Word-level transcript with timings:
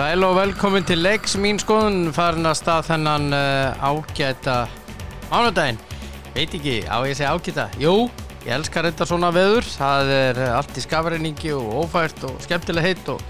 Sæl 0.00 0.24
og 0.24 0.32
velkomin 0.32 0.84
til 0.88 1.02
leiks 1.04 1.34
mín 1.36 1.58
skoðun 1.60 2.06
farin 2.16 2.48
að 2.48 2.54
stað 2.56 2.86
þennan 2.86 3.34
uh, 3.36 3.82
ágæta 3.84 4.54
mánudaginn. 5.28 5.76
Veit 6.32 6.56
ekki, 6.56 6.78
á 6.88 7.04
ég 7.04 7.18
segja 7.18 7.34
ágæta? 7.36 7.66
Jú, 7.76 8.08
ég 8.46 8.54
elskar 8.56 8.88
þetta 8.88 9.10
svona 9.10 9.28
veður 9.36 9.68
það 9.68 10.14
er 10.14 10.40
uh, 10.40 10.56
allt 10.56 10.80
í 10.80 10.86
skafreiningi 10.86 11.52
og 11.52 11.82
ófært 11.82 12.24
og 12.30 12.40
skemmtileg 12.46 12.88
heitt 12.88 13.12
og 13.12 13.20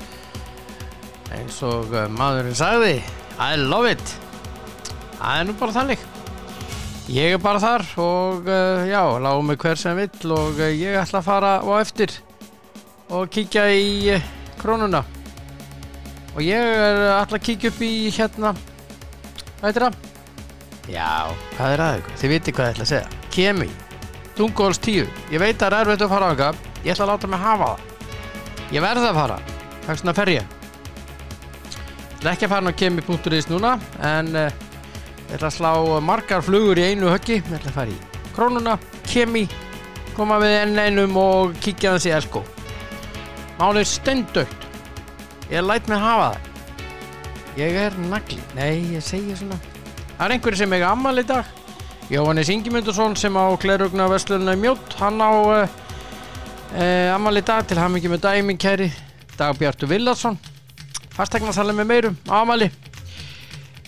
eins 1.35 1.59
og 1.67 1.91
uh, 1.91 2.07
maðurinn 2.07 2.55
sagði 2.55 3.01
I 3.35 3.59
love 3.59 3.91
it. 3.91 4.17
Það 5.19 5.43
er 5.43 5.51
nú 5.51 5.59
bara 5.67 5.79
þannig. 5.81 6.09
Ég 7.11 7.35
er 7.35 7.47
bara 7.51 7.67
þar 7.67 7.89
og 7.99 8.47
uh, 8.47 8.87
já, 8.87 9.03
lágum 9.19 9.51
mig 9.51 9.59
hver 9.59 9.87
sem 9.89 9.99
vill 9.99 10.39
og 10.39 10.63
ég 10.71 11.03
ætla 11.03 11.19
að 11.19 11.33
fara 11.35 11.57
á 11.67 11.73
eftir 11.83 12.21
og 13.11 13.27
kíkja 13.27 13.73
í 13.75 14.21
krónuna 14.63 15.03
og 16.35 16.41
ég 16.45 16.57
er 16.57 17.03
alltaf 17.17 17.39
að 17.41 17.47
kíkja 17.49 17.73
upp 17.73 17.85
í 17.85 17.93
hérna 18.15 18.55
hvað 18.55 19.69
heitir 19.69 19.87
það? 19.87 20.01
Já, 20.91 21.13
hvað 21.57 21.75
er 21.75 21.85
aðeins? 21.87 22.19
Þið 22.21 22.35
viti 22.35 22.55
hvað 22.57 22.67
ég 22.67 22.75
ætla 22.75 22.87
að 22.87 22.93
segja. 22.95 23.23
Kemi, 23.31 23.69
Dungóls 24.39 24.81
10 24.83 25.07
Ég 25.31 25.43
veit 25.43 25.55
að 25.55 25.67
það 25.67 25.77
er 25.77 25.81
erfitt 25.85 26.05
að 26.07 26.13
fara 26.15 26.27
á 26.27 26.31
eitthvað 26.33 26.67
Ég 26.81 26.95
ætla 26.95 27.05
að 27.05 27.11
láta 27.13 27.29
mig 27.29 27.43
hafa 27.45 27.67
það. 27.69 27.81
Ég 28.71 28.85
verði 28.85 29.09
að 29.11 29.19
fara, 29.19 29.37
það 29.83 29.91
er 29.93 29.99
svona 30.01 30.15
fer 30.17 30.31
ég. 30.33 30.55
Ég 32.11 32.21
ætla 32.21 32.33
ekki 32.33 32.47
að 32.47 32.53
fara 32.55 32.73
á 32.73 32.79
kemi.is 32.81 33.49
núna 33.51 33.73
en 34.07 34.31
uh, 34.39 34.47
ég 35.27 35.35
ætla 35.37 35.51
að 35.51 35.57
slá 35.59 35.73
margar 36.05 36.47
flugur 36.47 36.81
í 36.81 36.87
einu 36.89 37.11
höggi. 37.13 37.41
Ég 37.43 37.59
ætla 37.59 37.75
að 37.75 37.77
fara 37.77 37.93
í 37.93 37.99
krónuna, 38.37 38.79
kemi. 39.11 39.45
Koma 40.17 40.41
við 40.41 40.57
enn 40.63 40.81
einum 40.81 41.21
og 41.21 41.53
kíkja 41.61 41.99
þessi 41.99 42.15
elko. 42.17 42.45
Málið 43.61 43.91
stendaukt 43.93 44.70
Ég 45.51 45.65
læt 45.67 45.89
mig 45.91 45.99
hafa 45.99 46.29
það. 46.31 46.37
Ég 47.59 47.81
er 47.87 47.97
nagli. 48.07 48.43
Nei, 48.55 48.75
ég 48.95 49.03
segi 49.03 49.35
svona. 49.39 49.59
Það 50.17 50.27
er 50.27 50.37
einhverju 50.37 50.61
sem 50.61 50.77
eiga 50.77 50.93
ammal 50.95 51.19
í 51.19 51.27
dag. 51.27 51.45
Jóhannes 52.11 52.49
Ingimundursson 52.51 53.15
sem 53.15 53.37
á 53.39 53.55
Glerugna 53.63 54.09
Vestlunna 54.11 54.57
í 54.57 54.59
Mjótt 54.59 54.97
Hann 54.99 55.23
á 55.23 55.31
uh, 55.31 55.63
uh, 55.63 57.15
ammal 57.15 57.39
í 57.39 57.43
dag 57.47 57.63
til 57.71 57.79
ekki 57.79 58.11
með 58.11 58.25
dæmi 58.25 58.57
kæri 58.59 58.89
Dagbjartur 59.37 59.87
Villarsson 59.93 60.35
Fastegnasalli 61.15 61.71
með 61.79 61.87
meirum 61.87 62.17
ammali 62.27 62.67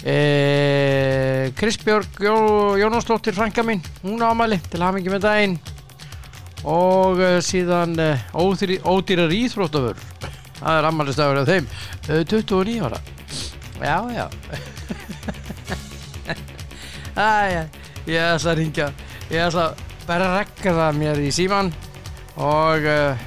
uh, 0.06 1.50
Kristbjörg 1.58 2.22
Jó, 2.22 2.36
Jónasdóttir 2.78 3.34
frænka 3.34 3.66
mín 3.66 3.82
Hún 4.04 4.22
á 4.22 4.30
ammali 4.30 4.62
til 4.70 4.86
ekki 4.86 5.10
með 5.10 5.26
dæin 5.26 5.58
Og 6.62 7.18
síðan 7.42 7.98
ódýr, 8.38 8.78
ódýrar 8.86 9.34
íþróttafur 9.34 10.11
það 10.62 10.78
er 10.78 10.88
ammaliðstafur 10.88 11.40
af 11.42 11.48
þeim. 11.50 11.68
Uh, 12.08 12.22
29 12.32 12.78
ára. 12.86 13.00
Já, 13.82 13.96
já. 14.14 14.26
Æja, 17.12 17.64
ég 18.08 18.22
ætla 18.24 18.52
að 18.54 18.56
ringja 18.56 18.86
ég 19.28 19.42
ætla 19.44 19.66
að 19.68 19.82
bara 20.06 20.28
rekka 20.38 20.72
það 20.76 21.00
mér 21.00 21.20
í 21.20 21.28
síman 21.34 21.68
og 22.40 22.86
uh, 22.88 23.26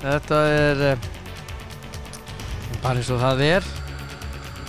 þetta 0.00 0.38
er 0.54 0.84
uh, 0.92 1.08
bara 2.80 2.96
eins 2.96 3.10
og 3.12 3.20
það 3.22 3.44
er. 3.50 3.72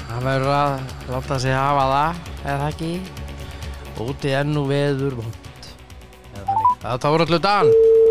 Það 0.07 0.23
verður 0.23 0.53
að 0.55 0.75
láta 1.11 1.39
sig 1.43 1.55
hafa 1.55 1.85
það 1.91 2.23
það 2.47 2.67
ekki? 2.69 2.91
Úti 4.07 4.31
enn 4.37 4.55
og 4.59 4.69
veður 4.69 5.17
vond 5.19 5.43
það 6.81 6.99
tóður 7.03 7.23
allir 7.25 7.41
dagann 7.43 8.06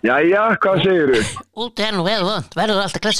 Jæja, 0.00 0.42
hvað 0.62 0.82
segir 0.84 1.10
þú? 1.12 1.22
Út 1.64 1.80
er 1.84 1.92
nú 1.96 2.04
veður 2.06 2.26
vond, 2.30 2.54
verður 2.56 2.82
alltaf 2.86 3.16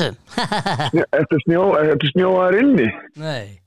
snjó, 1.44 1.64
ertu 1.82 2.10
snjóðar 2.14 2.56
inni? 2.60 2.86
Nei 3.20 3.58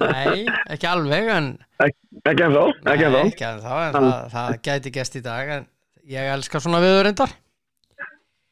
Nei, 0.00 0.46
ekki 0.72 0.88
alveg 0.88 1.26
en 1.34 1.48
Ek, 1.84 1.92
ekki 2.26 2.46
ennþá, 2.46 2.62
ekki 2.88 3.04
Nei, 3.04 3.08
ennþá. 3.10 3.24
ekki 3.30 3.46
ennþá 3.50 3.80
en 3.84 3.96
það, 3.98 4.12
það 4.32 4.54
gæti 4.66 4.92
gæst 4.96 5.18
í 5.20 5.22
dag 5.26 5.50
en 5.58 5.66
ég 6.10 6.30
elskar 6.32 6.64
svona 6.64 6.80
viður 6.82 7.04
reyndar 7.06 7.34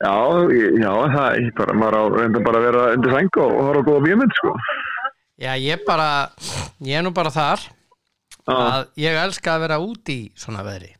Já, 0.04 0.12
já, 0.52 0.90
það 1.14 1.38
er 1.38 1.46
bara, 1.56 1.76
maður 1.80 1.96
á 1.96 2.02
reynda 2.18 2.42
bara 2.44 2.60
að 2.60 2.66
vera 2.68 2.82
undir 2.98 3.14
sæng 3.14 3.38
og 3.40 3.52
horfa 3.62 3.84
góða 3.86 4.02
bíómynd, 4.04 4.34
sko. 4.36 4.50
Já, 5.40 5.52
ég 5.62 5.84
bara, 5.86 6.08
ég 6.84 6.98
er 6.98 7.06
nú 7.06 7.12
bara 7.16 7.32
þar 7.32 7.62
að 8.52 8.90
ég 9.00 9.16
elska 9.22 9.54
að 9.56 9.62
vera 9.64 9.78
úti 9.80 10.16
í 10.26 10.32
svona 10.38 10.60
veðri 10.66 10.92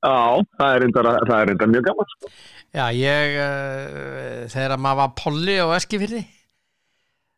já, 0.00 0.18
það 0.60 0.74
er 0.74 0.84
reynda, 0.84 1.04
það 1.28 1.34
er 1.38 1.48
reynda 1.50 1.70
mjög 1.74 1.88
gaman, 1.88 2.12
sko. 2.14 2.30
Já, 2.70 2.84
ég 2.94 3.40
uh, 3.42 4.44
þegar 4.52 4.76
maður 4.78 5.00
var 5.02 5.16
polli 5.18 5.56
á 5.58 5.66
Eskifyrði 5.78 6.22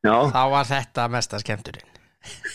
þá 0.02 0.42
var 0.52 0.68
þetta 0.68 1.08
mesta 1.12 1.40
skemmturinn 1.40 1.88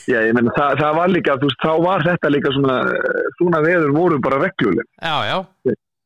já, 0.07 0.19
ég 0.23 0.35
menn, 0.35 0.49
það, 0.55 0.77
það 0.81 0.93
var 0.99 1.11
líka, 1.11 1.35
þú 1.41 1.49
þá 1.63 1.71
var 1.83 2.05
þetta 2.05 2.31
líka 2.31 2.53
svona, 2.55 2.77
eh, 2.93 3.27
svona 3.39 3.59
veður 3.65 3.91
voru 3.95 4.19
bara 4.23 4.39
regluleg. 4.45 4.87
Já, 5.01 5.15
já, 5.27 5.37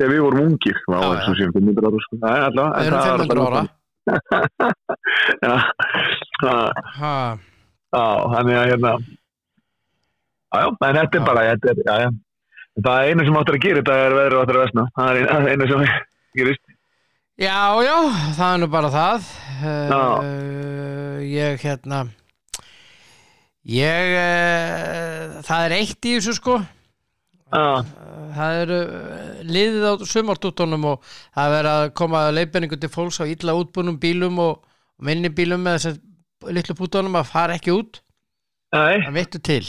Þegar 0.01 0.11
við 0.15 0.21
vorum 0.25 0.41
ungir, 0.47 0.77
já, 0.81 0.97
Já, 0.97 1.09
og 1.11 1.35
séum 1.37 1.51
500 1.53 1.85
ára, 1.85 1.99
sko. 2.05 2.17
Er 2.25 2.45
alltaf. 2.47 2.69
við 2.73 2.87
erum 2.89 3.01
500 3.05 3.45
ára 3.45 3.61
Já, 5.45 5.55
Já, 7.91 8.05
þannig 8.33 8.57
að 8.57 8.69
hérna 8.71 8.93
Já, 10.51 10.57
já, 10.57 10.67
en 10.71 10.97
þetta 10.97 11.19
er 11.19 11.25
bara 11.27 11.43
þetta 11.51 11.69
er, 11.71 11.83
já, 11.85 11.95
já. 12.01 12.09
Það 12.79 13.09
einu 13.09 13.25
sem 13.27 13.37
áttur 13.41 13.57
að 13.57 13.65
gera 13.65 13.81
þetta 13.81 13.95
er 14.05 14.13
veður 14.15 14.37
áttur 14.41 14.57
að 14.57 14.63
vesna 14.65 14.85
það 14.95 15.09
er 15.11 15.17
einu, 15.21 15.49
einu 15.51 15.67
sem 15.71 15.83
gerist. 16.39 16.63
Já, 17.41 17.57
já, 17.83 17.95
það 18.37 18.47
er 18.47 18.59
nú 18.61 18.67
bara 18.71 18.91
það. 18.93 19.29
Uh, 19.61 21.21
Ég 21.25 21.63
hérna 21.63 22.03
Ég 23.71 24.13
uh, 24.17 25.41
það 25.45 25.65
er 25.65 25.75
eitt 25.79 26.07
í 26.09 26.15
þessu 26.15 26.37
sko. 26.37 26.61
Já, 27.51 27.83
það 28.37 28.57
eru 28.61 28.77
liðið 29.43 29.83
á 29.83 29.93
sumartútonum 30.07 30.87
og 30.93 31.09
það 31.35 31.43
er 31.43 31.53
verið 31.57 31.71
að 31.73 31.89
koma 31.99 32.21
leifinningu 32.31 32.79
til 32.79 32.89
fólks 32.93 33.19
á 33.19 33.27
illa 33.27 33.57
útbúnum 33.59 33.99
bílum 33.99 34.39
og 34.39 34.61
minni 35.03 35.29
bílum 35.35 35.59
með 35.65 35.77
þessar 35.77 36.55
litlu 36.55 36.77
pútonum 36.79 37.19
að 37.19 37.27
fara 37.33 37.57
ekki 37.59 37.75
út. 37.75 37.99
Nei, 38.71 39.03
það 39.03 39.17
vittu 39.17 39.41
til 39.43 39.65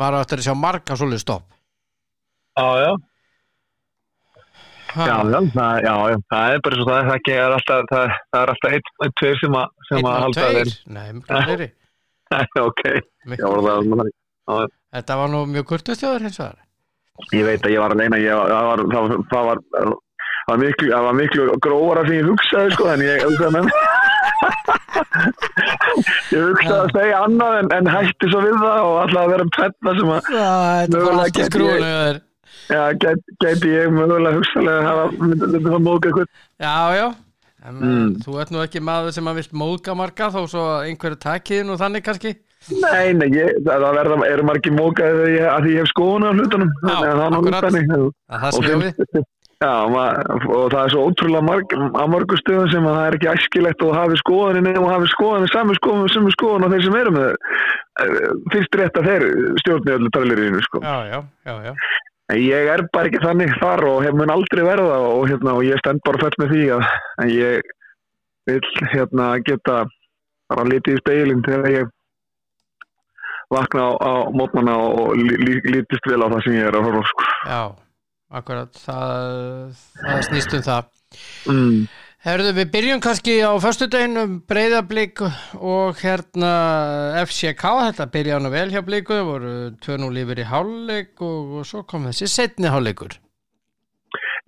maður 0.00 0.16
á 0.18 0.22
eftir 0.24 0.40
að 0.42 0.46
sjá 0.48 0.54
marga 0.58 0.96
svolítið 1.00 1.22
stopp 1.24 1.50
já, 2.58 2.68
já 2.84 2.92
Já, 4.94 5.06
já, 5.26 5.38
það, 5.50 5.78
já, 5.82 5.92
já, 6.06 6.18
það 6.30 6.52
er 6.54 6.60
bara 6.62 6.76
svo 6.78 6.84
það, 6.86 7.08
það, 7.08 7.30
er 7.34 7.54
alltaf, 7.56 7.86
það, 7.90 8.12
það 8.30 8.42
er 8.44 8.50
alltaf 8.52 8.74
einn, 8.76 8.90
einn, 9.02 9.14
tveir 9.18 9.40
sem 9.40 9.56
að, 9.58 9.72
sem 9.88 9.96
einn 9.98 10.06
að 10.06 10.12
og 10.14 10.20
halda 10.24 10.36
tveir 10.44 10.58
þeir. 10.60 10.74
Nei, 10.94 11.06
miklu 11.16 11.40
fleiri 11.48 11.66
ok, 12.68 12.82
já, 12.84 13.00
Miklu 13.32 13.48
það 13.48 13.66
var 13.66 13.82
fleiri. 13.88 14.12
það. 14.46 14.60
Já, 14.60 14.68
Þetta 14.94 15.16
var 15.18 15.32
nú 15.32 15.40
mjög 15.50 15.66
kurtustjóður 15.72 16.26
hins 16.28 16.38
vegar 16.38 16.60
Ég 17.34 17.44
veit 17.48 17.66
að 17.66 17.74
ég 17.74 17.82
var 17.82 17.94
að 17.96 18.00
leina, 18.04 18.20
ég 18.22 18.38
var, 18.38 18.54
það 18.54 18.68
var, 18.70 18.84
það 18.94 19.08
var, 19.08 19.18
það 19.34 19.48
var, 19.50 19.58
það 19.74 20.52
var 20.52 20.62
miklu, 20.62 20.88
það 20.94 21.04
var 21.08 21.18
miklu 21.24 21.48
grófara 21.66 22.06
sem 22.06 22.16
ég 22.20 22.30
hugsaði, 22.30 22.72
sko, 22.76 22.88
en 22.94 23.04
ég 23.08 23.26
hugsaði 23.26 23.52
með 23.56 23.66
mér. 23.66 24.03
Ég 26.34 26.44
hugsaði 26.44 26.78
að 26.78 26.92
segja 26.94 27.18
annað 27.24 27.56
en, 27.60 27.68
en 27.78 27.90
hætti 27.94 28.30
svo 28.32 28.40
við 28.44 28.56
það 28.62 28.78
og 28.84 28.94
alltaf 29.02 29.20
að 29.24 29.32
vera 29.34 29.48
tvenna 29.56 29.96
sem 29.98 30.14
að, 30.14 30.30
Mögulega 30.94 31.04
var 31.04 31.20
allt 31.24 31.28
í 31.28 31.42
get 31.42 31.58
ég- 31.64 32.22
já, 32.70 32.82
get, 33.04 33.20
geti 33.44 33.74
ég 33.74 33.92
mögulega 33.94 34.38
hugsaðlega 34.38 34.78
að 34.80 34.88
hafa, 34.88 35.04
myndi 35.20 35.50
myndi 35.52 35.68
það 35.74 35.84
móka 35.88 36.10
eitthvað. 36.10 36.32
Já, 36.64 36.74
já 37.00 37.06
en, 37.64 37.76
Mm. 37.80 38.08
Þú 38.20 38.34
ert 38.42 38.50
nú 38.52 38.58
ekki 38.60 38.80
maður 38.84 39.14
sem 39.16 39.24
að 39.30 39.38
vilt 39.40 39.54
móðga 39.56 39.94
marga 39.96 40.26
þó 40.34 40.42
svo 40.52 40.64
að 40.74 40.82
einhverju 40.90 41.16
takiðin 41.22 41.70
og 41.72 41.78
þannig 41.80 42.02
kannski 42.04 42.34
Nei, 42.80 43.12
nei, 43.16 43.28
ég, 43.32 43.58
það, 43.64 43.82
verða, 43.96 44.16
eru 44.28 44.44
margir 44.48 44.72
mókaði 44.72 45.16
þegar 45.16 45.32
ég, 45.32 45.46
að 45.52 45.66
ég 45.68 45.80
hef 45.82 45.88
skoðun 45.90 46.24
á 46.24 46.30
hlutunum. 46.32 46.70
Já, 46.80 46.94
að 46.96 47.22
akkurat. 47.38 47.64
að 47.68 48.44
það 48.44 48.54
snjóði 48.56 48.92
finnst- 48.92 49.32
Já, 49.62 49.74
og 49.86 50.72
það 50.72 50.80
er 50.80 50.92
svo 50.92 51.04
ótrúlega 51.08 51.44
marg, 51.46 51.74
á 51.74 52.04
mörgu 52.10 52.38
stöðum 52.40 52.72
sem 52.72 52.88
að 52.88 52.96
það 52.98 53.06
er 53.06 53.16
ekki 53.18 53.30
æskilegt 53.32 53.84
og 53.86 53.94
hafi 53.96 54.18
skoðaninn 54.20 54.80
og 54.80 54.88
hafi 54.90 55.10
skoðaninn 55.12 55.52
sami 55.52 55.76
skoðan 55.78 56.10
sem 56.12 56.26
er 56.26 56.34
skoðan 56.34 56.66
á 56.66 56.72
þeir 56.72 56.84
sem 56.86 56.96
eru 57.00 57.12
með 57.14 57.28
eh, 57.30 58.26
fyrst 58.54 58.80
rétt 58.80 58.98
að 59.00 59.08
þeir 59.10 59.28
stjórni 59.62 59.94
öllu 59.94 60.10
trailerinu 60.16 60.64
sko. 60.66 60.82
Já, 60.84 60.96
já, 61.12 61.20
já, 61.46 61.54
já 61.70 61.72
ég 62.32 62.70
er 62.72 62.86
bara 62.92 63.10
ekki 63.10 63.20
þannig 63.20 63.52
þar 63.60 63.84
og 63.84 63.98
hef 64.04 64.14
mun 64.16 64.32
aldrei 64.32 64.62
verða 64.64 64.96
og, 65.10 65.26
hérna, 65.28 65.58
og 65.58 65.66
ég 65.66 65.80
stend 65.82 66.00
bara 66.06 66.22
fett 66.22 66.38
með 66.40 66.54
því 66.54 66.62
að, 66.76 66.86
að 67.20 67.32
ég 67.34 67.74
vil 68.48 68.88
hérna, 68.92 69.28
geta 69.44 69.82
bara 70.48 70.66
litið 70.68 70.96
í 70.96 71.02
speilin 71.02 71.44
þegar 71.44 71.70
ég 71.72 71.92
vakna 73.52 73.86
á, 73.86 73.92
á 74.00 74.12
mótnana 74.32 74.76
og 74.80 75.14
lí, 75.20 75.36
lí, 75.36 75.58
lítist 75.68 76.08
vel 76.08 76.22
á 76.24 76.32
það 76.32 76.44
sem 76.46 76.56
ég 76.56 76.68
er 76.68 76.78
að 76.78 76.88
horfa 76.88 77.04
sko. 77.10 77.28
Já, 77.44 77.62
akkurat 78.32 78.80
það, 78.84 79.76
það 80.00 80.24
snýst 80.30 80.56
um 80.56 80.64
það 80.68 80.88
mm. 81.50 81.84
Herðu, 82.24 82.54
við 82.56 82.70
byrjum 82.72 83.00
kannski 83.04 83.34
á 83.44 83.52
föstudeginum 83.60 84.38
breyðablík 84.48 85.20
og 85.60 85.98
hérna 86.00 86.52
FCK, 87.26 87.64
þetta 87.90 88.06
byrja 88.14 88.38
nú 88.40 88.48
vel 88.54 88.70
hjá 88.72 88.80
blíku, 88.86 89.12
það 89.12 89.28
voru 89.28 89.52
2-0 89.84 90.22
yfir 90.22 90.40
í 90.40 90.46
hálfleik 90.48 91.20
og, 91.20 91.58
og 91.60 91.68
svo 91.68 91.82
kom 91.84 92.08
þessi 92.08 92.30
setni 92.32 92.72
hálfleikur 92.72 93.18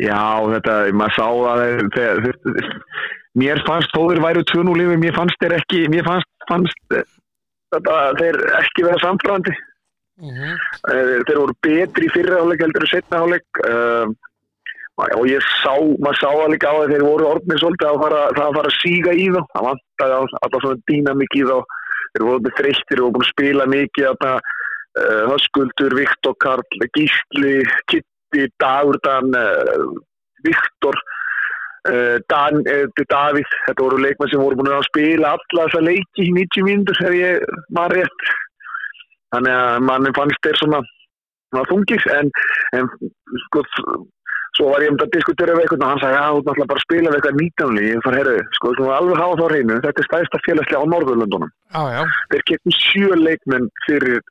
Já, 0.00 0.44
þetta, 0.52 0.74
maður 0.92 1.14
sá 1.16 1.26
að 1.26 1.60
þeir, 1.62 1.86
þeir, 1.94 2.18
þeir, 2.24 2.72
mér 3.40 3.62
fannst 3.68 3.94
þó 3.94 4.02
þeir 4.10 4.22
væru 4.24 4.42
2-0 4.52 4.82
yfir, 4.84 5.00
mér 5.00 5.16
fannst 5.16 5.40
þeir 5.40 5.54
ekki, 5.56 5.84
mér 5.92 6.04
fannst, 6.08 6.28
fannst 6.50 6.96
eh, 6.96 7.06
þetta, 7.72 7.96
þeir 8.20 8.38
ekki 8.60 8.84
vera 8.84 9.00
samfrandi. 9.04 9.54
Mhm. 10.16 10.52
Eh, 10.88 11.18
Þeir 11.28 11.38
voru 11.42 11.54
betri 11.60 12.06
í 12.08 12.12
fyrra 12.14 12.40
áleik 12.40 12.62
heldur 12.64 12.86
en 12.86 12.88
setna 12.88 13.18
áleik 13.20 13.60
uh, 13.68 14.06
og 15.20 15.26
ég 15.28 15.44
sá, 15.60 15.74
maður 16.00 16.20
sá 16.22 16.30
líka 16.48 16.70
á 16.72 16.76
að 16.80 16.94
þeir 16.94 17.02
voru 17.04 17.26
orðnir 17.28 17.60
svolítið 17.60 17.90
að 17.90 17.98
fara, 18.00 18.20
það 18.32 18.46
að 18.46 18.56
fara 18.56 18.70
að 18.70 18.78
síga 18.80 19.12
í 19.12 19.26
þá. 19.34 19.40
Það 19.52 19.66
vantaði 19.66 20.14
alltaf 20.16 20.62
svona 20.64 20.80
dýnamik 20.88 21.36
í 21.36 21.42
þá. 21.44 21.58
Þeir 22.14 22.24
voru 22.30 22.52
þreyttir, 22.60 23.02
voru 23.04 23.12
búin 23.18 23.26
að 23.26 23.34
spila 23.34 23.66
mikið 23.74 24.08
þarna, 24.08 24.32
uh, 25.02 25.22
Höskuldur, 25.34 25.98
Viktor 26.00 26.38
Karl, 26.46 26.88
Gísli, 26.96 27.54
Kitty, 27.92 28.48
Dagurdan, 28.64 29.36
uh, 29.36 30.00
Viktor, 30.48 30.96
uh, 31.92 32.16
Dan, 32.32 32.64
Davíð. 32.64 33.52
Þetta 33.68 33.84
voru 33.84 34.00
leikmenn 34.00 34.32
sem 34.32 34.40
voru 34.40 34.56
búin 34.62 34.72
að 34.72 34.88
spila 34.88 35.36
alla 35.36 35.68
þessa 35.68 35.84
leiki 35.84 36.24
í 36.24 36.32
90 36.40 36.68
mínútur 36.70 37.04
ef 37.04 37.20
ég 37.20 37.56
maður 37.68 38.00
rétt. 38.00 38.28
Þannig 39.36 39.56
að 39.60 39.80
manni 39.86 40.12
fannst 40.16 40.44
þeir 40.46 40.60
svona, 40.60 40.82
þungir 41.70 42.06
en, 42.16 42.30
en 42.76 42.92
sko, 43.46 43.64
svo 44.56 44.70
var 44.72 44.84
ég 44.84 44.92
um 44.92 45.00
að 45.04 45.12
diskutera 45.14 45.56
við 45.56 45.66
eitthvað 45.66 45.84
og 45.84 45.90
hann 45.92 46.02
sagði 46.02 46.20
að 46.20 46.36
þú 46.36 46.44
náttúrulega 46.46 46.70
bara 46.70 46.80
að 46.80 46.86
spila 46.86 47.10
við 47.10 47.18
eitthvað 47.18 47.40
19. 47.42 47.82
Ég 47.86 48.04
far, 48.06 48.16
herru, 48.20 48.36
sko, 48.56 48.72
þú 48.78 48.88
alveg 48.96 49.20
hafa 49.20 49.36
þá 49.40 49.44
á 49.44 49.48
hreinu, 49.50 49.80
þetta 49.84 50.02
er 50.02 50.08
stæðsta 50.08 50.40
félagslega 50.46 50.80
á 50.80 50.92
Norðurlöndunum. 50.92 51.52
Já, 51.76 51.82
já. 51.96 52.00
Þeir 52.32 52.46
getum 52.52 52.76
sjö 52.78 53.18
leikmenn 53.20 53.68
fyrir 53.86 54.22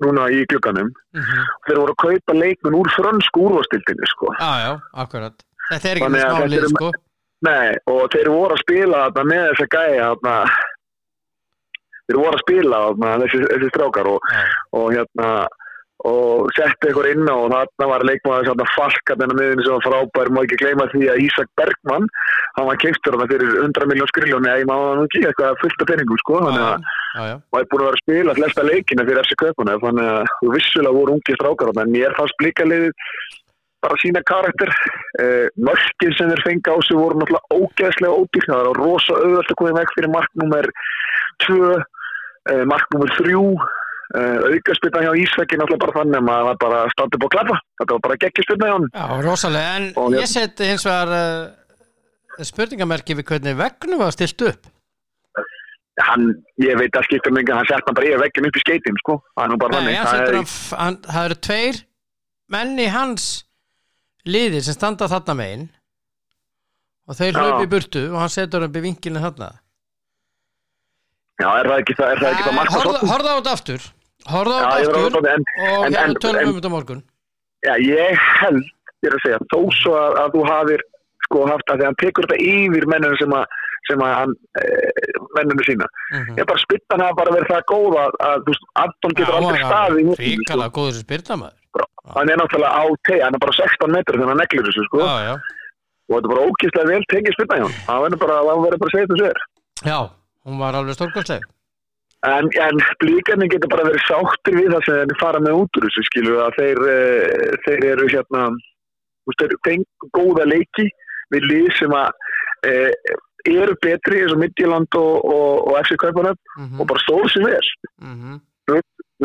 núna 0.00 0.26
í 0.32 0.42
glugganum. 0.50 0.90
Mhm. 1.14 1.46
Þeir 1.68 1.78
voru 1.82 1.94
að 1.94 2.02
kaupa 2.06 2.36
leikmenn 2.40 2.80
úr 2.80 2.90
frönsku 2.96 3.46
úrvastildinni, 3.46 4.10
sko. 4.10 4.34
Já, 4.40 4.50
já, 4.64 4.72
akkurat. 5.04 5.46
Þetta 5.70 5.90
er 5.90 6.00
ekki 6.00 6.12
með 6.16 6.24
að 6.26 6.34
smálið, 6.34 6.58
þetta 6.64 6.74
sko. 6.74 6.90
Nei, 7.40 7.68
og 7.88 8.02
þeir 8.12 8.28
voru 8.28 8.56
að 8.56 8.62
spila 8.64 9.04
með 9.24 9.44
þessa 9.50 9.66
gæja 9.72 10.08
þarna 10.10 10.34
þeir 12.10 12.20
voru 12.20 12.36
að 12.36 12.44
spila 12.44 12.84
þessi, 13.24 13.42
þessi 13.46 13.72
strákar 13.72 14.10
og, 14.10 14.30
og 14.76 14.86
hérna 14.94 15.32
og 16.08 16.48
setti 16.56 16.88
ykkur 16.88 17.08
inn 17.10 17.28
á 17.28 17.36
og 17.36 17.50
þarna 17.52 17.88
var 17.90 18.04
leikmaður 18.08 18.48
þarna 18.50 18.66
falkat 18.72 19.20
en 19.20 19.32
að 19.34 19.40
miðunni 19.40 19.66
sem 19.66 19.74
var 19.74 19.84
frábær. 19.84 20.30
Má 20.32 20.40
ekki 20.42 20.58
gleyma 20.62 20.86
því 20.92 21.02
að 21.12 21.20
Ísak 21.26 21.50
Bergmann 21.60 22.06
hann 22.56 22.68
var 22.70 22.80
keistur 22.80 23.16
þarna 23.16 23.28
fyrir 23.32 23.58
100 23.66 23.90
miljón 23.90 24.10
skriljón 24.12 24.48
eða 24.48 24.62
ég 24.62 24.70
má 24.70 24.76
hann 24.78 25.04
ekki 25.04 25.22
eitthvað 25.26 25.60
fullt 25.60 25.84
af 25.84 25.90
peningum 25.90 26.22
sko 26.22 26.40
þannig 26.46 26.64
að 26.70 26.88
og 27.50 27.58
er 27.58 27.68
búin 27.68 27.82
að 27.82 27.86
vera 27.90 27.98
að 27.98 28.02
spila 28.04 28.38
flesta 28.38 28.64
leikina 28.64 29.06
fyrir 29.08 29.22
FC 29.26 29.38
Kaupuna 29.42 29.76
þannig 29.84 30.10
að 30.14 30.32
þú 30.38 30.54
vissulega 30.56 30.96
voru 30.96 31.16
ungi 31.18 31.36
strákar 31.36 31.72
en 31.74 31.94
mér 31.98 32.16
fannst 32.16 32.40
blíkaliðið 32.40 33.06
bara 33.80 33.96
sína 34.00 34.20
karakter. 34.28 34.72
Eh, 35.20 35.46
mörkin 35.56 36.16
sem 36.16 36.28
þeir 36.32 36.42
fengi 36.46 36.72
á 36.72 36.76
sig 36.84 36.96
voru 36.96 37.20
náttúrulega 37.20 37.60
ógeðslega 37.60 38.16
ódýr 38.16 38.48
það 38.48 38.66
var 38.68 38.80
rosa 38.80 39.16
auðvöld 39.16 39.52
að 39.52 39.58
koma 39.60 39.72
í 39.72 39.78
veg 39.78 39.94
fyrir 39.96 40.14
marknúmer 40.16 40.68
2 41.46 41.80
eh, 42.48 42.64
marknúmer 42.68 43.12
3 43.18 43.34
eh, 43.36 44.56
aukaspilna 44.56 45.04
hjá 45.04 45.12
Ísveki 45.24 45.58
náttúrulega 45.60 45.84
bara 45.84 45.96
þannig 45.98 46.18
að 46.20 46.26
maður 46.30 46.48
var 46.48 46.58
bara 46.64 46.80
standið 46.94 47.22
búið 47.22 47.30
að 47.30 47.34
klappa 47.36 47.58
þetta 47.80 47.96
var 47.96 48.04
bara 48.06 48.18
geggjaspilna 48.24 48.70
hjá 48.70 48.76
hann 48.76 48.88
Já, 48.94 49.06
rosalega. 49.28 49.72
En 49.76 49.88
Og 50.00 50.16
ég 50.18 50.30
seti 50.30 50.70
hins 50.70 50.86
vegar 50.88 51.14
uh, 51.14 52.46
spurningamerki 52.50 53.18
við 53.18 53.28
hvernig 53.32 53.58
vegnum 53.60 54.00
var 54.04 54.14
stilt 54.16 54.46
upp. 54.48 54.70
hann, 56.00 56.30
ég 56.64 56.78
veit 56.80 56.96
að 56.96 57.04
skipta 57.10 57.30
mingi 57.34 57.52
hann 57.52 57.66
sett 57.68 57.84
hann 57.84 57.96
bara 57.98 58.08
yfir 58.08 58.22
veggin 58.24 58.48
upp 58.48 58.56
í 58.56 58.62
skeitin 58.64 58.96
sko. 59.02 59.18
Nei, 59.36 59.94
hann 59.98 60.08
setur 60.08 60.38
hann, 60.38 60.46
hann, 60.80 60.96
það 61.04 61.26
eru 61.28 61.36
tveir 61.44 61.80
menn 62.50 62.78
í 62.80 62.86
hans 62.90 63.26
liði 64.24 64.62
sem 64.64 64.74
standa 64.76 65.08
þarna 65.12 65.36
megin 65.36 65.66
og 67.10 67.18
þeir 67.18 67.36
hlaupi 67.36 67.66
í 67.66 67.70
burtu 67.74 68.02
og 68.12 68.16
hann 68.22 68.32
setur 68.32 68.62
hann 68.64 68.70
upp 68.70 68.78
í 68.80 68.84
vinkilin 68.86 69.22
þarna. 69.22 69.50
Já, 71.40 71.48
er 71.60 71.70
það 71.70 71.78
ekki 71.82 71.94
það, 72.00 72.10
er 72.14 72.18
það, 72.22 72.30
ekki 72.34 72.44
það 72.48 72.56
marka 72.58 72.76
Horða 72.80 73.00
horfðu 73.12 73.30
á 73.30 73.36
þetta 73.40 73.54
aftur. 73.56 73.88
Horða 74.30 74.56
á 74.56 74.60
Já, 74.60 74.70
þetta 74.70 74.98
að 75.00 75.06
aftur 75.06 75.30
en- 75.34 75.48
og 75.70 75.86
en- 75.86 75.94
hérna 75.96 76.20
tölum 76.24 76.40
en- 76.42 76.48
um 76.52 76.58
þetta 76.60 76.70
morgun. 76.76 77.02
Já, 77.66 77.74
ég 77.84 78.20
held, 78.40 78.64
ég 79.04 79.08
er 79.10 79.16
að 79.18 79.24
segja, 79.24 79.38
þó 79.52 79.58
svo 79.80 79.92
að, 79.96 80.12
að 80.24 80.30
þú 80.36 80.44
hafir 80.50 80.80
sko 81.24 81.46
haft 81.46 81.66
að 81.72 81.78
því 81.80 81.84
hann 81.88 81.98
tekur 82.02 82.26
þetta 82.28 82.38
yfir 82.54 82.86
menninu 82.92 83.16
sem 83.20 83.34
að, 83.36 83.44
sem 83.88 83.98
að 84.06 84.12
hann, 84.18 84.32
e, 84.60 84.64
menninu 85.36 85.64
sína. 85.66 85.86
Mhm. 86.12 86.36
Ég 86.40 86.46
bara 86.46 86.58
spytta 86.64 86.96
hann 86.96 87.04
að 87.06 87.16
bara 87.20 87.34
verið 87.36 87.50
það 87.52 87.64
góð 87.72 87.96
að, 88.04 88.12
að 88.28 88.36
þú 88.44 88.50
veist, 88.54 88.64
Anton 88.84 89.16
getur 89.20 89.34
aldrei 89.40 89.62
staðið 89.64 90.00
í 90.00 90.04
hópnum, 90.08 90.16
sko. 90.20 90.28
Ríkala 90.30 90.68
góður 90.78 90.92
sem 90.96 91.04
spyrnamaður. 91.06 91.56
Hann 92.16 92.30
er 92.32 92.36
náttúrulega 92.40 92.72
á 92.80 92.84
teg, 93.06 93.20
hann 93.22 93.34
er 93.36 93.42
bara 93.44 93.52
16 93.60 93.92
metri 93.94 94.16
þegar 94.18 94.30
hann 94.32 94.40
neglir 94.42 94.64
þessu, 94.68 94.84
sko. 94.88 94.98
Já, 94.98 95.16
já. 95.28 95.34
Og 96.10 96.16
þetta 96.16 96.26
er 96.26 96.32
bara 96.34 96.46
ókýrslega 96.50 96.88
vel 96.90 97.04
tekið 97.12 97.36
spytta 97.36 97.56
hjá 97.60 97.66
hann. 97.68 97.76
Það 97.86 98.00
verður 98.04 98.20
bara, 98.24 98.36
það 98.48 98.62
verður 98.64 98.80
bara 98.80 98.90
að 98.90 98.94
segja 98.96 99.06
þetta 99.06 99.20
sér. 99.22 99.38
Já, 99.90 99.98
hún 100.46 100.58
var 100.58 100.74
alveg 100.74 100.94
stórkostleg. 100.94 101.42
En, 102.28 102.50
en 102.60 102.76
blíkarnir 103.00 103.48
getur 103.48 103.70
bara 103.72 103.86
verið 103.88 104.02
sáttir 104.04 104.56
við 104.58 104.74
það 104.74 104.82
sem 104.84 104.98
þeir 105.08 105.20
fara 105.20 105.40
með 105.40 105.62
út 105.62 105.78
úr 105.78 105.86
þessu 105.88 106.02
skilu 106.04 106.34
að 106.44 106.58
þeir, 106.58 106.80
uh, 106.84 107.54
þeir 107.64 107.84
eru 107.94 108.08
hérna 108.12 108.42
þú 108.50 109.30
veist, 109.32 109.40
þeir 109.40 109.54
fengu 109.64 110.10
góða 110.18 110.44
leiki 110.50 110.86
við 111.32 111.46
lið 111.48 111.70
sem 111.78 111.94
að 111.96 112.10
uh, 112.68 113.16
eru 113.48 113.74
betri 113.80 114.20
eins 114.20 114.34
og 114.34 114.40
Midtjylland 114.42 114.96
og, 115.00 115.24
og, 115.24 115.68
og 115.70 115.78
FC 115.80 115.96
Kaupanöf 115.96 116.36
Mm 116.58 116.80
og 116.80 116.86
bara 116.92 117.00
stóðu 117.06 117.28
sem 117.32 117.44
vel 117.48 117.68
-hmm. 118.04 118.36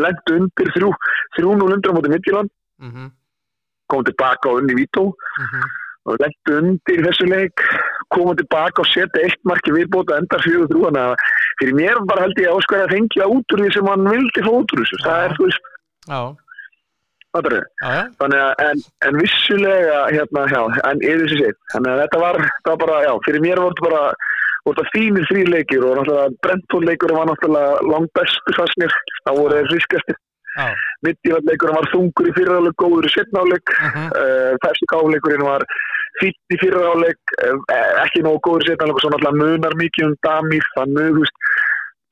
lengt 0.00 0.30
undir 0.30 0.70
þrjú, 0.76 0.90
þrjú 1.36 1.50
nú 1.56 1.68
lundur 1.68 1.92
á 1.92 1.96
móti 1.96 2.08
Midtjylland 2.14 2.50
Mm 2.78 2.90
-hmm. 2.92 3.10
komum 3.88 4.04
tilbaka 4.04 4.48
og 4.48 4.56
unni 4.60 4.74
Vító 4.74 5.04
Mhm. 5.40 5.62
og 6.04 6.16
lengt 6.20 6.48
undir 6.48 6.98
þessu 7.04 7.26
leik 7.28 7.60
komum 8.14 8.36
tilbaka 8.38 8.82
og 8.82 8.88
setja 8.90 9.22
eitt 9.26 9.40
marki 9.48 9.74
viðbóta 9.74 10.18
endar 10.20 10.42
fjögur 10.44 10.98
að 11.00 11.14
fyrir 11.60 11.78
mér 11.78 12.02
bara 12.08 12.26
held 12.26 12.40
ég 12.42 12.50
að 12.50 12.60
Óskar 12.60 12.84
að 12.84 12.94
fengja 12.94 13.28
út 13.32 13.54
úr 13.54 13.62
því 13.64 13.70
sem 13.74 13.92
hann 13.92 14.10
vildi 14.10 14.44
fá 14.46 14.52
út 14.52 14.74
úr 14.76 14.82
þessu 14.84 15.00
það 15.04 15.24
er 15.24 15.38
þú 15.38 15.48
veist. 15.48 15.72
Þannig 18.20 18.40
að, 18.40 18.52
en, 18.64 18.82
en 19.08 19.18
vissulega, 19.20 19.98
hérna, 20.14 20.46
já, 20.52 20.60
en 20.88 21.02
yfir 21.04 21.24
þessi 21.24 21.40
sitt. 21.42 21.58
Þannig 21.74 21.92
að 21.92 22.02
þetta 22.04 22.20
var, 22.22 22.38
það 22.64 22.70
var 22.72 22.80
bara, 22.84 23.00
já, 23.04 23.12
fyrir 23.26 23.44
mér 23.44 23.60
þetta 23.60 23.84
bara, 23.84 24.02
voru 24.64 24.78
þetta 24.78 24.94
fínir 24.94 25.26
þrý 25.30 25.42
leikir 25.50 25.84
og 25.84 25.98
náttúrulega 25.98 26.38
Brentford 26.46 26.88
leikur 26.88 27.14
var 27.16 27.28
náttúrulega 27.30 27.90
langt 27.92 28.22
mér. 28.80 28.96
Það 29.26 29.42
voru 29.42 29.58
þeir 29.58 29.70
friskastir. 29.74 30.18
Leikur 31.50 31.72
var 31.76 31.86
þungur 31.92 32.30
í 32.30 32.34
fyriráleik, 32.36 32.76
góður 32.80 33.06
í 33.08 33.12
setnáleik. 33.12 33.72
Mhm. 33.86 34.06
Uh, 34.16 34.52
Þessi 34.64 34.88
káleikurinn 34.92 35.44
var 35.46 35.64
fýtt 36.20 36.54
í 36.54 36.58
fyriráleik, 36.62 37.34
uh, 37.44 37.58
ekki 38.04 38.22
nógu 38.24 38.40
góður 38.46 38.64
í 38.64 38.70
setnáleik 38.72 38.96
og 38.96 39.02
svo 39.04 39.10
náttúrulega 39.12 39.40
munar 39.42 39.76
mikið 39.82 40.06
um 40.08 40.14
Damir, 40.26 40.64
þannig, 40.78 41.10
þú 41.16 41.24
veist, 41.24 41.42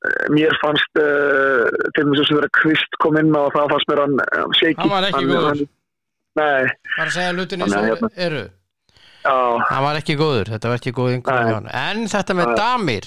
eh, 0.05 0.27
mér 0.35 0.53
fannst 0.61 1.01
uh, 1.01 1.65
til 1.95 2.03
og 2.05 2.11
með 2.11 2.19
svo 2.21 2.25
sem 2.29 2.37
þeirra 2.37 2.51
Kvist 2.59 2.99
kom 3.01 3.17
inn 3.17 3.33
og 3.39 3.49
það 3.55 3.71
fannst 3.73 3.89
mér 3.89 4.03
hann 4.03 4.19
uh, 4.21 4.45
shaky. 4.59 4.77
Hann 4.83 4.93
var 4.93 5.09
ekki 5.09 5.25
góður. 5.31 5.49
hann- 5.49 5.73
Bara 6.35 7.07
að 7.09 7.13
segja 7.15 7.31
að 7.31 7.37
sem 7.71 8.09
eru. 8.27 8.43
já, 9.25 9.35
Hann 9.71 9.83
var 9.87 9.95
ekki 9.95 10.15
góður, 10.19 10.49
þetta 10.53 10.69
var 10.69 10.77
ekki 10.81 10.91
góð 10.93 11.11
En 11.73 12.05
þetta 12.11 12.35
með 12.37 12.47
Nei. 12.51 12.55
Damir, 12.59 13.05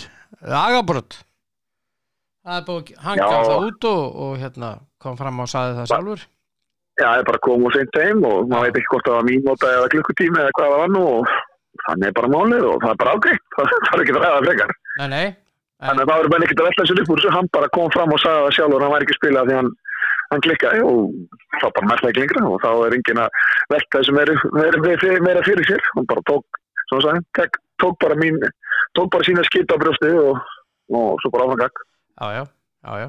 agabrott. 0.48 1.18
Hann 3.04 3.18
gaf 3.20 3.44
það 3.46 3.66
út 3.68 3.84
og, 3.84 4.16
og 4.24 4.38
hérna 4.40 4.70
kom 5.02 5.16
fram 5.18 5.40
og 5.44 5.48
saði 5.50 5.76
það 5.78 5.90
sjálfur. 5.92 6.24
Já, 6.98 7.06
það 7.06 7.20
er 7.20 7.26
bara 7.28 7.40
koma 7.46 7.68
og 7.68 7.74
seint 7.76 7.98
heim 8.02 8.24
og 8.26 8.48
maður 8.50 8.64
veit 8.66 8.78
ekki 8.80 8.90
hvort 8.92 9.06
það 9.06 9.18
var 9.18 9.26
mínúta 9.28 9.68
eða 9.76 9.90
klukkutími 9.92 10.40
eða 10.42 10.54
hvað 10.58 10.72
það 10.72 10.80
var 10.82 10.94
nú 10.94 11.02
og 11.08 11.34
þannig 11.86 12.08
er 12.08 12.16
bara 12.18 12.30
málið 12.32 12.64
og 12.66 12.80
það 12.82 12.90
er 12.94 12.98
bara 13.02 13.12
ágætt, 13.14 13.44
það 13.58 13.92
er 13.94 14.02
ekki 14.04 14.14
að 14.16 14.24
ræða 14.24 14.40
frekar. 14.46 14.72
Nei, 14.98 15.08
nei. 15.12 15.26
En, 15.78 15.86
Þannig 15.86 16.02
að 16.02 16.08
það 16.10 16.16
verður 16.18 16.32
bara 16.34 16.46
ekkert 16.48 16.60
að 16.62 16.66
velta 16.68 16.82
þessu 16.82 16.94
upp 16.98 17.12
úr 17.14 17.20
þessu, 17.22 17.34
hann 17.36 17.50
bara 17.54 17.68
kom 17.76 17.92
fram 17.94 18.14
og 18.16 18.18
sagði 18.18 18.40
það 18.48 18.56
sjálfur, 18.56 18.82
hann 18.82 18.94
væri 18.96 19.06
ekki 19.06 19.14
að 19.14 19.20
spila 19.20 19.44
því 19.46 19.54
hann, 19.58 19.68
hann 20.32 20.42
klikkaði 20.48 20.80
og 20.88 20.98
þá 21.60 21.66
bara 21.76 21.90
mærði 21.92 22.08
ekki 22.10 22.22
lengra 22.24 22.48
og 22.48 22.58
þá 22.64 22.70
er 22.88 22.96
engin 22.98 23.20
að 23.22 23.38
velta 23.74 24.00
þessu 24.00 24.16
meira, 24.18 24.34
meira, 24.58 24.80
meira, 24.82 25.20
meira 25.28 25.44
fyrir 25.46 25.70
sér, 25.70 25.86
hann 25.94 26.08
bara 26.10 26.24
tók, 26.32 26.60
svona 26.90 27.04
sagði, 27.06 27.22
tek, 27.38 27.60
tók 27.78 27.94
bara 28.02 28.18
mín, 28.18 28.42
tók 28.98 29.12
bara 29.14 29.28
sína 29.28 29.46
skita 29.46 29.78
á 29.78 29.82
brjósti 29.84 30.10
og, 30.18 30.42
og 30.98 31.22
svo 31.22 31.30
bara 31.36 31.46
áfram 31.46 31.62
gagg. 31.62 31.82
já, 32.18 32.26
já, 32.34 32.42
já, 32.82 32.98
já. 33.04 33.08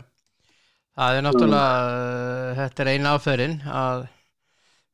Það 1.00 1.18
er 1.18 1.24
náttúrulega, 1.24 1.68
uh, 1.90 2.50
þetta 2.58 2.84
er 2.84 2.90
eina 2.92 3.14
áferðin 3.16 3.54
að 3.72 4.02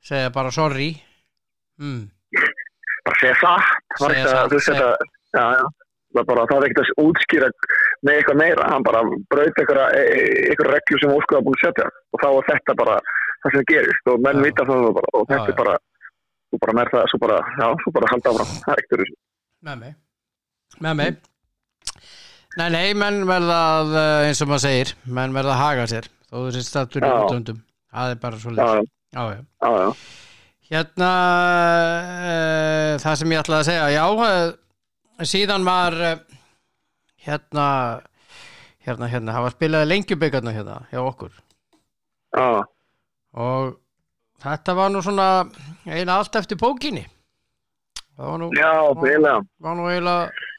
segja 0.05 0.33
bara 0.35 0.51
sorry. 0.53 0.91
Mm. 1.81 2.03
bara 3.05 3.17
segja 3.21 3.39
það 3.41 3.65
Segja 3.99 4.11
ekki 4.11 4.21
að 4.21 4.29
satt, 4.35 4.51
þú 4.51 4.59
veist 4.59 4.69
þetta 4.69 4.91
já, 5.35 5.45
já, 5.55 5.63
það 6.15 6.27
bara 6.29 6.45
það 6.51 6.57
er 6.57 6.67
ekkert 6.69 6.83
að 6.83 7.01
útskýra 7.03 7.49
með 8.05 8.19
eitthvað 8.19 8.39
meira, 8.39 8.69
hann 8.71 8.85
bara 8.85 9.01
braut 9.33 9.59
eitthvað, 9.59 9.81
eitthvað 9.97 10.71
reglur 10.71 11.03
sem 11.03 11.15
óskuða 11.17 11.43
búin 11.47 11.57
að 11.57 11.65
setja 11.65 11.89
og 11.89 12.23
þá 12.23 12.27
er 12.29 12.47
þetta 12.51 12.77
bara 12.83 12.95
það 13.43 13.57
sem 13.57 13.67
gerist 13.73 14.11
og 14.13 14.23
menn 14.25 14.39
Já. 14.39 14.45
vita 14.47 14.67
það 14.69 14.87
bara 14.99 15.13
og 15.19 15.27
þetta 15.33 15.51
er 15.51 15.59
bara 15.59 15.75
svo 16.45 16.61
bara 16.63 16.87
það, 16.93 17.05
svo 17.11 17.21
bara, 17.25 17.39
já, 17.59 17.67
svo 17.83 17.95
bara 17.97 18.11
halda 18.13 18.33
áfram 18.35 18.57
það 18.61 18.75
er 18.75 18.83
ekkert 18.85 19.01
þessu 19.03 19.17
Með 19.65 19.79
mig. 19.81 19.95
Með 20.85 20.99
mig. 20.99 21.23
Nei, 22.55 22.69
nei, 22.71 22.93
menn 22.95 23.23
verða 23.27 23.55
að, 23.81 23.89
uh, 23.99 24.27
eins 24.29 24.39
og 24.45 24.47
maður 24.51 24.63
segir, 24.63 24.91
menn 25.17 25.33
verða 25.35 25.55
að 25.57 25.61
haga 25.63 25.87
sér. 25.91 26.05
Þó 26.29 26.35
þú 26.37 26.51
sér 26.55 26.63
stattur 26.67 27.03
í 27.03 27.09
Já. 27.09 27.15
útöndum. 27.25 27.57
Það 27.95 28.11
er 28.13 28.21
bara 28.21 28.39
svo 28.39 28.53
leið. 28.55 28.85
já, 29.15 29.23
Já, 29.63 29.69
já. 29.83 29.89
Hérna, 30.65 31.09
uh, 32.25 32.91
það 33.03 33.17
sem 33.19 33.33
ég 33.35 33.41
ætlaði 33.43 33.61
að 33.61 33.67
segja, 33.69 33.87
já, 33.93 34.05
uh, 34.09 35.25
síðan 35.29 35.65
var, 35.67 35.97
uh, 35.99 36.39
hérna, 37.27 37.65
hérna, 38.87 39.09
hérna, 39.11 39.35
það 39.35 39.45
var 39.45 39.53
spilaði 39.55 39.89
lengjubyggarna 39.91 40.53
hérna 40.55 40.79
hjá 40.91 41.01
okkur 41.03 41.35
Já, 42.35 42.47
og 43.39 43.75
þetta 44.43 44.75
var 44.75 44.89
nú 44.91 45.03
svona 45.05 45.27
eina 45.87 46.17
allt 46.19 46.35
eftir 46.35 46.59
bókinni. 46.59 47.05
Það 48.15 48.25
var 48.31 48.41
nú, 48.41 48.49
eiginlega. 48.51 49.37
var 49.63 49.77
nú 49.79 49.85
eiginlega, 49.91 50.49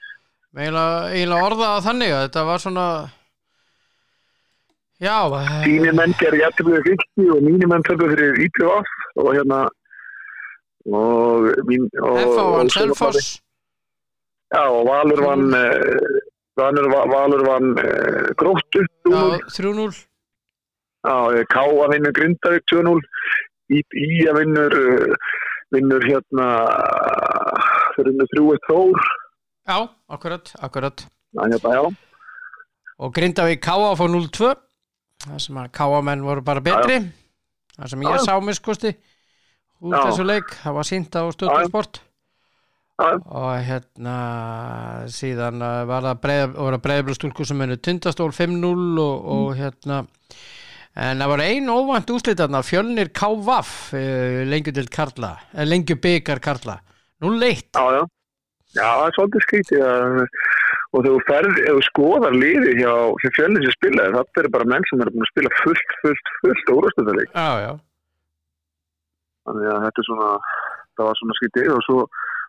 eiginlega, 0.57 0.99
eiginlega 1.13 1.47
orðað 1.51 1.85
þannig 1.87 2.13
að 2.17 2.23
þetta 2.27 2.45
var 2.51 2.63
svona, 2.65 2.87
já, 5.01 5.17
eh, 5.41 5.57
Þínir 5.67 5.97
menn 5.99 6.15
gerir 6.21 6.41
jættiflega 6.45 6.85
fylki 6.87 7.27
og 7.35 7.43
mínir 7.45 7.69
menn 7.73 7.85
töfðu 7.89 8.09
fyrir 8.15 8.39
ítlu 8.47 8.71
off 8.79 8.95
og 9.21 9.33
hérna 9.37 9.61
og 10.87 11.51
mín 11.69 11.89
og, 12.01 12.19
F.A. 12.23 12.43
og 12.47 12.53
vann 12.61 12.71
svo- 12.71 12.87
Selfoss, 12.87 13.33
Já, 14.55 14.63
og 14.71 14.85
Valur 14.87 15.21
vann 15.27 15.49
uh, 15.59 16.21
Valur, 16.57 17.43
vann 17.45 17.73
uh, 17.83 18.29
Gróttu 18.39 18.85
2-0. 19.09 19.11
já, 19.11 19.41
3-0, 19.51 19.97
Já, 21.07 21.17
eh, 21.35 21.45
Káa 21.51 21.89
vinnur 21.91 22.13
Grindavík 22.15 22.63
2-0 22.73 23.01
Í, 23.75 23.83
Ía 23.83 24.33
vinnur 24.39 24.73
vinnur 25.75 26.01
hérna 26.07 26.47
þeir 27.97 28.07
vinnur 28.13 28.31
3-1 28.37 28.63
Þór 28.71 29.03
já, 29.67 29.79
akkurat, 30.09 30.53
akkurat. 30.61 31.07
Já, 31.37 31.43
já, 31.51 31.83
og 32.99 33.13
Grindavík 33.13 33.61
Káa 33.61 33.93
fór 33.99 34.09
0-2 34.09 34.55
það 35.27 35.39
sem 35.43 35.59
að 35.61 35.71
Káa 35.77 36.01
menn 36.05 36.25
voru 36.25 36.43
bara 36.45 36.63
betri. 36.65 37.01
Það 37.77 37.91
sem 37.93 38.03
ég 38.07 38.09
Já, 38.09 38.17
já. 38.17 38.25
sá 38.25 38.41
mig 38.41 38.57
skusti 38.57 38.93
úr 39.85 39.93
Já. 39.93 40.03
þessu 40.07 40.25
leik, 40.25 40.53
það 40.63 40.77
var 40.79 40.89
sínt 40.89 41.17
á 41.19 41.23
stöðsport 41.35 41.99
já, 42.97 43.09
og 43.29 43.51
hérna 43.67 44.15
síðan 45.13 45.61
uh, 45.61 45.83
var 45.89 46.07
það 46.09 46.23
breið, 46.23 46.55
voru 46.57 46.79
breyðablustúlku 46.87 47.45
sem 47.45 47.61
henni 47.61 47.77
tundastól 47.77 48.33
5-0 48.33 49.03
og, 49.03 49.29
og 49.37 49.51
hérna 49.59 49.99
en 50.97 51.21
það 51.21 51.33
var 51.35 51.45
ein 51.45 51.69
óvænt 51.69 52.13
úslitarna 52.15 52.63
fjölnir 52.65 53.11
K.V.A.F. 53.13 53.93
Eh, 53.93 54.47
lengju 55.69 55.99
byggar 56.01 56.41
Karla 56.41 56.79
0-1 57.21 57.69
já, 57.77 57.85
já 58.01 58.03
Já, 58.77 58.87
það 58.87 59.07
er 59.07 59.17
svolítið 59.17 59.45
skrítið 59.47 59.83
að, 59.87 60.17
og 60.93 60.99
þegar 61.01 61.15
þú 61.17 61.25
ferð, 61.31 61.59
ef 61.63 61.77
þú 61.79 61.83
skoðar 61.87 62.37
liði 62.37 62.75
hjá, 62.81 62.93
fjölnir 63.37 63.65
sem 63.67 63.75
spilaði, 63.77 64.15
það 64.17 64.41
er 64.43 64.49
bara 64.57 64.69
menn 64.73 64.87
sem 64.91 65.03
eru 65.05 65.15
búin 65.15 65.27
að 65.27 65.33
spila 65.33 65.53
fullt, 65.63 65.97
fullt, 66.03 66.33
fullt 66.43 66.73
úrastöðuleik. 66.77 67.33
já, 67.33 67.49
já, 67.65 67.73
Þannig 69.47 69.69
að 69.73 69.85
þetta 69.87 70.03
er 70.03 70.09
svona, 70.11 70.31
það 70.99 71.09
var 71.09 71.19
svona 71.21 71.37
skrítið 71.39 71.73
og 71.73 71.83
svo, 71.87 71.99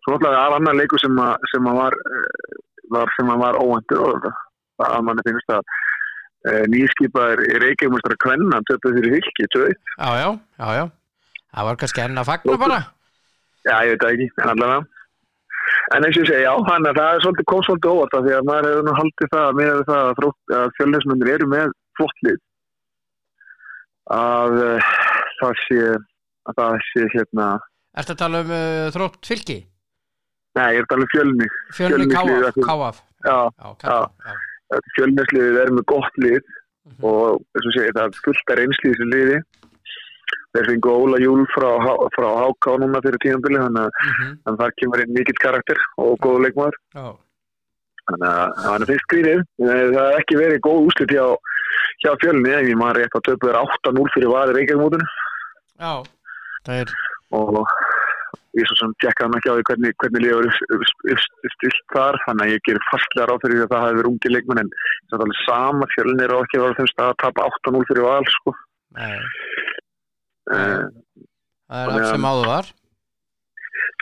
svo 0.04 0.14
náttúrulega 0.14 0.44
er 0.44 0.56
annar 0.58 0.78
leikur 0.80 1.04
sem 1.04 1.20
að, 1.22 1.50
sem 1.54 1.70
að 1.72 1.80
var, 1.82 1.98
eh, 2.12 2.62
var, 2.96 3.14
sem 3.18 3.34
að 3.34 3.44
var 3.44 3.60
óvendur 3.62 4.06
og 4.08 4.22
það, 4.26 4.40
að 4.88 5.06
manni 5.06 5.26
finnst 5.28 5.54
að 5.54 5.74
e, 6.48 6.52
nýskipaðir 6.74 7.44
í 7.48 7.62
Reykjavík 7.64 8.18
kvenna 8.24 8.62
töpuð 8.70 8.98
fyrir 9.00 9.18
fylki, 9.18 9.48
tvö 9.54 9.70
eitt. 9.70 9.82
já, 9.98 10.10
já, 10.18 10.30
já, 10.58 10.68
já 10.82 10.86
það 11.54 11.70
var 11.70 11.80
kannski 11.82 12.04
enn 12.04 12.22
að 12.22 12.30
fagna 12.32 12.58
bara 12.62 12.80
Já, 13.68 13.84
ég 13.84 13.96
veit 13.96 14.04
það 14.04 14.14
ekki, 14.16 14.28
en 14.42 14.52
allavega. 14.54 14.97
En 15.96 16.04
eins 16.04 16.18
og 16.18 16.24
ég 16.26 16.28
segi, 16.28 16.44
já, 16.44 16.52
hann 16.68 16.84
að 16.90 16.98
það 17.00 17.14
er 17.16 17.22
svolítið 17.24 17.46
kom 17.48 17.62
svolítið 17.64 17.92
óvart 17.96 18.16
af 18.18 18.24
því 18.26 18.34
að 18.38 18.48
maður 18.50 18.66
hefur 18.72 18.86
nú 18.90 18.96
haldið 18.98 19.30
það 19.34 19.54
með 19.60 19.78
það 19.88 20.10
að, 20.12 20.28
að 20.58 20.74
fjölnismennir 20.80 21.30
eru 21.38 21.48
með 21.54 21.70
flottlið 22.00 22.40
að 24.18 24.58
uh, 24.64 24.92
það 25.42 25.56
sé 25.64 25.80
að 26.48 26.60
það 26.60 26.78
sé 26.92 27.06
hérna 27.16 27.48
Ertu 27.98 28.14
að 28.14 28.20
tala 28.22 28.42
um 28.46 28.52
uh, 28.56 28.84
þrótt 28.96 29.30
fylki? 29.32 29.58
nei, 30.58 30.70
ég 30.76 30.82
er 30.84 30.88
talað 30.92 31.06
um 31.08 31.12
fjölni 31.16 31.48
Fjölni 31.78 32.08
Káaf, 32.12 32.60
Káaf 32.68 33.02
já, 33.28 33.38
Já, 33.48 33.68
Káaf, 33.84 34.12
já. 34.28 34.80
fjölnisliðið 34.98 35.60
er 35.66 35.76
með 35.80 35.88
gott 35.96 36.24
lið 36.24 36.42
Mhm. 36.88 37.04
og 37.04 37.42
eins 37.52 37.66
og 37.68 37.74
segi, 37.76 37.92
það 37.98 38.06
er 38.08 38.20
fullt 38.24 38.52
að 38.54 38.60
reynsli 38.62 38.88
í 38.88 38.92
þessu 38.94 39.06
liði 39.12 39.38
þeir 40.56 40.70
fengu 40.72 40.94
Óla 40.94 41.20
Júl 41.22 41.46
frá, 41.54 41.70
frá 42.16 42.28
HK 42.48 42.78
núna 42.84 43.02
fyrir 43.06 43.20
tíðanbili 43.24 43.62
þannig 43.64 43.84
að 43.84 43.92
Mhm, 44.08 44.32
þannig 44.44 44.58
að 44.58 44.62
þar 44.64 44.76
kemur 44.82 45.04
inn 45.04 45.16
mikill 45.18 45.42
karakter 45.44 45.80
og 45.98 46.18
góð 46.24 46.38
leikmaður. 46.46 46.78
Já. 46.96 47.08
Þannig 48.08 48.30
að 48.32 48.64
hann 48.64 48.82
er 48.82 48.90
fyrst 48.92 49.08
skrýðið. 49.08 49.42
Það 49.60 50.04
er 50.06 50.20
ekki 50.22 50.40
verið 50.40 50.66
góð 50.68 50.88
úslit 50.88 51.12
hjá, 51.12 51.26
hjá 52.04 52.12
fjölni, 52.24 52.54
en 52.56 52.72
ég 52.72 52.80
maður 52.80 53.02
rétt 53.02 53.18
að 53.20 53.28
töpu 53.28 53.52
er 53.52 53.60
8-0 53.60 54.08
fyrir 54.16 54.32
vaði 54.32 54.56
Reykjavík-mótinu 54.58 55.08
Já, 55.78 55.94
það 56.66 56.82
er 56.82 56.94
og 57.36 57.68
ég 58.58 58.66
svo 58.70 58.78
sem 58.80 58.94
tjekka 59.04 59.28
hann 59.28 59.36
ekki 59.38 59.52
á 59.52 59.56
því 59.58 59.66
hvernig, 59.70 59.96
hvernig 60.02 60.24
liður 60.24 60.48
stilt 60.56 61.84
þar, 61.94 62.18
þannig 62.26 62.46
að 62.46 62.54
ég 62.56 62.64
ger 62.66 62.80
fastlega 62.88 63.28
ráð 63.30 63.42
fyrir 63.44 63.58
því 63.60 63.66
að 63.68 63.74
það 63.76 63.98
verið 64.00 64.12
ungi 64.12 64.32
leikmenn 64.34 64.62
en 64.64 64.72
það 65.12 65.18
er 65.18 65.26
alveg 65.26 65.42
sama 65.44 65.90
fjölni 65.94 66.26
er 66.26 66.34
á 66.34 66.38
ekki 66.40 66.58
að 66.58 66.66
vera 66.66 66.80
það 70.48 71.82
er 71.84 71.94
allt 71.94 72.12
sem 72.12 72.28
áður 72.28 72.52
var. 72.54 72.74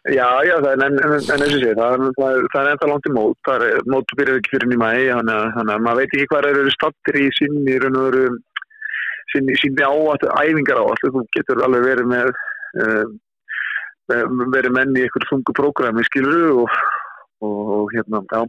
Já, 0.05 0.27
já, 0.45 0.55
en, 0.69 0.83
eins 0.85 1.29
og 1.33 1.39
sé, 1.57 1.71
það 1.73 1.95
er, 1.95 2.67
ennþá 2.69 2.89
langt 2.91 3.07
í 3.09 3.13
mót, 3.15 3.37
það 3.47 3.63
er, 3.65 3.79
mótu 3.89 4.17
byrjar 4.19 4.37
ekki 4.37 4.51
fyrir 4.53 4.69
nýma 4.69 4.89
þannig 4.93 5.71
að, 5.73 5.81
maður 5.81 5.97
veit 5.97 6.13
ekki 6.13 6.27
hvað 6.29 6.47
eru 6.51 6.73
stattir 6.75 7.17
í 7.17 7.23
sinni, 7.39 7.77
sinni, 9.33 9.87
áættu, 9.87 10.29
æfingar 10.29 10.83
áættu, 10.83 11.11
þú 11.15 11.25
getur 11.33 11.63
alveg 11.65 11.87
verið 11.87 12.11
með, 12.13 12.29
uh, 12.85 14.37
verið 14.53 14.77
menn 14.77 14.93
í 14.93 15.07
eitthvað 15.07 15.27
þungu 15.31 15.57
prógrami, 15.57 16.05
skilur 16.11 16.47
og, 16.53 16.79
og, 17.49 17.89
hérna, 17.97 18.21
já, 18.29 18.45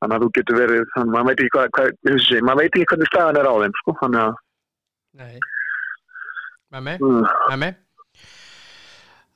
þannig 0.00 0.16
að 0.16 0.24
þú 0.24 0.32
getur 0.40 0.62
verið, 0.64 0.90
þannig 0.96 1.12
að 1.12 1.16
maður 1.18 1.28
veit 1.28 1.44
ekki 1.44 1.56
hvað, 1.58 1.72
hvað 1.76 2.44
maður 2.48 2.64
veit 2.64 2.72
ekki 2.72 2.90
hvernig 2.94 3.12
staðan 3.12 3.42
er 3.44 3.52
á 3.52 3.54
þeim, 3.60 3.80
sko, 3.84 3.98
þannig 4.00 4.24
að, 4.24 4.44
Nei 5.20 5.40
Með 6.70 6.82
mig, 6.86 7.00
mm, 7.02 7.24
með 7.50 7.58
mig. 7.64 7.78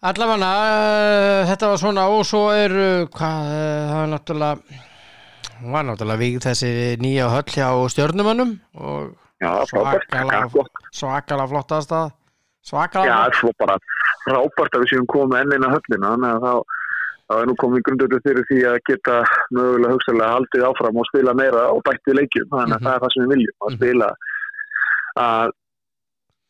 Allavega, 0.05 0.49
uh, 0.53 1.47
þetta 1.49 1.69
var 1.73 1.81
svona 1.81 2.03
og 2.13 2.25
svo 2.29 2.43
er, 2.53 2.75
uh, 2.77 3.07
hvað, 3.15 3.47
uh, 3.49 3.85
það 3.91 4.03
er 4.03 4.11
náttúrulega 4.13 4.83
hún 5.63 5.73
var 5.73 5.87
náttúrulega 5.89 6.21
víg 6.21 6.37
þessi 6.45 6.71
nýja 7.01 7.31
höll 7.33 7.49
hjá 7.55 7.69
stjörnumönnum 7.95 8.53
og 8.77 9.15
já, 9.41 9.51
frábært, 9.71 10.05
svakalega, 10.11 10.43
já, 10.45 10.53
gott. 10.53 10.83
svakalega 10.93 11.49
flott 11.55 11.75
aðstæð 11.79 12.13
Já, 12.65 12.81
það 12.91 13.35
svo 13.41 13.51
bara 13.61 13.77
frábært 14.25 14.77
að 14.77 14.85
við 14.85 14.93
séum 14.93 15.09
komið 15.15 15.41
enn 15.41 15.57
inn 15.57 15.67
á 15.69 15.75
höllina 15.75 16.13
þannig 16.15 16.31
að 16.35 16.45
þá, 16.45 16.53
þá 17.25 17.35
er 17.41 17.49
nú 17.51 17.57
komið 17.65 17.85
grundöldu 17.89 18.21
fyrir 18.25 18.47
því 18.51 18.61
að 18.71 18.79
geta 18.91 19.19
mögulega 19.57 19.97
hugsalega 19.97 20.31
haldið 20.37 20.65
áfram 20.69 21.01
og 21.03 21.09
spila 21.11 21.35
meira 21.41 21.65
og 21.73 21.83
bætti 21.89 22.17
leikjum 22.19 22.49
þannig 22.53 22.77
að 22.77 22.81
Mhm. 22.81 22.87
það 22.89 22.95
er 22.95 23.05
það 23.05 23.15
sem 23.17 23.25
við 23.25 23.35
viljum 23.35 23.69
að 23.69 23.77
spila 23.79 24.09
að 25.25 25.53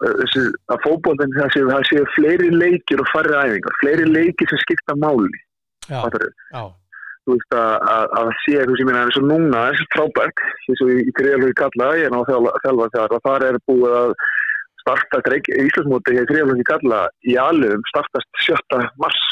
að 0.05 0.81
fótboltin 0.85 1.35
það 1.37 1.51
séu, 1.55 1.67
það 1.73 1.85
séu 1.91 2.07
fleiri 2.15 2.49
leikir 2.55 3.03
og 3.05 3.11
færri 3.13 3.35
æfingar 3.41 3.77
fleiri 3.83 4.07
leikir 4.11 4.51
sem 4.53 4.61
skipta 4.65 4.97
máli. 5.01 5.41
Já, 6.55 6.63
þú 7.25 7.35
veist 7.37 7.55
að, 7.57 7.75
að, 7.95 8.07
að 8.21 8.31
sé 8.45 8.57
þú 8.69 8.77
sem 8.77 8.83
ég 8.85 8.89
meina 8.91 9.03
eins 9.07 9.19
og 9.21 9.27
núna 9.31 9.61
þessi 9.71 9.87
frábært 9.95 10.43
eins 10.69 10.83
og 10.85 10.91
í 10.95 11.05
greiðalögi 11.19 11.57
kalla 11.61 11.91
ég 11.99 12.09
er 12.09 12.13
ná 12.15 12.19
að 12.21 12.31
þjálfa- 12.33 12.59
þjálfa 12.65 12.89
þar 12.97 13.15
og 13.19 13.23
þar 13.29 13.47
er 13.49 13.59
búið 13.71 13.95
að 14.01 14.15
startast 14.85 15.31
Íslandsmóti 15.65 16.17
hér 16.19 16.27
greiðalögi 16.29 16.67
kalla 16.69 16.99
í 17.25 17.37
alvegum 17.41 17.85
startast 17.89 18.29
7. 18.45 18.81
mars. 19.01 19.23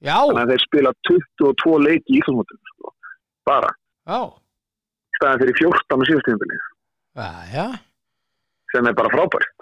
Já, 0.00 0.14
þannig 0.24 0.44
að 0.44 0.52
þeir 0.54 0.62
spila 0.64 0.92
22 1.10 1.78
leiki 1.84 2.14
í 2.14 2.20
Íslandsmóti 2.22 2.60
sko. 2.72 2.92
bara, 3.48 3.70
já, 4.08 4.20
staðan 5.18 5.40
fyrir 5.42 5.56
14 5.58 6.00
á 6.00 6.06
síðastíðinbili 6.08 6.58
já, 7.18 7.28
já, 7.52 7.66
sem 8.72 8.88
er 8.88 8.96
bara 8.96 9.12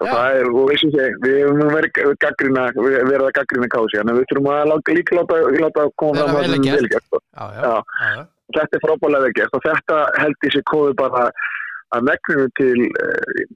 Já. 0.03 0.09
það 0.11 0.39
er, 0.39 0.49
og 0.51 0.73
eins 0.73 0.85
og 0.87 0.95
sé, 0.95 1.05
við 1.23 1.37
höfum 1.45 1.75
verið 1.77 3.27
að 3.27 3.35
gaggrina 3.37 3.69
kási 3.71 4.01
en 4.01 4.15
við 4.17 4.25
þurfum 4.31 4.49
að 4.53 4.73
líka 4.97 5.19
láta, 5.19 5.39
láta 5.63 5.85
koma 6.03 6.25
fram 6.25 6.41
að 6.41 6.57
gert. 6.65 6.81
vel 6.81 6.91
gert. 6.95 8.33
Þetta 8.57 8.79
er 8.79 8.83
frábælega 8.83 9.27
vel 9.27 9.37
gert. 9.37 9.55
Og 9.55 9.63
þetta 9.65 10.01
held 10.23 10.49
ég 10.49 10.57
sér 10.57 10.67
komið 10.71 10.99
bara 10.99 11.23
að 11.95 12.09
megninu 12.09 12.51
til 12.59 12.83
uh, 12.89 13.47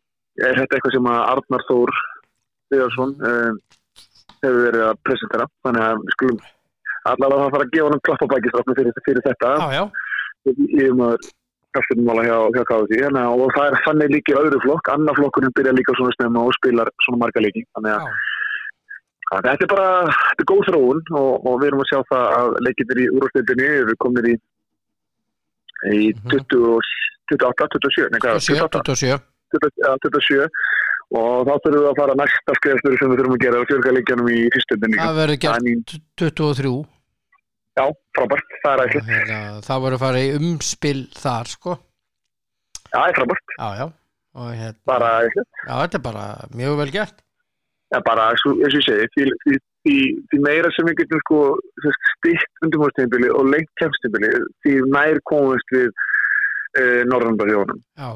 er 0.47 0.57
þetta 0.61 0.79
eitthvað 0.79 0.97
sem 0.97 1.11
að 1.11 1.21
Arnar 1.35 1.67
Þór 1.69 1.93
Viðarsson 2.71 3.17
uh, 3.19 3.51
hefur 4.41 4.63
verið 4.69 4.87
að 4.87 5.03
presentera. 5.09 5.49
Þannig 5.67 5.87
að 5.89 6.05
við 6.05 6.17
skulum 6.17 6.41
allavega 7.11 7.43
það 7.43 7.55
fara 7.57 7.67
að 7.67 7.75
gefa 7.75 7.91
hann 7.91 8.07
klapp 8.07 8.25
á 8.25 8.33
bækistráfnu 8.35 8.79
fyrir, 8.79 9.05
fyrir 9.07 9.27
þetta. 9.27 9.53
Já, 9.59 9.79
já, 9.81 9.85
í 10.55 10.89
um 10.91 11.07
að 11.09 11.31
kaftinmála 11.77 12.25
hjá, 12.27 12.37
hjá 12.57 12.63
hérna, 12.91 13.23
og 13.35 13.51
það 13.57 13.67
er 13.71 13.79
þannig 13.87 14.13
líki 14.17 14.37
öðru 14.41 14.61
flokk. 14.65 14.91
Annar 14.95 15.19
flokkurinn 15.19 15.55
byrja 15.59 15.73
líka 15.77 15.95
svona 15.99 16.15
snemma 16.17 16.45
og 16.49 16.55
spilar 16.59 16.91
svona 17.07 17.21
marga 17.25 17.43
líki 17.45 17.63
þannig 17.77 17.97
að, 17.97 18.09
að 19.37 19.49
þetta 19.49 19.67
er 19.67 19.73
bara 19.75 19.89
þetta 20.11 20.45
er 20.45 20.51
góð 20.53 20.63
þróun 20.71 21.03
og, 21.21 21.33
og 21.47 21.61
við 21.63 21.69
erum 21.71 21.85
að 21.85 21.91
sjá 21.93 22.01
það 22.11 22.27
að 22.41 22.59
leikindir 22.67 23.03
í 23.05 23.09
úrstildinni 23.21 23.69
eru 23.81 23.97
komin 24.07 24.31
í 24.33 24.37
í 25.91 26.13
Mhm. 26.13 26.29
20, 26.29 26.81
28, 27.31 27.69
27 27.73 28.11
nei, 28.13 28.21
hvað, 28.21 28.41
27, 28.45 28.61
28, 28.69 28.95
27 29.01 29.21
27, 29.55 29.85
ja, 29.87 29.93
27 30.05 30.49
og 31.11 31.47
þá 31.49 31.53
þurfum 31.65 31.81
við 31.81 31.89
að 31.91 31.97
fara 32.01 32.15
næsta 32.21 32.55
skrifstur 32.59 32.97
sem 33.01 33.11
við 33.11 33.19
þurfum 33.23 33.37
að 33.39 33.45
gera 33.45 33.61
og 33.63 33.71
fjölga 33.71 33.95
leikjanum 33.97 34.29
í 34.31 34.41
fyrstöndin 34.55 34.93
líka. 34.93 35.07
það 35.09 35.17
verður 35.21 35.35
er 35.35 35.41
gert 35.47 35.95
23 36.23 36.75
Já, 37.81 37.85
frábært, 38.19 38.53
það 38.65 38.73
er 38.75 38.83
ætlið. 38.85 39.09
hérna, 39.15 39.39
það 39.65 39.83
verður 39.87 40.03
farið 40.05 40.27
í 40.29 40.37
umspil 40.41 41.01
þar 41.17 41.51
sko 41.55 41.77
Já, 42.91 42.99
það 42.99 43.09
er 43.09 43.19
frábært, 43.21 43.53
já, 43.57 43.69
já, 43.81 43.87
og 44.41 44.49
hérna 44.61 44.79
bara 44.91 45.11
ætlið. 45.25 45.47
já, 45.65 45.75
þetta 45.81 45.99
er 46.01 46.05
bara 46.11 46.25
mjög 46.61 46.79
vel 46.85 46.91
gert 46.99 47.23
Já, 47.91 47.99
bara 48.07 48.29
eins 48.31 48.43
og 48.47 48.61
ég 48.63 48.75
segi, 48.87 49.07
því, 49.17 49.25
því, 49.43 49.55
því, 50.31 50.39
meira 50.45 50.69
sem 50.77 50.87
við 50.87 51.01
getum 51.01 51.23
sko 51.25 51.39
stitt 52.21 52.61
undirmóðstíðinbili 52.67 53.31
og 53.35 53.49
lengt 53.51 53.73
kemstíðinbili, 53.81 54.29
því 54.63 54.75
nær 54.95 55.19
komumst 55.27 55.73
við 55.75 55.89
uh, 55.91 57.01
Norrlandafjónum. 57.11 57.81
já, 57.99 58.11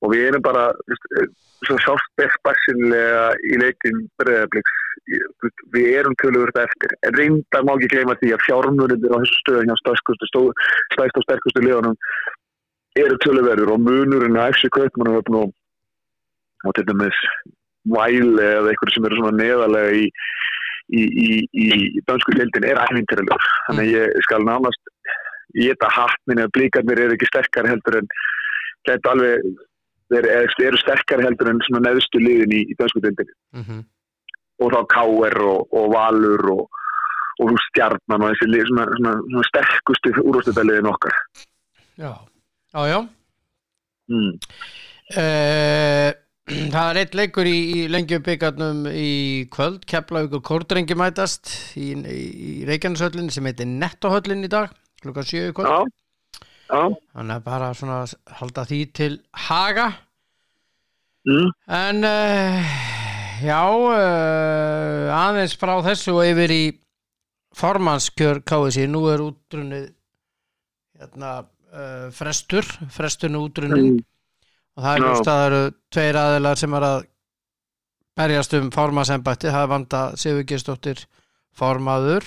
og 0.00 0.14
við 0.14 0.26
erum 0.30 0.44
bara 0.44 0.70
eh, 0.90 1.30
svo 1.66 1.76
sást 1.84 2.24
bæksinlega 2.46 3.24
í 3.50 3.60
leikin 3.60 4.04
breyðabliks 4.20 4.78
við 5.74 5.88
erum 6.00 6.16
töluvert 6.20 6.58
eftir. 6.60 6.92
En 7.06 7.16
reynda 7.16 7.62
má 7.64 7.72
ekki 7.74 7.90
gleyma 7.94 8.16
því 8.20 8.34
að 8.34 8.44
fjármunir 8.46 8.96
á 9.10 9.16
þessu 9.16 9.38
stöðun 9.40 9.70
hjá 9.72 9.78
stæðst 9.80 11.16
og 11.20 11.24
sterkustu 11.26 11.64
liðanum 11.64 11.96
eru 13.00 13.16
töluverður 13.24 13.74
og 13.74 13.82
munurinn 13.86 14.38
að 14.38 14.54
eftir 14.54 14.72
kaupmannahöfn 14.76 15.38
og, 15.40 15.52
og 16.66 16.76
til 16.76 16.86
dæmis 16.88 17.18
væli 17.90 18.44
eða 18.44 18.72
eitthvað 18.72 18.94
sem 18.94 19.08
eru 19.08 19.20
svona 19.20 19.36
neðalega 19.38 19.96
í 19.96 20.06
í, 20.90 21.02
í, 21.06 21.28
í 21.54 22.02
dansku 22.08 22.34
deildin 22.34 22.66
er 22.66 22.80
æfintirilur 22.82 23.48
þannig 23.68 23.84
að 23.84 23.92
ég 23.94 24.24
skal 24.26 24.40
nánast 24.46 24.90
ég 25.54 25.74
þetta 25.74 25.90
hatt 25.94 26.22
minni 26.26 26.44
að 26.44 26.54
blíkarnir 26.56 27.02
eru 27.04 27.16
ekki 27.16 27.28
sterkari 27.30 27.70
heldur 27.70 28.00
en 28.00 28.10
gæti 28.88 29.10
alveg 29.12 29.46
þeir 30.10 30.28
eru- 30.34 30.82
sterkari 30.82 31.26
heldur 31.26 31.52
en 31.52 31.62
svona 31.66 31.88
neðstu 31.88 32.22
liðin 32.22 32.54
í, 32.56 32.66
í 32.70 32.76
dansku 32.78 33.02
deildinni 33.04 33.34
mm 33.56 33.80
og 34.60 34.74
þá 34.74 34.80
K.R. 34.92 35.42
og, 35.48 35.60
og 35.76 35.92
Valur 35.94 36.48
og, 36.54 36.80
og 37.40 37.60
stjarnan 37.70 38.24
og 38.24 38.32
þessi 38.34 38.48
lið, 38.50 38.64
svona, 38.68 38.86
svona, 38.98 39.14
svona 39.28 39.48
sterkustu 39.48 40.14
úrústættaliðin 40.20 40.90
okkar 40.90 41.14
já, 42.00 42.12
já, 42.74 42.82
já. 42.92 42.98
mm. 44.12 44.34
Eh, 45.20 46.10
það 46.74 46.90
er 46.90 47.00
eitt 47.00 47.16
leikur 47.18 47.48
í, 47.48 47.56
í 47.72 47.86
lengjubíkarnum 47.90 48.84
í 48.92 49.10
kvöld 49.54 49.86
Keflavík 49.90 50.36
og 50.38 50.44
Kórdrengi 50.46 50.96
mætast 50.98 51.54
í, 51.78 51.92
í, 51.96 52.52
Reykjaneshöllinni 52.68 53.34
sem 53.34 53.48
heitir 53.48 53.70
Nettohöllin 53.70 54.46
í 54.46 54.52
dag 54.52 54.74
klukkan 55.00 55.26
7 55.26 55.50
í 55.50 55.56
kvöld 55.56 55.72
þannig 56.70 57.34
að 57.36 57.44
bara 57.46 57.72
svona 57.74 57.98
halda 58.40 58.64
því 58.68 58.80
til 58.96 59.12
haga. 59.48 59.88
Mm. 61.28 61.50
en 61.68 62.04
uh, 62.08 62.68
já 63.44 63.58
uh, 63.68 65.10
aðeins 65.12 65.52
frá 65.60 65.74
þessu 65.84 66.14
og 66.16 66.24
yfir 66.30 66.54
í 66.54 66.62
formannskjör 67.60 68.40
KSI, 68.48 68.86
nú 68.88 69.02
er 69.12 69.20
útrunnið 69.20 69.90
hérna 71.00 71.32
uh, 71.42 72.08
frestur, 72.14 72.64
fresturnu 72.94 73.42
útrunnið 73.48 73.90
Mm. 73.90 74.00
og 74.76 74.84
það 74.84 74.94
er 74.94 75.04
ljóst 75.04 75.28
að 75.28 75.36
það 75.36 75.46
eru 75.50 75.62
tveir 75.92 76.18
aðilar 76.22 76.60
sem 76.62 76.74
er 76.78 76.86
að 76.88 76.98
berjast 78.20 78.54
um 78.56 78.70
formansembætti, 78.74 79.50
það 79.52 79.62
er 79.66 79.72
vanda 79.74 80.00
Sigurgistóttir 80.16 81.04
formaður 81.56 82.24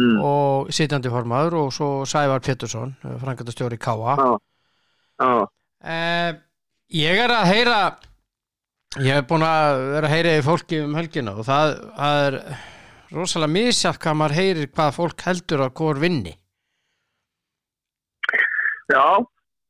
Mm. 0.00 0.14
og 0.24 0.70
sitjandi 0.72 1.10
formaður 1.12 1.58
og 1.66 1.72
svo 1.76 1.88
Sævar 2.08 2.40
Pétursson 2.40 2.94
frangatastjóri 3.20 3.76
Káa 3.76 4.14
Já, 4.16 4.30
já, 5.20 5.32
eh, 5.84 6.30
ég 6.96 7.20
er 7.26 7.34
að 7.34 7.50
heyra 7.50 7.80
ég 9.00 9.18
hef 9.18 9.26
búin 9.28 9.44
að 9.44 9.82
vera 9.94 10.08
að 10.08 10.14
heyra 10.14 10.36
í 10.38 10.44
fólki 10.46 10.80
um 10.84 10.96
helgina 10.96 11.34
og 11.36 11.44
það, 11.48 11.74
það 11.98 12.22
er 12.28 12.38
rosalega 13.12 13.52
misjátt 13.52 14.00
hvað 14.00 14.18
maður 14.20 14.38
heyrir 14.40 14.72
hvað 14.72 14.96
fólk 14.96 15.26
heldur 15.26 15.66
að 15.66 15.74
hvort 15.76 16.00
vinni. 16.00 16.32
Já 18.92 19.04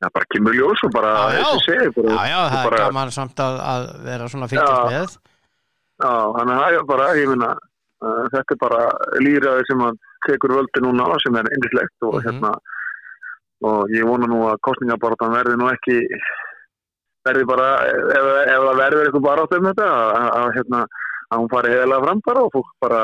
það 0.03 0.15
bara 0.17 0.31
kemur 0.35 0.57
ljós 0.57 0.83
og 0.87 0.95
bara 0.95 1.11
Já, 1.31 1.43
já. 1.43 1.51
segir 1.67 1.93
bara, 1.95 2.15
já 2.15 2.23
já, 2.31 2.39
það 2.43 2.59
er 2.59 2.71
bara, 2.71 2.81
gaman 2.87 3.13
samt 3.15 3.43
að, 3.43 3.59
að 3.73 3.85
vera 4.07 4.31
svona 4.33 4.49
fylgjast 4.51 4.89
með. 4.91 5.19
Já, 6.03 6.13
þannig 6.39 6.55
að 6.55 6.63
það 6.63 6.79
er 6.79 6.89
bara, 6.91 7.11
ég 7.19 7.31
minna 7.31 7.51
þetta 8.33 8.55
er 8.57 8.61
bara 8.63 8.83
líraði 9.23 9.67
sem 9.69 9.83
að 9.87 9.99
tekur 10.27 10.55
völdi 10.59 10.83
núna 10.85 11.09
sem 11.23 11.37
er 11.41 11.51
indislegt 11.57 12.07
og 12.09 12.15
Mhm. 12.19 12.25
hérna 12.29 12.53
og 13.63 13.91
ég 13.95 14.03
vona 14.07 14.27
nú 14.27 14.41
að 14.51 14.59
kostningabaratan 14.67 15.35
verði 15.37 15.57
nú 15.59 15.69
ekki 15.71 15.97
verði 17.27 17.45
bara, 17.47 17.67
ef, 17.87 18.27
ef 18.51 18.63
það 18.67 18.81
verður 18.83 19.05
eitthvað 19.07 19.27
barátt 19.29 19.53
um 19.59 19.67
þetta 19.71 19.87
að, 19.87 20.31
að, 20.39 20.49
hérna, 20.57 20.81
að 21.31 21.39
hún 21.39 21.51
fari 21.53 21.71
heðalega 21.71 22.05
fram 22.07 22.23
bara 22.27 22.43
og 22.43 22.51
fólk 22.57 22.73
bara 22.83 23.03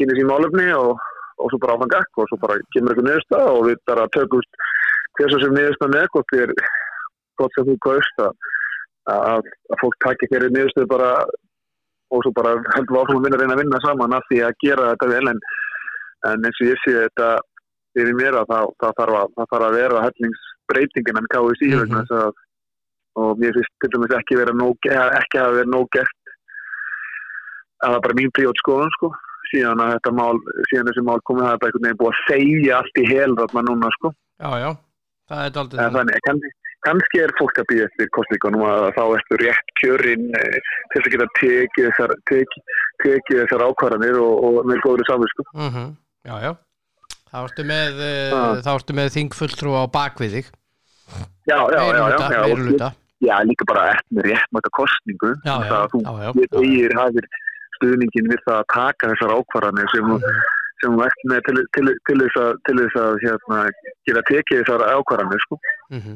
kynni 0.00 0.16
sín 0.16 0.30
málefni 0.30 0.68
og, 0.76 0.94
og 1.36 1.50
svo 1.52 1.58
bara 1.60 1.74
áfram 1.76 1.92
gakk 1.92 2.22
og 2.22 2.30
svo 2.30 2.38
bara 2.40 2.56
kemur 2.72 2.94
eitthvað 2.94 3.08
niðurstað 3.10 3.44
og 3.52 3.60
við 3.68 3.76
bara 3.92 4.08
tökumst 4.16 4.64
hvers 5.18 5.36
og 5.36 5.44
sem 5.44 5.54
niðurstað 5.58 5.92
með 5.92 6.08
hvort 6.14 6.32
þér 6.32 6.54
hvort 7.36 7.52
sem 7.58 7.68
þú 7.68 7.76
kaust 7.84 8.24
að, 8.24 8.32
að, 9.12 9.52
að 9.72 9.80
fólk 9.84 10.00
taki 10.06 10.30
fyrir 10.32 10.50
niðurstöð 10.56 10.88
bara 10.88 11.12
og 12.10 12.24
svo 12.24 12.32
bara 12.34 12.56
heldur 12.74 12.96
við 12.96 13.00
áfram 13.02 13.24
að 13.24 13.34
að 13.34 13.40
reyna 13.40 13.54
að 13.56 13.62
vinna 13.62 13.80
saman 13.84 14.16
af 14.18 14.28
því 14.28 14.38
að 14.46 14.58
gera 14.64 14.90
þetta 14.92 15.08
vel. 15.14 15.24
En, 15.32 15.40
en 16.30 16.46
eins 16.48 16.60
og 16.60 16.70
ég 16.70 16.82
sé 16.84 16.94
þetta 16.98 17.28
fyrir 17.96 18.14
mér 18.18 18.38
að 18.40 18.46
það, 18.52 18.70
það, 18.82 18.94
þarf, 19.00 19.18
að, 19.20 19.34
það 19.36 19.50
þarf 19.52 19.66
að 19.68 19.76
vera 19.78 20.04
hellingsbreytingin 20.06 21.20
en 21.20 21.30
KSI 21.34 21.68
mm 21.70 21.74
Mhm. 21.74 21.86
-hmm. 21.86 21.98
þess 22.00 22.12
að 22.20 22.46
og 23.20 23.38
mér 23.42 23.56
finnst 23.56 23.74
til 23.82 23.90
dæmis 23.92 24.12
ekki 24.16 24.36
vera 24.38 24.52
nóg, 24.54 24.76
ekki 24.86 25.40
hafa 25.40 25.56
verið 25.56 25.72
nóg 25.74 25.88
gert. 25.96 26.20
Að 27.82 27.90
það 27.90 27.96
er 27.96 28.04
bara 28.06 28.18
mín 28.20 28.32
príót 28.36 28.60
skoðun 28.62 28.92
sko. 28.96 29.10
Síðan 29.50 29.82
að 29.82 29.92
þetta 29.96 30.12
mál, 30.14 30.36
síðan 30.70 30.88
þessi 30.90 31.02
mál 31.08 31.20
komið 31.26 31.46
það 31.46 31.52
er 31.54 31.60
bara 31.60 31.70
einhvern 31.70 31.86
veginn 31.86 32.00
búið 32.00 32.12
að 32.12 32.22
segja 32.28 32.76
allt 32.78 33.00
í 33.02 33.04
hel 33.10 33.32
þarna 33.40 33.62
núna 33.66 33.90
sko. 33.96 34.12
Já 34.40 34.50
já, 34.62 34.70
það 35.28 35.40
er 35.46 35.58
aldrei 35.62 35.80
þannig, 35.96 36.20
kann, 36.26 36.40
kannski 36.86 37.20
er 37.24 37.32
fólk 37.38 37.58
að 37.60 37.68
býja 37.72 37.86
eftir 37.88 38.08
kostningunum 38.16 38.62
að 38.68 38.86
þá 38.96 39.02
eftir 39.18 39.42
rétt 39.44 39.72
kjörin 39.82 40.24
eh, 40.38 40.58
til 40.92 41.02
að 41.02 41.10
geta 41.14 41.26
tekið 41.40 41.88
þessar, 41.90 42.14
tekið, 42.30 42.62
tekið 43.04 43.40
þessar 43.42 43.64
ákvarðanir 43.68 44.20
og, 44.22 44.34
og 44.48 44.60
með 44.70 44.80
góðri 44.86 45.08
samvisku 45.10 45.46
mm 45.54 45.90
já 46.30 46.34
já 46.44 46.52
þá 47.30 47.36
ertu 47.46 47.64
með, 47.64 48.00
Já. 48.30 48.40
ertu 48.74 48.94
með 48.98 49.12
þingfulltrú 49.14 49.74
á 49.78 49.82
bakvið 49.94 50.32
þig 50.38 50.48
já, 51.46 51.56
já, 51.56 51.78
já, 51.78 51.80
já, 51.80 51.92
meiruluta, 51.92 52.30
já, 52.34 52.40
meiruluta. 52.46 52.88
já, 53.28 53.34
líka 53.46 53.64
bara 53.70 53.84
eftir 53.94 54.16
með 54.18 54.26
réttmæta 54.30 54.72
kostningu 54.78 55.30
Já, 55.46 55.54
já, 55.68 55.78
þú 55.92 56.00
já, 56.02 56.10
já, 56.24 56.32
já. 56.34 56.62
eigir 56.64 56.96
hafir 56.98 57.28
stuðningin 57.78 58.32
við 58.32 58.42
það 58.48 58.58
að 58.60 58.66
taka 58.74 59.12
þessar 59.12 59.36
ákvarðanir 59.38 59.92
sem, 59.94 60.10
Mhm. 60.10 60.40
sem 60.80 60.96
þú 60.96 61.04
ert 61.06 61.22
með 61.30 61.40
til, 61.46 61.56
til, 61.76 61.86
til 62.08 62.18
til 62.66 62.76
þess 62.80 62.96
að 63.04 63.16
hérna, 63.24 63.58
geta 64.08 64.22
tekið 64.30 64.60
þessar 64.64 64.84
ákvarðanir 64.96 65.42
sko. 65.46 65.58
Mhm. 65.92 66.14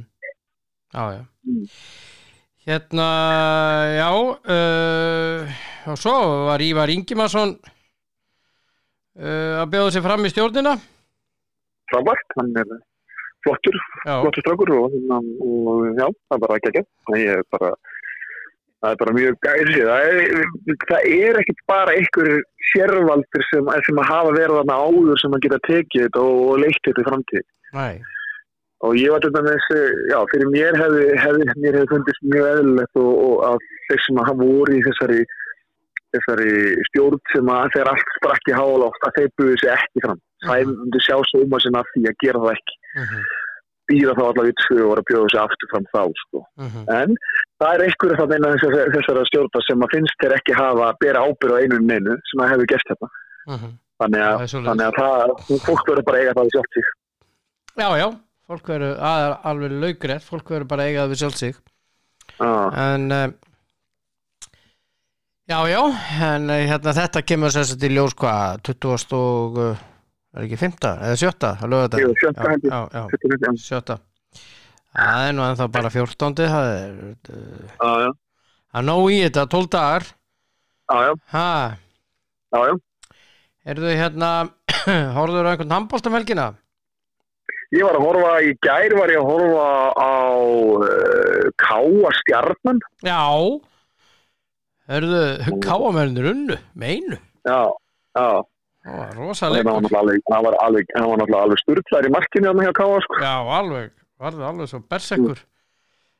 Já, 0.94 1.04
já. 1.12 1.22
Mm. 1.44 1.66
Hérna, 2.64 3.08
já, 3.98 4.08
uh, 4.14 5.40
og 5.90 5.98
svo 6.00 6.16
var 6.48 6.62
Ívar 6.64 6.88
Ingimarsson 6.88 7.50
uh, 9.20 9.60
að 9.60 9.70
bjóða 9.74 9.90
sig 9.92 10.04
fram 10.06 10.24
í 10.24 10.30
stjórnina. 10.32 10.78
frábært, 11.92 12.30
hann 12.38 12.54
er 12.56 12.70
flottur, 13.44 13.76
Já, 14.06 14.14
flottur 14.22 14.44
strákur 14.44 14.72
og, 14.78 14.94
og 15.44 15.84
já, 15.98 16.06
það 16.08 16.36
er 16.36 16.42
bara 16.46 16.56
ekki 16.58 16.70
ekki 16.72 17.20
ég 17.20 17.34
er 17.34 17.44
bara 17.52 17.70
það 18.80 18.90
er 18.90 18.98
bara 19.02 19.14
mjög 19.18 19.36
gæri 19.44 19.76
það 19.80 20.02
það 20.88 21.10
er 21.18 21.40
ekkit 21.42 21.60
bara 21.68 21.96
einhver 21.98 22.30
sérvaldur 22.72 23.46
sem, 23.50 23.70
sem 23.86 24.00
að 24.00 24.10
hafa 24.10 24.32
verið 24.38 24.58
þarna 24.60 24.80
áður 24.86 25.20
sem 25.20 25.36
að 25.36 25.44
geta 25.46 25.60
tekið 25.68 26.06
þetta 26.06 26.24
og, 26.24 26.40
og 26.48 26.62
leitt 26.64 26.82
þetta 26.88 27.04
í 27.04 27.08
framtíð 27.10 27.44
nei, 27.76 27.94
og 28.84 28.96
ég 29.00 29.10
var 29.14 29.20
til 29.24 29.32
dæmis, 29.34 29.66
eh, 29.74 29.92
já, 30.12 30.18
fyrir 30.32 30.48
mér 30.52 30.76
hefði, 30.82 31.04
hefði 31.24 31.44
mér 31.64 31.78
hefði 31.78 31.90
fundist 31.94 32.26
mjög 32.32 32.48
eðlilegt 32.52 33.00
og, 33.00 33.12
og 33.26 33.34
að 33.50 33.58
þeir 33.88 34.02
sem 34.06 34.20
að 34.22 34.28
hafa 34.30 34.48
voru 34.50 34.76
í 34.78 34.82
þessari 34.88 35.20
þessari 36.14 36.50
stjórn 36.90 37.20
sem 37.32 37.48
að 37.50 37.70
þegar 37.74 37.88
allt 37.94 38.12
sprakk 38.18 38.50
í 38.50 38.54
háaloft 38.58 39.06
að 39.08 39.16
þeir 39.18 39.30
buðu 39.40 39.56
sig 39.62 39.70
ekki 39.74 40.02
fram. 40.04 40.20
Það 40.44 40.60
Mhm. 40.60 40.74
myndi 40.84 41.00
sjá 41.06 41.16
sig 41.30 41.40
um 41.42 41.56
að 41.56 41.62
sinna 41.64 41.82
því 41.90 42.02
að 42.10 42.20
gera 42.24 42.42
það 42.44 42.52
ekki. 42.54 42.74
Mhm, 43.02 43.24
býða 43.90 44.12
þá 44.18 44.22
allavega 44.28 44.54
tvö 44.64 44.78
og 44.84 44.92
að 44.98 45.06
bjóða 45.10 45.30
sig 45.32 45.40
aftur 45.44 45.68
fram 45.72 45.86
þá 45.94 46.02
sko. 46.22 46.38
mhm, 46.64 46.82
en 46.98 47.16
það 47.60 47.74
er 47.74 47.84
einhverju 47.86 48.16
það 48.20 48.30
meina 48.32 48.52
þessara, 48.54 48.84
þessara 48.94 49.24
stjórna 49.30 49.60
sem 49.66 49.82
að 49.84 49.92
finnst 49.94 50.18
þeir 50.22 50.36
ekki 50.38 50.54
hafa 50.60 50.84
að 50.92 50.98
bera 51.02 51.24
ábyrð 51.26 51.54
á 51.56 51.60
einu 51.64 51.76
neinu 51.82 52.14
sem 52.30 52.40
að 52.44 52.50
hefur 52.52 52.66
gert 52.72 52.88
þetta. 52.92 53.08
Mhm. 53.48 53.70
þannig 54.00 54.22
að, 54.28 54.36
er 54.42 54.64
þannig 54.68 54.86
að 54.88 54.94
það, 55.00 55.28
fólk 55.66 55.84
verður 55.88 56.04
bara 56.04 56.18
eiga 56.18 56.32
það 56.34 56.46
í 56.48 56.52
sjálft 56.54 56.72
sig. 56.74 56.86
Já, 57.78 57.88
já, 57.98 58.08
fólk 58.48 58.66
verður 58.68 58.98
að- 59.00 59.36
alveg 59.50 59.74
laugrætt, 59.82 60.24
fólk 60.26 60.50
verður 60.52 60.68
bara 60.68 60.82
að 60.84 60.88
eiga 60.92 61.02
það 61.04 61.12
við 61.14 61.20
sjálf 61.22 61.36
sig. 61.40 61.54
ah, 62.40 62.70
En, 62.84 63.12
uh, 63.12 63.28
já, 65.48 65.58
já, 65.68 65.80
en 66.32 66.48
uh, 66.50 66.60
hérna 66.68 66.94
þetta 66.96 67.22
kemur 67.26 67.52
sér 67.54 67.74
til 67.80 67.92
ljós 67.96 68.14
hvað, 68.18 68.62
20 68.70 69.12
og, 69.18 69.58
uh, 69.58 69.84
er 70.34 70.46
ekki 70.48 70.58
5. 70.60 70.90
eða 70.94 71.16
7. 71.20 71.52
að 71.52 71.68
löga 71.72 71.88
þetta? 71.88 72.02
Jú, 72.04 72.14
sjötta 72.22 72.48
held 72.48 72.64
ég. 72.64 72.72
Já, 72.72 72.80
já, 72.98 73.06
þetta 73.12 73.28
er 73.28 73.36
þetta, 73.36 73.52
já, 73.52 73.62
7. 73.68 73.98
Það 74.94 75.28
er 75.28 75.32
nú 75.34 75.42
ennþá 75.48 75.66
bara 75.74 75.90
14. 75.90 76.34
Það 76.54 76.68
er, 76.74 76.98
já, 77.80 77.92
já. 78.04 78.10
Er 78.74 78.82
nóg 78.88 79.08
í 79.14 79.20
þetta, 79.24 79.46
12 79.50 79.70
dagar 79.70 80.04
Já, 80.84 80.96
já, 81.00 81.12
Ha, 81.32 81.76
já, 82.52 82.78
eru 83.72 83.84
þau 83.86 83.94
hérna 83.96 84.30
Horfður 85.16 85.46
á 85.48 85.50
einhvern 85.54 85.72
handbóltum 85.72 86.12
helgina? 86.18 86.46
Ég 87.74 87.82
var 87.82 87.98
að 87.98 88.04
horfa, 88.06 88.32
í 88.46 88.52
gær 88.62 88.94
var 88.94 89.10
ég 89.10 89.20
að 89.20 89.30
horfa 89.32 89.68
á 89.98 90.14
uh, 90.78 91.46
Káa 91.58 92.12
Stjarnan. 92.20 92.82
Já. 93.02 93.20
Erðu 94.94 95.22
káamennir 95.64 96.26
unnu 96.28 96.56
með 96.76 96.90
einu 96.92 97.16
Já, 97.48 97.60
já. 98.12 98.28
Það 98.84 98.98
var 98.98 99.14
Það 99.14 99.16
rosa 99.16 99.48
var 99.48 101.20
náttúrulega 101.22 101.42
alveg, 101.46 101.62
sturglar 101.62 102.04
í 102.04 102.12
markinu 102.12 102.50
hann 102.50 102.60
hjá 102.66 102.72
Káa, 102.76 102.98
sko. 103.06 103.20
Já, 103.24 103.34
alveg, 103.58 103.92
var 104.20 104.36
það 104.36 104.48
alveg 104.50 104.70
svo 104.74 104.82
bersekkur 104.92 105.40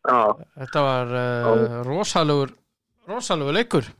Já, 0.04 0.20
Þetta 0.62 0.84
var 0.88 1.12
uh, 1.20 1.76
rosalegur 1.88 2.54
rosalegur 3.08 3.56
leikur. 3.56 3.90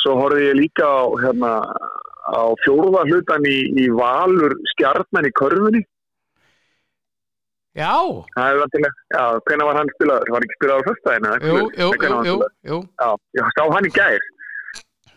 Svo 0.00 0.16
horfði 0.16 0.46
ég 0.46 0.58
líka 0.58 0.84
á, 0.84 1.00
hérna, 1.20 1.50
á 2.32 2.42
fjórða 2.64 3.04
hlutan 3.08 3.44
í, 3.48 3.56
í 3.80 3.88
Valur 3.96 4.56
Stjarnan 4.74 5.28
í 5.28 5.32
körfunni. 5.36 5.82
Já, 7.78 7.94
já, 9.14 9.22
hvernig 9.46 9.66
var 9.68 9.76
hann 9.78 9.90
spilaður? 9.94 10.32
Var 10.34 10.46
ekki 10.46 10.56
spilaður 10.58 10.82
á 10.82 10.88
fyrstæðinu? 10.90 11.32
jú, 11.46 11.56
jú, 11.78 11.88
jú, 12.02 12.20
jú, 12.26 12.36
jú. 12.66 12.78
Já, 12.98 13.10
ég 13.38 13.50
sá 13.54 13.62
hann 13.70 13.86
í 13.86 13.92
gær. 13.94 14.28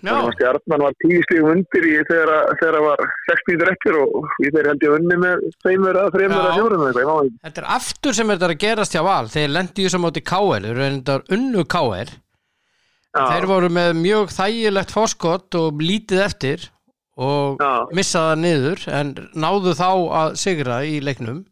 Já, 0.03 0.11
Þannig 0.19 0.81
var 0.83 0.95
tíu 0.99 1.19
stígum 1.23 1.51
undir 1.53 1.85
í 1.87 1.93
þegar, 2.09 2.31
þegar 2.59 2.75
það 2.75 2.85
var 2.89 3.03
6 3.29 3.45
mínútur 3.47 3.69
eftir 3.71 3.97
og 4.01 4.33
í 4.43 4.49
þeir 4.51 4.67
held 4.69 4.81
ég 4.83 4.95
unni 4.97 5.19
með 5.21 5.45
tveimur 5.63 5.99
að 6.01 6.09
þreimur 6.17 6.35
Já. 6.35 6.43
að 6.43 6.57
fjórum 6.57 6.83
eða 6.83 6.91
eitthvað. 7.03 7.29
ég 7.29 7.37
þetta 7.47 7.61
er 7.61 7.69
aftur 7.77 8.17
sem 8.17 8.33
þetta 8.33 8.47
er 8.49 8.53
að 8.55 8.63
gerast 8.65 8.97
hjá 8.97 9.03
Val 9.07 9.31
þeir 9.31 9.53
lendi 9.55 9.79
í 9.79 9.87
þessum 9.87 10.07
átti 10.09 10.23
KR 10.27 10.67
þeir 10.67 10.81
reyndar 10.81 11.23
unnu 11.37 11.63
Já, 13.13 13.23
þeir 13.31 13.47
voru 13.53 13.71
með 13.79 13.89
mjög 14.01 14.35
þægilegt 14.35 14.91
fórskott 14.91 15.59
og 15.61 15.81
lítið 15.87 16.23
eftir 16.27 16.67
og 17.23 17.63
missaða 17.95 18.35
niður 18.43 18.83
en 18.91 19.15
náðu 19.39 19.71
þá 19.79 19.89
að 20.19 20.35
sigra 20.43 20.81
í 20.83 20.97
leiknum 20.99 21.45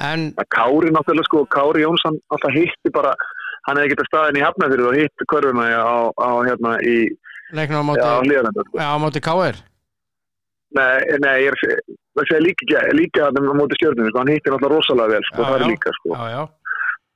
en 0.00 0.32
að 0.38 0.48
Kári 0.54 0.90
náttúrulega 0.94 1.26
sko, 1.28 1.44
Kári 1.50 1.82
Jónsson 1.84 2.18
alltaf 2.30 2.54
hitti 2.54 2.90
bara, 2.94 3.14
hann 3.68 3.76
hefði 3.80 3.92
getað 3.94 4.08
staðin 4.10 4.38
í 4.40 4.44
hafnafyrir 4.46 4.88
og 4.90 4.94
hitt 4.98 5.24
körfuna 5.32 5.64
á, 5.74 5.98
á 6.14 6.30
hérna 6.46 6.76
í, 6.86 6.96
leiknum 7.52 7.82
á 7.82 7.88
móti. 7.90 8.04
Sko. 8.68 8.78
móti 9.02 9.20
KR 9.24 9.56
Nei, 10.76 11.00
nei, 11.24 11.36
ég 11.42 11.48
er 11.48 11.54
að 11.56 11.62
segja- 11.64 11.96
að 12.20 12.26
segja 12.28 12.42
líka, 12.44 12.80
líka 12.92 13.24
hann 13.24 13.38
á 13.48 13.54
móti 13.56 13.76
stjórnum, 13.78 14.08
sko, 14.10 14.18
hann 14.20 14.28
hitti 14.34 14.50
náttúrulega 14.52 14.76
rosalega 14.76 15.12
vel, 15.14 15.24
sko, 15.32 15.40
Já, 15.42 15.46
það 15.48 15.54
er 15.56 15.62
já. 15.64 15.68
líka, 15.72 15.90
sko. 15.98 16.08
Já, 16.14 16.48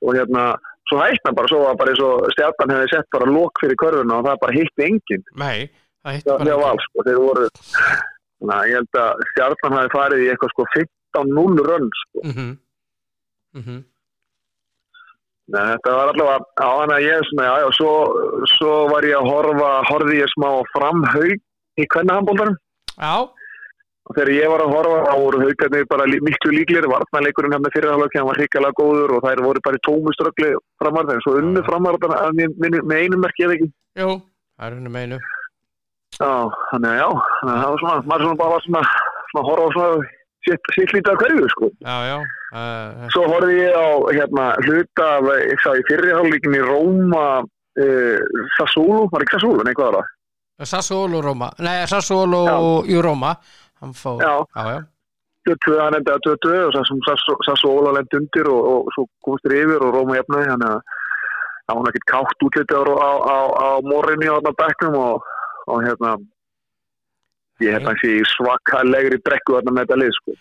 Og 0.03 0.15
hérna, 0.17 0.43
svo 0.89 0.97
hætti 0.99 1.21
hann 1.25 1.35
bara, 1.37 1.47
svo 1.47 1.59
var 1.63 1.75
bara 1.79 1.91
eins 1.93 2.01
og 2.03 2.25
stjarnan 2.33 2.73
hefði 2.75 2.89
sett 2.91 3.07
bara 3.13 3.25
lok 3.29 3.61
fyrir 3.61 3.77
körfuna 3.79 4.17
og 4.19 4.25
það 4.25 4.39
bara 4.41 4.53
hitti 4.57 4.83
enginn. 4.89 5.23
nei 5.37 5.69
það 6.03 6.13
hitti 6.17 6.29
bara. 6.33 6.57
Val 6.63 6.77
sko, 6.81 6.97
að 7.03 8.67
ég 8.67 8.75
held 8.75 8.99
að 8.99 9.21
stjarnan 9.31 9.77
hafi 9.79 9.93
farið 9.93 10.23
í 10.25 10.29
eitthvað 10.33 10.51
sko 10.51 10.65
15-0 10.73 11.63
rönn 11.69 11.89
sko. 12.01 12.19
Mhm. 13.53 13.63
Mhm. 13.63 13.83
Nei, 15.53 15.63
þetta 15.75 15.91
var 15.91 16.09
allavega 16.13 16.45
á 16.63 16.69
hann 16.79 16.91
að 16.95 17.03
ég 17.03 17.23
svona, 17.27 17.45
já, 17.49 17.55
já, 17.63 17.69
svo, 17.75 17.93
svo 18.55 18.73
var 18.89 19.03
ég 19.03 19.17
að 19.19 19.27
horfa 19.27 19.71
horfði 19.89 20.19
ég 20.21 20.29
smá 20.31 20.49
framhaug 20.71 21.33
í 21.83 21.87
Já, 22.95 23.13
og 24.07 24.15
þegar 24.15 24.31
ég 24.37 24.47
var 24.53 24.63
að 24.63 24.71
horfa 24.71 25.03
þá 25.03 25.13
voru 25.19 25.41
haugarnir 25.43 25.85
bara 25.91 26.05
lí- 26.07 26.21
miklu 26.23 26.51
líklir, 26.55 26.87
varnarleikurinn 26.87 27.51
hann 27.57 27.63
með 27.65 27.75
fyrirhálaug 27.75 28.15
hann 28.15 28.29
var 28.31 28.39
hrikalega 28.39 28.77
góður 28.79 29.15
og 29.17 29.23
þær 29.27 29.43
voru 29.43 29.59
bara 29.67 29.75
í 29.75 29.83
tómuströggli 29.87 30.53
framar 30.79 31.05
þegar, 31.11 31.21
svo 31.27 31.35
unnu 31.41 31.63
framar 31.67 31.99
með 31.99 32.97
einum 33.03 33.19
merk 33.27 33.35
ég 33.43 33.51
ekki? 33.57 33.69
Jú, 33.99 34.09
það 34.57 34.67
er 34.69 34.75
henni 34.79 34.89
meinu 34.95 35.19
Já, 36.13 36.31
þannig 36.71 36.89
að 36.93 36.99
já, 37.03 37.09
það 37.43 37.67
var 37.67 37.79
svona, 37.83 38.01
maður 38.07 38.23
svona 38.29 38.39
bara 38.39 38.53
var 38.55 38.61
svona, 38.63 38.83
svona 39.33 39.47
horfa 39.49 39.67
á 39.67 39.73
svona 39.75 40.09
sitt, 40.47 40.71
lítið 40.95 41.11
af 41.13 41.21
hverju, 41.21 41.49
sko. 41.55 41.69
Já, 41.83 41.95
já 42.09 42.17
uh, 42.19 43.05
Svo 43.15 43.25
horfði 43.31 43.59
ég 43.61 43.77
á, 43.77 43.87
hérna, 44.17 44.47
hluta 44.65 45.09
af, 45.17 45.29
ég 45.51 45.61
í 45.79 45.85
fyrirhálfleikin 45.89 46.57
í 46.59 46.63
Róma, 46.65 47.27
uh, 47.43 48.43
Sassúlu, 48.57 49.05
var 49.13 49.25
ekki 49.25 49.37
Sassúlu, 49.37 49.63
nei, 49.67 49.75
hvað 49.77 49.91
var 49.91 49.99
það? 50.01 50.11
Sassuolo 50.69 51.21
Roma 51.21 51.49
Nei, 51.59 51.83
Sassuolo 51.89 52.43
Já. 52.45 52.57
í 52.87 52.97
Hann 53.81 53.93
fór 53.97 54.21
Já. 54.21 54.35
já, 54.55 54.63
já. 54.71 54.81
22, 55.43 55.79
hann 55.81 55.97
endaði 55.97 56.21
22 56.23 56.59
og 56.67 56.75
Sassú- 57.07 57.39
Sassúlu 57.43 57.91
lendi 57.97 58.15
undir 58.21 58.47
og, 58.47 58.61
og 58.73 58.91
svo 58.95 59.07
komst 59.25 59.43
þér 59.43 59.57
yfir 59.63 59.83
og 59.83 59.95
Róma 59.97 60.15
jafnaði, 60.19 60.51
þannig 60.53 60.69
að 60.69 60.79
það 61.67 61.79
var 61.79 61.89
ekkert 61.89 62.07
kátt 62.13 62.45
útlitið 62.47 62.77
á, 62.79 62.93
á, 62.93 63.11
á, 63.33 63.37
á 63.59 63.67
morinni 63.83 64.29
á 64.31 64.35
þarna 64.37 64.53
bekknum 64.61 64.95
og, 65.01 65.27
og 65.67 65.83
hérna, 65.83 66.13
ég 67.63 67.77
held 67.77 67.87
að 67.87 67.91
hann 67.91 68.01
sé 68.03 68.13
svakalegri 68.33 69.21
brekku 69.23 69.57
þarna 69.57 69.75
með 69.75 69.85
þetta 69.85 69.99
lið, 70.01 70.13
sko. 70.19 70.37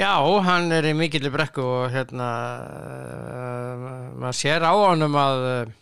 já, 0.00 0.12
hann 0.48 0.76
er 0.78 0.88
í 0.88 0.94
mikilli 0.98 1.32
brekku 1.32 1.64
og 1.64 1.90
hérna 1.94 2.30
uh, 2.62 3.90
maður 4.20 4.38
sér 4.40 4.68
á 4.68 4.72
honum 4.72 5.18
að 5.20 5.46
uh, 5.50 5.76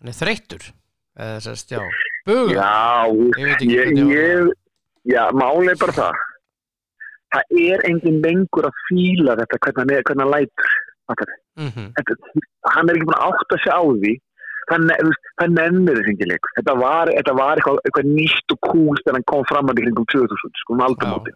hann 0.00 0.12
er 0.12 0.18
þreyttur 0.18 0.72
eða 1.18 1.40
sérst, 1.44 1.74
já, 1.74 1.82
buga 2.26 2.56
Já, 2.56 3.06
Ég 3.38 3.64
ég, 3.68 3.96
ég, 4.08 4.52
já, 5.08 5.24
máli 5.34 5.72
er 5.72 5.80
bara 5.80 5.96
það. 5.96 6.20
Það 7.32 7.62
er 7.64 7.84
engin 7.88 8.20
lengur 8.22 8.68
að 8.68 8.80
fíla 8.88 9.36
þetta 9.40 9.58
hvernig 9.64 9.80
hann, 9.80 9.94
er, 9.96 10.04
hvernig 10.06 10.24
hann 10.24 10.34
lætur. 10.36 10.74
Mm 11.60 11.88
Þetta, 11.96 12.14
hann 12.74 12.88
er 12.88 12.96
ekki 12.96 13.08
búin 13.08 13.18
að 13.18 13.26
átta 13.28 13.58
sig 13.62 13.72
á 13.72 13.82
því. 13.82 14.12
Það, 14.72 15.12
það 15.42 15.50
nennir 15.58 15.98
þess 16.00 16.10
ekki 16.14 16.28
leikur. 16.30 16.52
Þetta 16.58 16.74
var, 16.80 17.10
þetta 17.18 17.34
var 17.38 17.60
eitthvað, 17.60 17.78
eitthvað 17.86 18.08
nýtt 18.16 18.54
og 18.56 18.60
kúl 18.70 18.96
þegar 19.02 19.18
hann 19.18 19.26
kom 19.32 19.44
fram 19.50 19.68
að 19.72 19.76
því 19.78 19.84
kringum 19.86 20.06
2000, 20.14 20.52
sko, 20.62 20.76
um 20.78 20.84
aldamóti. 20.86 21.34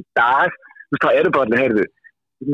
Í 0.00 0.04
dag, 0.18 0.50
þú 0.90 0.96
veist, 0.96 1.04
það 1.06 1.18
eru 1.20 1.30
bara 1.36 1.46
allir, 1.48 1.62
heyrðu, 1.64 1.86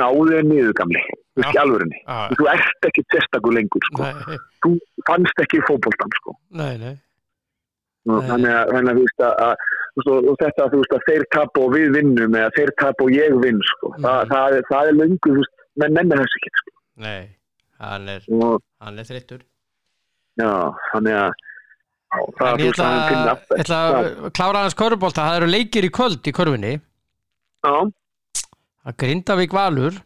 náðu 0.02 0.26
þér 0.32 0.46
niður 0.50 0.72
gamli, 0.80 1.02
þú 1.06 1.42
veist, 1.42 1.54
í 1.56 1.60
alvörinni. 1.62 1.98
já, 2.02 2.18
Þú 2.36 2.48
ert 2.52 2.88
ekki 2.90 3.04
testakur 3.14 3.54
lengur, 3.56 3.84
sko. 3.92 4.02
nei, 4.02 4.38
Þú 4.66 4.72
fannst 5.08 5.42
ekki 5.46 5.60
í 5.60 5.66
fótboltan, 5.70 6.16
sko. 6.20 6.36
nei, 6.50 6.72
nei 6.84 6.94
þannig 8.06 8.52
að, 8.54 8.68
þannig 8.70 8.90
að, 8.90 8.98
þú 8.98 9.04
veist, 9.06 9.22
að, 9.26 9.64
og, 10.06 10.36
þetta 10.42 10.66
þú 10.72 10.80
veist 10.82 10.92
að 10.96 11.06
þeir 11.08 11.24
tap 11.34 11.58
og 11.62 11.72
við 11.74 11.88
vinnum 11.96 12.36
eða 12.38 12.50
þeir 12.54 12.70
tap 12.82 13.00
og 13.02 13.10
ég 13.14 13.34
vinn 13.42 13.58
sko. 13.72 13.88
Mhm. 13.96 14.04
það, 14.30 14.58
er- 14.60 14.66
það 14.70 14.90
er 14.92 14.98
löngu, 15.00 15.18
þú 15.26 15.34
veist, 15.40 15.54
menn 15.82 15.94
nennir 15.98 16.20
þessu 16.22 16.38
ekki 16.42 16.52
sko. 16.60 16.70
nei, 17.06 17.22
hann 17.80 18.08
er, 18.08 18.20
hann 18.80 18.98
er 18.98 19.04
þreyttur 19.10 19.40
já, 20.40 20.52
þannig 20.92 21.18
að 21.20 21.30
það 22.16 22.48
er 22.48 22.64
ætla, 22.70 22.88
að 22.88 23.06
finna 23.10 23.34
ég 23.34 23.62
ætla 23.62 23.78
að 23.90 24.10
klára 24.36 24.64
hans 24.64 24.76
körubólta 24.78 25.28
það 25.28 25.38
eru 25.40 25.48
leikir 25.50 25.86
í 25.86 25.92
kvöld 25.92 26.28
í 26.28 26.34
körfunni. 26.36 26.74
Já, 27.66 27.76
að 28.86 28.98
Grindavík 29.02 29.56
Valur. 29.56 29.98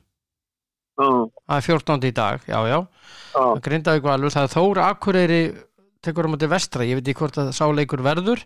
Já, 1.01 1.09
það 1.09 1.57
er 1.57 1.66
14. 1.66 2.09
í 2.09 2.14
dag, 2.16 2.47
já, 2.49 2.59
já. 2.69 2.79
Já, 3.35 3.43
að 3.45 3.62
Grindavík 3.66 4.09
Valur, 4.09 4.35
það 4.35 4.49
er 4.49 4.55
Þór 4.57 4.83
Akureyri 4.87 5.43
tekur 6.05 6.29
á 6.29 6.33
móti 6.33 6.49
vestra, 6.51 6.87
ég 6.88 6.99
veit 6.99 7.09
ekki 7.09 7.21
hvort 7.21 7.40
að 7.40 7.53
sá 7.57 7.64
leikur 7.69 8.03
verður. 8.05 8.43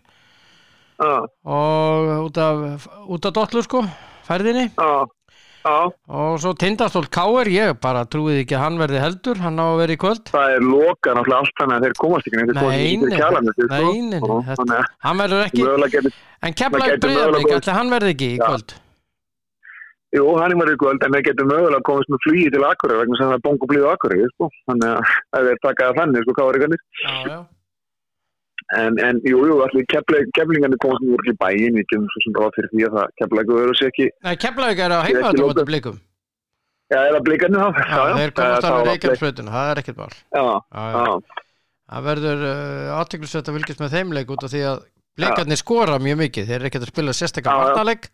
Já, 0.95 1.13
og 1.51 2.11
út 2.29 2.37
af, 2.39 2.87
út 3.11 3.27
af 3.27 3.35
dollu 3.35 3.63
sko, 3.65 3.81
færðinni 4.27 4.69
já, 4.69 4.91
já, 5.65 5.77
og 6.19 6.35
svo 6.43 6.51
Tindastóll 6.61 7.07
Káir, 7.09 7.49
ég 7.49 7.73
bara 7.81 8.03
trúið 8.05 8.43
ekki 8.43 8.55
að 8.57 8.63
hann 8.65 8.77
verði 8.83 9.01
heldur, 9.01 9.41
hann 9.41 9.57
á 9.57 9.65
að 9.65 9.79
vera 9.81 9.95
í 9.95 9.99
kvöld 10.05 10.29
það 10.31 10.55
er 10.55 10.65
loka 10.69 11.15
náttúrulega 11.17 11.41
allt 11.41 11.59
þannig 11.61 11.75
að 11.79 11.85
þeir 11.87 11.97
komast 12.05 12.29
ekki 12.29 12.37
neitt, 12.39 12.53
þeir 12.53 12.61
komast 12.61 12.79
ekki 12.85 13.01
til 13.01 13.19
kjalanum 13.19 13.53
sko. 13.55 13.69
nei, 13.73 13.99
nei, 14.13 14.19
nei, 14.71 14.81
hann 15.09 15.21
verður 15.23 15.45
ekki, 15.49 15.61
en 16.45 16.53
Breiðablík, 16.55 17.05
mögulega- 17.05 17.59
ætli 17.59 17.77
hann 17.79 17.93
verði 17.97 18.15
ekki 18.15 18.31
í 18.35 18.41
kvöld 18.45 18.75
Jú, 20.15 20.23
hann 20.39 20.53
er 20.53 20.55
verið 20.61 20.77
kvöld, 20.79 21.01
en 21.03 21.11
þeir 21.11 21.23
getur 21.27 21.47
mögulega 21.49 21.83
komast 21.83 22.07
með 22.13 22.21
flugi 22.23 22.45
til 22.53 22.63
Akureyri 22.63 23.01
vegna 23.01 23.17
sem 23.19 23.27
það 23.27 23.33
er 23.35 23.41
bongo 23.43 23.67
blíðu 23.67 23.87
Akureyri, 23.91 24.29
sko. 24.31 24.47
Þannig 24.69 24.93
að 24.93 25.01
ef 25.35 25.47
þeir 25.49 25.59
taka 25.65 25.87
það 25.89 25.97
þannig, 25.99 26.21
sko, 26.23 26.45
var 26.45 26.59
ykkarnir. 26.59 26.83
já, 27.03 27.15
já, 27.27 27.39
En, 28.73 28.95
en 28.97 29.19
jú, 29.21 29.43
jú, 29.45 29.59
allir 29.61 29.85
keflingarnir 30.33 30.79
komast 30.81 31.03
úr 31.05 31.21
í 31.29 31.33
bæin, 31.37 31.75
við 31.77 31.83
getum 31.85 32.07
svo 32.09 32.21
sem 32.23 32.33
ráð 32.33 32.55
fyrir 32.55 32.69
því 32.71 32.85
að 32.87 32.95
það 32.97 33.11
keflingar 33.21 33.57
verður 33.59 33.77
sér 33.77 33.91
ekki, 33.91 34.07
nei, 34.25 34.35
Keflavík 34.41 34.79
er 34.81 34.89
á 34.89 34.97
er 34.97 35.05
heimaðum 35.05 35.27
á 35.29 35.29
móti 35.29 35.43
lokuð. 35.45 35.67
blikum. 35.69 35.99
Já, 36.89 36.97
eða 37.11 37.19
blikarnir 37.27 37.61
þá. 37.61 37.69
já, 37.77 38.01
þeir 38.17 38.33
komast 38.33 38.41
Það- 38.41 38.65
það 38.65 38.71
alveg 38.71 38.81
var 38.81 38.89
reykjafsveituna, 38.89 39.51
það 39.53 39.69
er 39.75 39.81
ekkert 39.83 39.99
blik- 40.01 40.17
Já, 40.33 40.43
já, 40.73 41.13
það 41.93 42.07
verður 42.09 42.39
uh, 42.49 42.99
aðteklisveit 42.99 43.49
að 43.51 43.55
fylgjast 43.59 43.81
með 43.85 43.93
þeim 43.95 44.13
leik 44.17 44.33
út 44.33 44.43
af 44.45 44.51
því 44.55 44.61
að 44.71 44.79
blikarnir 45.15 45.61
skora 45.61 45.99
mjög 46.01 46.17
mikið. 46.25 46.47
Þeir 46.49 46.57
eru 46.59 46.69
ekkert 46.71 46.85
að 46.87 46.93
spila 46.95 47.13
sérstakar 47.21 47.59
varnarleik 47.61 48.09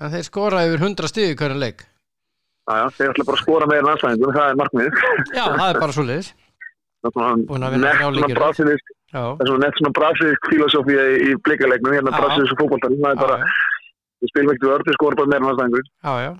en 0.00 0.10
þeir 0.16 0.24
skora 0.30 0.64
yfir 0.64 0.80
100 0.88 1.12
stíð 1.12 1.28
í 1.32 1.36
hverju 1.36 1.60
leik. 1.60 1.84
Já, 2.70 2.88
þeir 2.96 3.12
ætla 3.12 3.24
bara 3.28 3.36
að 3.36 3.44
skora 3.44 3.66
meira 3.68 3.84
en 3.84 3.92
anstæðingum, 3.92 4.32
það 4.32 4.48
er 4.48 4.56
markmið. 4.64 4.90
já, 5.36 5.44
það 5.44 5.68
er 5.74 5.80
bara 5.84 5.92
svo 5.92 6.04
Það 7.00 7.20
er 7.20 7.44
Búin 7.48 7.64
að 7.64 7.72
vinna 7.76 7.88
nett 7.88 8.00
þrjá 8.00 8.98
það 9.10 9.42
er 9.44 9.50
svona 9.50 9.64
nett 9.66 9.80
svona 9.80 9.92
brasilísk 9.98 10.48
filosófía 10.52 11.02
í, 11.10 11.18
í 11.30 11.34
blikalegnum, 11.46 11.96
hérna 11.96 12.12
Já. 12.14 12.20
brasilísku 12.22 12.60
fótboltan, 12.62 12.96
það 13.00 13.10
er 13.10 13.20
bara, 13.24 13.38
við 14.20 14.32
spilum 14.32 14.54
ekkert 14.54 14.88
við 14.88 14.96
skora 14.98 15.18
bara 15.20 15.32
meira 15.32 15.44
en 15.44 15.50
anstæðingur. 15.50 15.90
já, 16.06 16.12
já. 16.26 16.32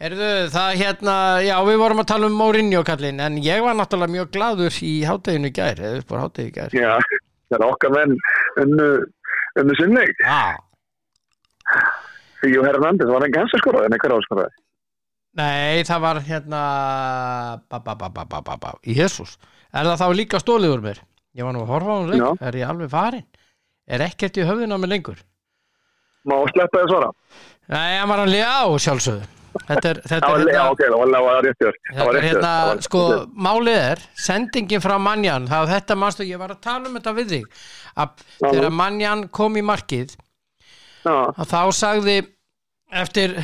Herðu, 0.00 0.28
það 0.54 0.78
hérna, 0.80 1.14
já, 1.44 1.54
við 1.68 1.76
vorum 1.82 1.98
að 2.00 2.08
tala 2.08 2.28
um 2.30 2.36
Mourinho 2.40 2.80
kallinn, 2.88 3.20
en 3.20 3.36
ég 3.44 3.60
var 3.60 3.76
náttúrulega 3.76 4.14
mjög 4.14 4.30
gladur 4.32 4.78
í 4.86 4.94
hátteginu 5.04 5.50
gær, 5.52 5.76
eða 5.76 6.00
upp 6.00 6.14
á 6.16 6.22
hátteginu 6.22 6.54
gær. 6.56 6.72
Já, 6.72 6.94
það 7.50 7.58
er 7.58 7.66
okkar 7.68 7.92
menn 7.98 8.16
sinnleik. 9.76 10.24
Já, 10.24 10.56
Jú 12.48 12.62
Hernández 12.64 13.10
var 13.12 13.26
ekki 13.26 13.36
hans 13.42 13.52
að 13.52 13.60
skora 13.60 13.84
en 13.84 13.92
einhver 13.92 14.14
áskoraði. 14.16 14.56
nei, 15.36 15.84
það 15.84 16.00
var 16.06 16.20
hérna, 16.24 16.60
Jésús, 18.88 19.36
er 19.70 19.84
það 19.86 20.00
þá 20.00 20.06
líka 20.16 20.40
stólið 20.40 20.72
úr 20.78 20.82
mér? 20.88 21.02
Ég 21.38 21.46
var 21.46 21.54
nú 21.54 21.62
að 21.62 21.70
horfa 21.70 21.90
á 21.94 21.98
hún 22.00 22.08
leik, 22.10 22.40
er 22.42 22.56
ég 22.58 22.68
alveg 22.72 22.90
farin? 22.90 23.26
Er 23.90 24.02
ekkert 24.06 24.38
í 24.40 24.46
höfðinu 24.46 24.74
á 24.74 24.82
mig 24.82 24.90
lengur? 24.90 25.20
Má 26.26 26.34
sleppa 26.50 26.80
þið 26.82 26.90
svara? 26.90 27.10
Nei, 27.70 27.98
hann 28.00 28.10
var 28.10 28.22
að 28.24 28.32
liða 28.34 28.56
á 28.60 28.66
sjálfsögðu. 28.82 29.28
Þetta 29.66 29.88
er, 29.90 29.98
þetta 30.06 30.28
er, 30.30 30.42
hérna, 30.46 30.64
ok, 30.70 30.80
það 30.84 30.96
var- 31.00 31.10
það 31.14 31.24
var 31.26 31.40
rétt 31.46 31.62
hjör. 31.64 31.76
Það 31.90 32.00
þetta 32.00 32.18
er 32.20 32.26
hérna, 32.26 32.50
það 32.70 32.82
sko, 32.86 33.00
málið 33.46 33.78
er, 33.90 34.02
sendingin 34.14 34.80
frá 34.84 34.94
Manjan, 35.02 35.46
það 35.50 35.62
var 35.64 35.72
þetta 35.74 35.96
mannstu, 35.98 36.26
ég 36.28 36.38
var 36.38 36.50
að 36.54 36.60
tala 36.66 36.86
um 36.90 36.94
þetta 36.98 37.14
við 37.16 37.32
þig, 37.34 37.46
að 37.96 38.08
þegar 38.38 38.70
Manjan 38.82 39.24
kom 39.28 39.56
í 39.58 39.62
markið, 39.66 40.14
að 41.04 41.46
þá 41.50 41.62
sagði 41.74 42.16
eftir, 42.92 43.34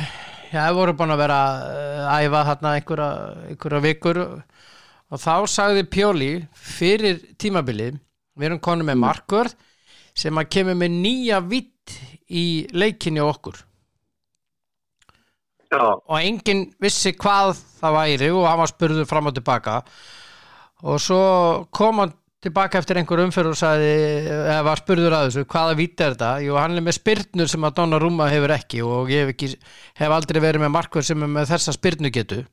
já, 0.53 0.61
við 0.69 0.75
vorum 0.79 0.97
búin 0.97 1.11
að 1.15 1.21
vera 1.25 1.39
að 2.07 2.23
æfa 2.27 2.43
þarna 2.51 2.73
einhverja, 2.77 3.09
einhverja 3.51 3.83
vikur 3.87 4.21
og 4.23 4.41
þá 5.15 5.47
sagði 5.47 5.85
Pjóli 5.87 6.31
fyrir 6.51 7.21
tímabilið, 7.39 7.95
við 8.37 8.49
erum 8.49 8.59
konum 8.63 8.89
með 8.91 8.99
markvörð 9.05 9.55
sem 10.17 10.37
að 10.39 10.51
kemur 10.57 10.77
með 10.81 10.99
nýja 10.99 11.39
vitt 11.45 11.95
í 12.27 12.67
leikinni 12.75 13.23
okkur. 13.23 13.61
Já, 15.67 15.83
og 15.83 16.15
enginn 16.19 16.69
vissi 16.79 17.11
hvað 17.15 17.57
það 17.79 17.97
væri 17.97 18.29
og 18.31 18.45
hann 18.47 18.61
var 18.61 18.71
spurður 18.71 19.07
fram 19.07 19.27
og 19.29 19.35
tilbaka. 19.35 19.81
Og 20.87 20.99
svo 21.01 21.21
kom 21.75 22.03
hann 22.03 22.13
tilbaka 22.43 22.79
eftir 22.79 22.99
einhver 22.99 23.23
umferð 23.23 23.51
og 23.51 23.57
sagði, 23.59 23.93
eða 24.29 24.59
var 24.67 24.79
spurður 24.79 25.15
að 25.17 25.25
þessu 25.27 25.47
hvaða 25.49 25.77
víti 25.79 26.05
er 26.05 26.13
þetta, 26.13 26.31
jú 26.45 26.59
hann 26.59 26.77
er 26.77 26.85
með 26.85 26.99
spyrnur 26.99 27.49
sem 27.51 27.65
að 27.65 27.79
Donna 27.79 27.99
Rúma 28.01 28.29
hefur 28.31 28.53
ekki 28.53 28.83
og 28.85 29.11
ég 29.11 29.25
hef, 29.25 29.33
ekki, 29.33 29.49
hef 29.97 30.13
aldrei 30.13 30.39
verið 30.43 30.63
með 30.63 30.75
markverð 30.75 31.09
sem 31.09 31.25
er 31.25 31.31
með 31.33 31.49
þessa 31.51 31.73
spyrnu 31.75 32.13
getu 32.13 32.43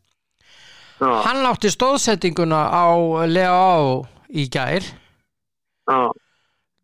já, 1.01 1.11
hann 1.27 1.47
átti 1.49 1.71
stóðsettinguna 1.73 2.61
á 2.71 2.85
Lea 3.27 3.51
á 3.53 3.79
í 4.35 4.47
gær. 4.51 4.83
Já, 5.85 5.99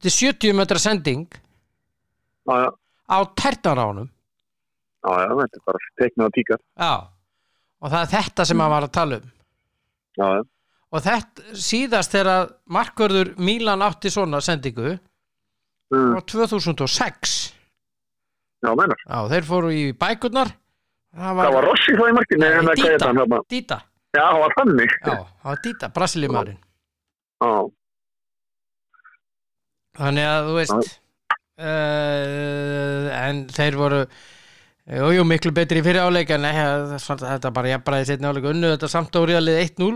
þetta 0.00 0.10
er 0.10 0.16
70 0.16 0.56
metra 0.58 0.78
sending 0.82 1.26
já, 2.50 2.68
á 3.10 3.18
tertan 3.36 3.80
á 3.80 3.84
honum 3.88 4.08
já, 4.08 5.10
já, 5.24 5.28
þetta 5.40 5.56
er 5.60 5.64
bara 5.66 5.78
teiknað 6.00 6.28
á 6.28 6.30
tíkar. 6.36 6.60
já, 6.76 6.92
og 7.80 7.90
það 7.94 8.00
er 8.04 8.10
þetta 8.16 8.44
sem 8.50 8.60
hann 8.60 8.74
var 8.74 8.86
að 8.88 8.92
tala 8.98 9.20
um. 9.20 9.30
Já, 10.20 10.26
já, 10.36 10.42
og 10.90 11.04
þetta 11.06 11.54
síðast 11.64 12.12
þegar 12.16 12.50
markvörður 12.66 13.32
Mílan 13.38 13.82
átti 13.86 14.10
svona 14.12 14.40
sendingu 14.44 14.96
mm, 15.94 16.16
á 16.16 16.20
2006 16.26 17.36
já, 18.60 18.70
mennar. 18.74 18.98
já, 19.06 19.18
þeir 19.32 19.46
fóru 19.48 19.70
í 19.72 19.84
bækurnar. 19.96 20.50
Það 21.10 21.40
Það 21.40 21.54
var 21.56 21.64
Rossi 21.66 21.94
þá 21.96 22.04
í 22.06 22.12
markinu, 22.14 22.40
Nei, 22.44 22.50
en 22.60 22.68
það 22.68 23.86
Já, 24.10 24.24
það 24.26 24.40
var 24.42 24.54
þannig. 24.58 24.94
já, 25.06 25.14
það 25.14 25.48
var 25.52 25.60
Dita, 25.64 25.88
Brasiliumærin 25.94 26.58
Já, 27.40 27.52
þannig 30.00 30.26
að 30.30 30.48
þú 30.48 30.54
veist 30.58 30.90
uh, 31.60 33.06
en 33.20 33.42
þeir 33.54 33.78
voru 33.78 34.00
jú, 34.90 35.10
jú, 35.14 35.26
miklu 35.28 35.52
betri 35.56 35.82
fyrir 35.86 36.02
áleik 36.02 36.32
en 36.34 36.46
eh, 36.48 36.60
þetta 37.00 37.52
bara 37.54 37.72
jafnbræði 37.74 38.08
setni 38.10 38.30
áleik 38.30 38.48
unnu 38.50 38.72
þetta 38.74 38.90
samt 38.90 39.20
áriðalið 39.20 39.60
1-0 39.62 39.92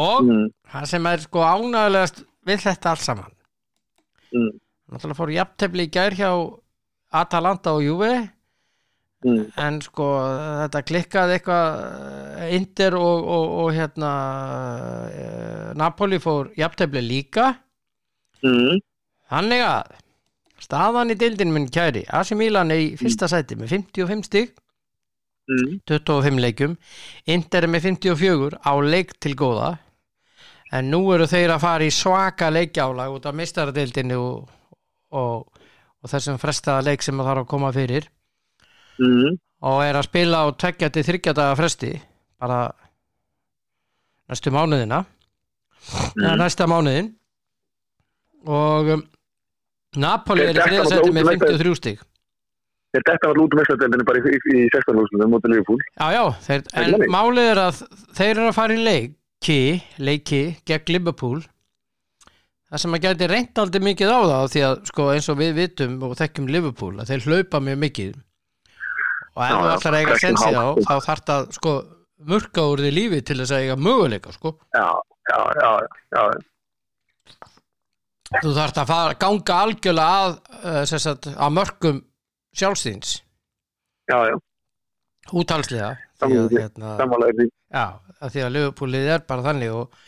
og 0.00 0.18
mm, 0.26 0.48
það 0.72 0.88
sem 0.94 1.08
er 1.10 1.24
sko 1.24 1.44
ánægulegast 1.46 2.20
við 2.46 2.60
þetta 2.62 2.92
allt 2.94 3.04
saman. 3.04 3.32
Mm, 4.34 4.52
náttúrulega 4.90 5.18
fóru 5.18 5.34
jafntefli 5.34 5.86
í 5.88 5.92
gær 5.94 6.14
hjá 6.18 6.30
Atalanta 7.20 7.74
og 7.74 7.82
Juve 7.86 8.12
mm, 9.26 9.42
en 9.60 9.80
sko 9.84 10.06
þetta 10.64 10.82
klikkaði 10.88 11.36
eitthvað 11.36 11.80
eh, 11.80 12.54
Inter 12.56 12.96
og, 12.98 13.26
og, 13.36 13.56
og 13.64 13.72
hérna 13.76 14.12
eh, 15.10 15.66
Napoli 15.78 16.20
fór 16.22 16.52
jafntefli 16.58 17.02
líka. 17.04 17.50
Mm, 18.44 18.80
þannig 19.32 19.66
að 19.66 19.98
staðan 20.60 21.12
í 21.12 21.18
deildin 21.20 21.52
minn 21.54 21.68
kæri 21.72 22.06
AC 22.08 22.32
Milan 22.38 22.72
er 22.72 22.84
í 22.84 22.90
fyrsta 23.00 23.28
sæti 23.30 23.58
með 23.60 23.76
55 23.76 24.26
stig. 24.28 24.54
Mm, 25.50 25.80
25 25.90 26.42
leikjum. 26.44 26.76
Inter 27.32 27.66
er 27.66 27.72
með 27.72 27.88
54 27.90 28.60
á 28.62 28.72
leik 28.84 29.16
til 29.18 29.34
góða. 29.38 29.74
En 30.70 30.86
nú 30.92 31.02
eru 31.10 31.26
þeir 31.26 31.56
að 31.56 31.64
fara 31.64 31.86
í 31.86 31.90
svaka 31.90 32.52
leikjálag 32.54 33.16
út 33.16 33.24
af 33.26 33.34
mistaradeildinu 33.34 34.20
og, 34.22 34.52
og, 35.18 35.64
og 35.98 36.12
þessum 36.12 36.38
frestaða 36.38 36.84
leik 36.86 37.02
sem 37.02 37.18
það 37.18 37.30
þarf 37.32 37.42
að 37.42 37.50
koma 37.50 37.72
fyrir 37.74 38.06
mm, 39.00 39.38
og 39.70 39.80
er 39.84 39.98
að 39.98 40.08
spila 40.08 40.44
á 40.44 40.46
tveggja 40.52 40.90
til 40.94 41.06
þryggja 41.08 41.36
daga 41.36 41.56
fresti 41.58 41.94
bara 42.40 42.60
næstu 44.30 44.52
mánuðina 44.54 45.02
mm. 45.04 46.36
næsta 46.40 46.68
mánuðin 46.70 47.10
og 48.48 48.94
um, 48.96 49.02
Napoli 50.00 50.46
er 50.46 50.54
í 50.54 50.62
var 50.62 50.86
seti 50.86 51.10
með 51.10 51.32
ótrúlegt. 51.34 51.44
53 51.50 51.76
stig 51.80 52.06
Þetta 52.90 53.28
var 53.30 53.38
út 53.38 53.52
um 53.54 53.60
mestadeldinu 53.60 54.04
bara 54.06 54.18
í, 54.18 54.30
í, 54.34 54.62
í 54.64 54.68
16 54.74 54.96
lúsinu 54.98 55.26
mútið 55.30 55.52
Liverpool. 55.52 55.78
já 55.94 56.06
já, 56.10 56.22
þeir, 56.46 56.62
er 56.64 56.80
en 56.82 56.94
þannig. 56.96 57.12
málið 57.14 57.50
er 57.52 57.60
að 57.62 57.82
þeir 58.18 58.30
eru 58.32 58.46
að 58.48 58.56
fara 58.56 58.74
í 58.74 58.84
leiki 58.88 59.60
leiki 60.02 60.40
gegn 60.66 60.94
Liverpool 60.96 61.38
það 62.70 62.82
sem 62.82 62.96
að 62.96 63.06
gæti 63.06 63.28
reynt 63.30 63.62
aldrei 63.62 63.84
mikið 63.90 64.10
á 64.14 64.18
það 64.32 64.48
því 64.54 64.64
að 64.66 64.74
sko 64.90 65.06
eins 65.14 65.30
og 65.30 65.38
við 65.38 65.54
vitum 65.58 65.94
og 66.06 66.16
þekkjum 66.18 66.50
Liverpool 66.50 66.98
að 66.98 67.12
þeir 67.12 67.28
hlaupa 67.28 67.62
mjög 67.66 67.80
mikið 67.84 68.18
og 69.40 69.48
ef 69.48 69.56
þú 69.56 69.72
ætlar 69.78 69.96
að 69.96 70.04
eiga 70.04 70.20
sensi 70.22 70.50
á 70.50 70.60
hátt. 70.60 70.84
þá 70.86 70.94
þarf 71.08 71.26
það 71.30 71.50
sko 71.56 71.74
murka 72.30 72.68
úr 72.68 72.84
því 72.84 72.92
lífi 72.96 73.20
til 73.24 73.38
þess 73.40 73.56
að 73.56 73.64
eiga 73.64 73.76
möguleika 73.80 74.32
sko. 74.36 74.54
Já, 74.76 74.86
já, 75.30 75.38
já, 75.56 75.70
já, 76.14 76.24
þú 78.38 78.52
þarf 78.54 78.78
að 78.78 78.92
fara, 78.92 79.16
ganga 79.20 79.56
algjörlega 79.64 80.20
að, 80.20 80.36
uh, 80.60 80.82
sagt, 80.90 81.30
að 81.30 81.56
mörkum 81.56 81.98
sjálfstíðins 82.60 83.16
já, 84.10 84.16
já, 84.30 84.36
útalslega 85.32 85.90
að, 86.20 86.36
hérna, 86.54 86.94
já, 87.70 87.84
að 88.20 88.34
því 88.34 88.44
að 88.44 88.54
Liverpoolið 88.56 89.10
er 89.16 89.26
bara 89.26 89.46
þannig 89.48 89.74
og 89.80 89.98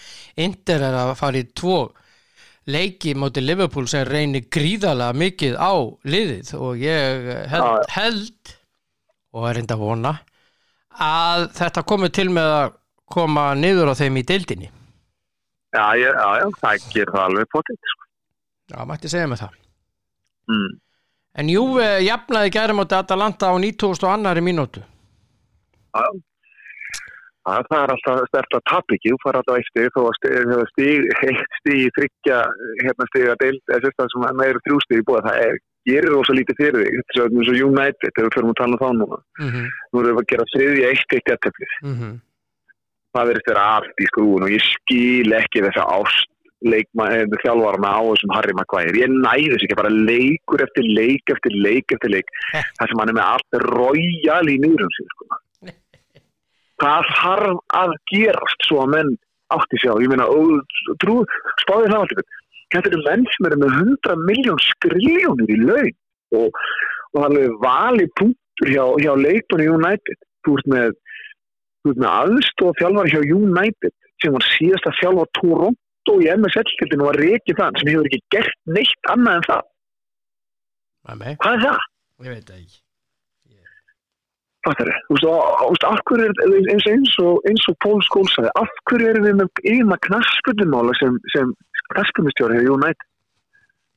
Inter 0.43 0.87
er 0.87 0.99
að 1.03 1.13
fara 1.19 1.43
í 1.43 1.49
tvo 1.51 1.79
leiki 2.71 3.17
móti 3.19 3.43
Liverpool 3.43 3.89
sem 3.91 4.07
reynir 4.07 4.47
gríðalega 4.53 5.19
mikið 5.19 5.59
á 5.59 5.75
liðið 6.07 6.53
og 6.61 6.83
ég 6.83 7.31
held, 7.51 7.89
held 7.91 8.57
og 9.33 9.49
er 9.49 9.59
reynda 9.59 9.77
að 9.79 9.83
vona 9.87 10.13
að 11.03 11.47
þetta 11.57 11.85
komið 11.89 12.13
til 12.19 12.29
með 12.37 12.51
að 12.59 12.73
koma 13.13 13.47
niður 13.57 13.93
á 13.93 13.95
þeim 14.01 14.21
í 14.21 14.25
deildinni 14.29 14.71
Já, 15.73 15.87
já, 15.97 16.11
já, 16.13 16.49
það 16.61 16.89
ger 16.93 17.09
það 17.15 17.23
alveg 17.27 17.47
potið, 17.55 17.79
sko. 17.93 18.05
já, 18.75 18.79
mætti 18.91 19.09
segja 19.13 19.31
með 19.33 19.45
það 19.47 19.59
Mm. 20.51 20.73
en 21.39 21.49
Júve 21.49 21.85
jafnaði 22.03 22.51
gæri 22.51 22.75
móti 22.75 22.97
Atalanta 22.99 23.47
á 23.47 23.55
9000 23.63 24.03
og 24.03 24.11
annari 24.11 24.43
mínútu 24.43 24.81
Já, 24.83 26.03
já. 26.03 26.21
Það 27.43 27.65
það 27.71 27.81
er 27.83 27.93
alltaf 27.95 28.21
stert 28.31 28.55
að 28.59 28.65
tap 28.71 28.93
ekki, 28.95 29.11
þú 29.13 29.19
fara 29.23 29.41
alltaf 29.43 29.57
eitt 29.59 29.79
að 29.99 30.11
stig, 30.19 30.37
þegar 30.47 30.69
stig, 30.71 31.07
eitt 31.27 31.71
í 31.75 31.79
þryggja, 31.97 32.37
hérna 32.87 33.07
stig 33.11 33.25
að 33.33 33.41
deild, 33.41 33.63
eða 33.67 33.81
sérst 33.83 33.99
það 33.99 34.11
sem 34.13 34.27
meður 34.43 34.61
þrjú 34.67 34.77
í 34.99 35.01
búið, 35.09 35.27
það 35.27 35.41
er, 35.47 35.57
gerir 35.89 36.13
rosa 36.15 36.37
lítið 36.37 36.61
fyrir 36.61 36.83
þig, 36.83 36.99
þetta 36.99 37.23
er 37.23 37.33
eins 37.39 37.53
og 37.53 37.63
United, 37.69 38.11
þegar 38.11 38.29
við 38.29 38.37
förum 38.37 38.53
að 38.53 38.61
tala 38.61 38.77
um 38.77 38.83
þá 38.83 38.91
núna. 38.99 39.19
mm 39.39 39.49
-hmm. 39.49 39.71
Nú 39.93 40.03
erum 40.03 40.17
við 40.17 40.23
að 40.23 40.31
gera 40.33 40.51
þriðja 40.53 40.91
eitt 40.91 41.17
eitt 41.17 41.33
jætteflið. 41.33 41.73
Mm 41.83 42.21
Það 43.13 43.27
verður 43.29 43.45
þeirra 43.47 43.65
allt 43.77 43.99
í 44.01 44.07
skrúin 44.09 44.45
og 44.47 44.51
ég 44.51 44.63
skil 44.65 45.33
ekki 45.37 45.61
þessa 45.61 45.83
ást 45.85 46.33
leikmaður, 46.63 47.35
þjálfarna 47.43 47.91
á 47.93 48.01
þessum 48.09 48.35
Harry 48.37 48.55
Maguire. 48.57 48.95
Ég 48.97 49.11
næði 49.13 49.51
þess 49.53 49.67
ekki 49.67 49.79
bara 49.79 49.93
leikur 49.93 50.65
eftir 50.65 50.87
leik 50.99 51.35
eftir 51.35 51.57
leik 51.67 51.95
eftir 51.97 52.13
leik. 52.15 52.31
Það 52.79 52.89
sem 52.89 53.03
hann 53.03 53.13
er 53.13 53.19
með 53.19 53.31
allt 53.35 53.59
royal 53.67 54.47
í 54.49 54.59
nýrum 54.63 54.93
sig, 54.97 55.09
sko. 55.15 55.41
Hvað 56.83 57.11
þarf 57.19 57.61
að 57.83 57.97
gerast 58.13 58.69
svo 58.69 58.83
að 58.85 58.95
menn 58.97 59.13
átti 59.53 59.83
sjá? 59.83 59.93
Ég 60.03 60.13
meina, 60.13 60.29
og, 60.31 60.79
trú, 61.03 61.21
spáðið 61.65 61.93
það 61.93 62.05
alltaf. 62.05 62.39
Þetta 62.73 62.91
eru 62.93 63.03
menn 63.07 63.27
sem 63.35 63.49
eru 63.49 63.59
með 63.63 63.77
100 63.83 64.27
miljón 64.29 64.61
skriljónir 64.67 65.53
í 65.53 65.59
laun 65.63 65.93
og, 66.39 66.61
og 67.13 67.19
það 67.19 67.39
er 67.43 67.57
vali 67.65 68.07
punktur 68.21 68.73
hjá, 68.73 68.85
hjá 69.05 69.13
leikmanni 69.21 69.69
United. 69.77 70.21
Þú 70.47 70.59
ert 70.59 70.71
með 70.73 70.99
með 71.83 72.09
aðstof 72.09 72.79
þjálfar 72.79 73.11
hjá 73.11 73.21
United 73.35 73.95
sem 74.23 74.35
var 74.37 74.45
síðast 74.53 74.87
að 74.87 74.99
þjálfa 75.01 75.25
Toronto 75.39 76.15
í 76.23 76.29
MSL-tildinu 76.31 77.03
og 77.03 77.11
var 77.11 77.19
reikið 77.19 77.59
þann 77.59 77.79
sem 77.81 77.91
hefur 77.91 78.09
ekki 78.11 78.21
gert 78.37 78.59
neitt 78.77 79.11
annað 79.11 79.39
en 79.41 79.47
það. 79.49 79.65
Nei, 81.19 81.33
Hvað 81.43 81.57
er 81.57 81.65
það? 81.67 81.87
ég 82.23 82.37
veit 82.37 82.53
ekki 82.55 82.82
Fattar 84.67 84.89
þið? 84.91 84.99
Þú 85.09 85.15
veist, 85.17 85.29
og, 85.29 85.63
og, 85.67 85.79
af 85.89 86.03
hverju 86.09 86.27
er 86.29 86.43
eins, 86.73 86.89
eins 86.91 87.15
og, 87.23 87.41
eins 87.51 87.65
og 87.71 87.79
Pól 87.83 88.03
Skól 88.07 88.27
sagði, 88.31 88.53
af 88.61 88.75
hverju 88.91 89.09
erum 89.13 89.27
við 89.27 89.39
með 89.41 89.63
eina 89.73 89.99
knaspunumála 90.07 90.95
sem, 91.01 91.17
sem 91.35 91.55
knaspunustjóri 91.95 92.61
hefur 92.61 92.77
United? 92.77 93.09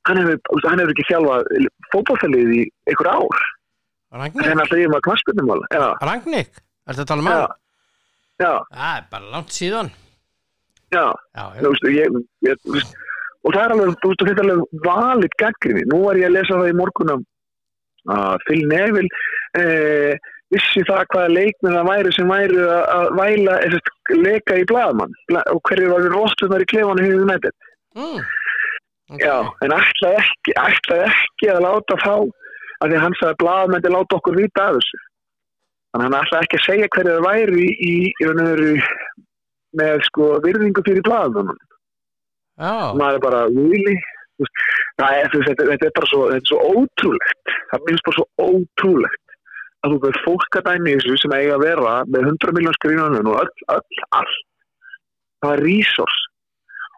Hann 0.10 0.22
hefur, 0.22 0.64
hann 0.66 0.82
hefur 0.82 0.94
ekki 0.96 1.08
þjálfað 1.12 1.52
fótballfælið 1.94 2.56
í 2.56 2.64
einhver 2.90 3.12
ár. 3.14 3.44
Það 4.10 4.24
Ragník? 4.24 4.46
er 4.46 4.60
alltaf 4.64 4.80
yfir 4.80 4.92
með 4.94 5.06
knaspunumála. 5.10 5.70
Já, 5.76 5.86
Ragník? 6.10 6.52
Er 6.86 6.94
þetta 6.98 7.06
að 7.06 7.12
tala 7.14 7.24
um 7.26 7.30
hann? 7.32 7.56
já, 8.42 8.52
Það 8.76 8.90
er 8.98 9.08
bara 9.14 9.32
langt 9.36 9.54
síðan 9.56 9.94
já. 10.96 11.06
Þú 11.60 11.72
veist, 11.72 11.88
ég, 11.92 12.20
ég, 12.46 12.60
þú 12.66 12.76
veist, 12.76 12.94
og 13.46 13.54
það 13.56 13.64
er 13.64 13.74
alveg, 13.76 13.96
þú 14.02 14.12
veist, 14.12 14.26
þetta 14.30 14.44
er 14.44 14.50
alveg 14.50 14.86
valið 14.86 15.36
gaggrinni. 15.42 15.86
Nú 15.92 16.02
var 16.06 16.20
ég 16.20 16.30
að 16.30 16.36
lesa 16.38 16.60
það 16.60 16.72
í 16.72 16.78
morgunum 16.80 17.26
að 18.16 18.46
Phil 18.46 18.62
Neville 18.70 19.24
eh, 19.60 20.32
vissi 20.56 20.84
það 20.90 21.04
hvaða 21.14 21.34
leikmenn 21.36 21.78
það 21.78 21.90
væri 21.92 22.14
sem 22.16 22.32
væri 22.32 22.64
að, 22.66 23.12
væla, 23.20 23.58
eða 23.68 24.20
leka 24.24 24.60
í 24.62 24.68
blaðmann 24.72 25.16
Bla, 25.30 25.44
og 25.54 25.62
hverju 25.70 25.92
var 25.94 26.10
róttunar 26.16 26.66
í 26.66 26.70
klefanu 26.72 27.06
hefur 27.06 27.26
United. 27.28 27.56
mm. 28.00 28.22
okay. 29.14 29.24
Já, 29.24 29.36
en 29.66 29.76
ætlaði 29.78 30.22
ekki, 30.24 30.56
ætlaði 30.60 31.10
ekki 31.12 31.52
að 31.54 31.66
láta 31.68 32.00
fá 32.04 32.16
að 32.16 32.90
því 32.90 32.96
að 32.96 33.04
hann 33.06 33.20
sagði 33.20 33.34
að 33.34 33.42
blaðamenn 33.44 33.92
láta 33.96 34.18
okkur 34.20 34.40
vita 34.40 34.70
af 34.70 34.80
þessu. 34.80 35.04
Þannig 35.96 36.02
að 36.02 36.06
hann 36.06 36.18
ætlaði 36.22 36.48
ekki 36.48 36.58
að 36.60 36.66
segja 36.66 36.94
hverju 36.96 37.14
það 37.16 37.28
væri 37.30 37.66
í, 37.66 37.92
í, 37.92 37.96
í 38.20 38.80
með 39.80 40.04
sko 40.10 40.36
virðingu 40.46 40.84
fyrir 40.86 41.06
blaðmennum 41.06 41.60
Já, 42.56 42.96
maður 42.96 43.18
er 43.18 43.24
bara 43.24 43.42
þú 43.52 43.66
veist, 43.76 44.60
þetta, 44.96 45.68
þetta 45.72 45.90
er 45.90 46.10
svo, 46.12 46.22
þetta 46.32 46.42
er 46.42 46.50
svo 46.52 46.60
ótrúlegt 46.72 47.56
það 47.72 47.88
minnst 47.88 48.08
bara 48.08 48.20
svo 48.20 48.28
ótrúlegt 48.46 49.25
að 49.86 49.94
þú 49.94 50.00
veist 50.06 50.24
fólk 50.26 50.60
að 50.60 50.70
dæmi 50.70 50.92
í 50.92 51.00
þessu 51.00 51.18
sem 51.22 51.36
eiga 51.38 51.58
að 51.58 51.66
vera 51.68 51.96
með 52.10 52.30
100 52.32 52.56
miljón 52.58 52.78
skrínunum 52.80 53.32
og 53.32 53.42
öll, 53.44 53.66
öll, 53.76 54.06
allt 54.20 54.40
það 55.44 55.54
er 55.56 55.64
resource. 55.66 56.22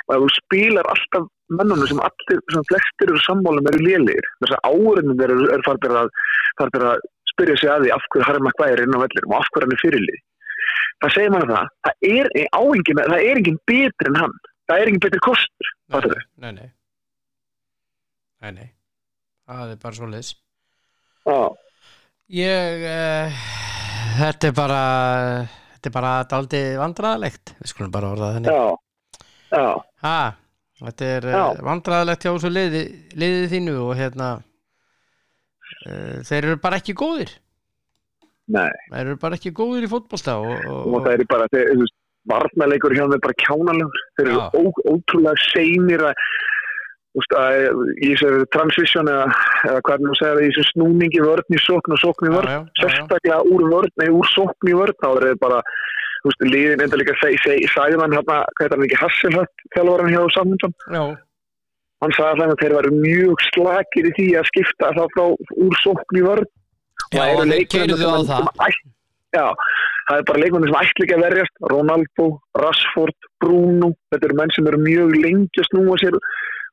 Og 0.07 0.15
ef 0.15 0.23
þú 0.23 0.29
spilar 0.37 0.87
alltaf 0.93 1.27
mönnunum 1.51 1.89
sem 1.89 1.99
allir, 2.03 2.39
sem 2.53 2.65
flestir 2.69 3.11
eru 3.11 3.21
sammálum 3.23 3.67
eru 3.71 3.83
lélegir 3.83 4.29
þess 4.41 4.55
að 4.57 4.71
áurinnum 4.71 5.21
eru, 5.23 5.37
eru 5.51 5.65
farnir 5.67 5.99
að, 6.01 6.09
að 6.63 7.05
spyrja 7.31 7.59
sig 7.59 7.71
að 7.71 7.85
því 7.85 7.93
af 7.95 8.07
hverju 8.11 8.27
Harry 8.27 8.43
Maguire 8.43 8.75
er 8.75 8.83
inn 8.83 8.95
á 8.95 9.03
vellinum 9.03 9.35
og 9.35 9.39
af 9.39 9.51
hverju 9.51 9.67
hann 9.67 9.75
er 9.75 9.83
fyrirlið 9.83 10.23
það 11.03 11.13
segir 11.15 11.33
manna 11.33 11.51
það, 11.51 11.69
það 11.87 12.09
er 12.09 12.31
áengin, 12.57 13.03
það 13.03 13.19
er 13.19 13.41
engin 13.41 13.59
betri 13.69 14.11
en 14.11 14.19
hann. 14.21 14.35
Það 14.67 14.81
er 14.81 14.91
engin 14.91 15.03
betri 15.05 15.21
kostur 15.23 15.71
nei, 15.87 16.01
nei, 16.43 16.51
nei. 16.57 16.67
Nei, 18.43 18.51
nei. 18.57 18.67
Það 19.47 19.71
er 19.73 19.79
bara 19.85 19.99
svo 19.99 20.11
leis 20.11 20.33
Já, 21.27 21.39
Ég 22.27 22.81
uh, 22.83 23.37
Þetta 24.17 24.49
er 24.49 24.55
bara 24.55 24.81
Þetta 25.77 25.87
er 25.87 25.93
bara 25.95 26.11
daldi 26.27 26.59
vandræðalegt. 26.75 27.53
Við 27.61 27.69
skulum 27.71 27.91
bara 27.93 28.09
orða 28.11 28.33
þannig. 28.35 28.51
Já, 28.51 29.21
já, 29.53 29.67
ha, 30.03 30.17
Þetta 30.81 31.09
er 31.13 31.27
uh, 31.31 31.61
vandræðalegt 31.63 32.25
hjá 32.25 32.31
þessu 32.33 32.51
liði, 32.51 32.81
liðið 33.15 33.45
þínu 33.53 33.75
og 33.85 33.93
hérna 33.95 34.27
uh, 34.41 36.17
þeir 36.27 36.41
eru 36.41 36.57
bara 36.65 36.81
ekki 36.81 36.97
góðir. 36.97 37.31
Nei, 38.51 38.67
þeir 38.89 39.03
eru 39.05 39.15
bara 39.21 39.39
ekki 39.39 39.53
góðir 39.55 39.87
í 39.87 39.91
fótbolta 39.91 40.35
og, 40.41 40.51
og, 40.67 40.83
og 40.97 41.07
það 41.07 41.13
er 41.13 41.23
bara, 41.31 41.47
þeir, 41.53 41.71
þú 41.71 41.85
veist, 41.85 41.97
varnarleikur 42.33 42.97
hjá 42.97 43.03
þeim 43.05 43.15
er 43.17 43.23
bara 43.23 43.39
kjánalegur, 43.45 44.03
þeir 44.17 44.33
eru 44.33 44.43
ó, 44.43 44.83
ótrúlega 44.91 45.47
seinir 45.47 46.05
að 46.09 46.27
í 47.17 48.09
þessu 48.13 48.45
transition 48.53 49.09
eða, 49.09 49.27
eða 49.65 49.81
er 49.93 50.01
nú 50.03 50.13
að 50.13 50.19
segja 50.19 50.33
það, 50.33 50.41
í 50.41 50.49
þessu 50.49 50.65
snúningi 50.71 51.21
vörn 51.23 51.55
í 51.55 51.61
sókn 51.63 51.95
og 51.95 52.01
sókn 52.01 52.29
í 52.29 52.33
vörn, 52.33 52.49
já, 52.51 52.57
já, 52.57 52.63
já. 52.63 52.81
sérstaklega 52.83 53.39
úr 53.53 53.63
vörn, 53.71 53.93
nei, 54.01 54.09
úr 54.13 54.33
sókn 54.33 54.71
í 54.71 54.75
vörn, 54.77 54.97
þá 55.01 55.07
er 55.09 55.25
þeir 55.27 55.39
bara, 55.41 55.61
þú 56.21 56.31
veist, 56.31 56.43
liðin 56.53 56.83
enda 56.85 56.99
líka 57.01 57.15
sagði 57.21 58.01
hann 58.01 58.17
hérna, 58.17 58.41
hvað 58.59 58.67
er 58.67 58.75
hann 58.75 58.85
ekki, 58.87 58.99
Hasselhött, 59.01 59.65
þjálfvaran 59.75 60.13
hjá 60.13 60.21
Samundum, 60.35 60.75
já, 60.93 61.03
hann 62.03 62.15
sagði 62.17 62.29
alltaf 62.33 62.53
að 62.53 62.61
þeir 62.61 62.77
væru 62.77 62.93
mjög 63.01 63.45
slakir 63.49 64.09
í 64.09 64.13
því 64.19 64.27
að 64.37 64.49
skipta 64.51 64.93
þá 64.93 65.03
frá 65.15 65.25
úr 65.65 65.81
sókn 65.81 66.21
í 66.21 66.25
vörn. 66.27 66.51
Já 67.13 67.21
Það 67.21 67.41
og 67.41 67.51
þeir 67.53 67.67
keirðu 67.71 68.09
á 68.13 68.17
það. 68.27 68.77
Já, 69.35 69.45
það 70.07 70.19
er 70.19 70.27
bara 70.27 70.41
leikmenni 70.41 70.69
sem 70.69 70.77
ætla 70.79 71.05
ekki 71.05 71.15
að 71.15 71.23
verjast. 71.25 71.55
Ronaldo, 71.71 72.27
Rashford, 72.61 73.27
Bruno 73.43 73.91
þetta 74.11 74.29
eru 74.29 74.37
menn 74.39 74.53
sem 74.55 74.69
eru 74.69 74.79
mjög 74.81 75.15
lengi 75.23 75.63
að 75.63 75.67
snúa 75.71 75.97
sér 76.01 76.17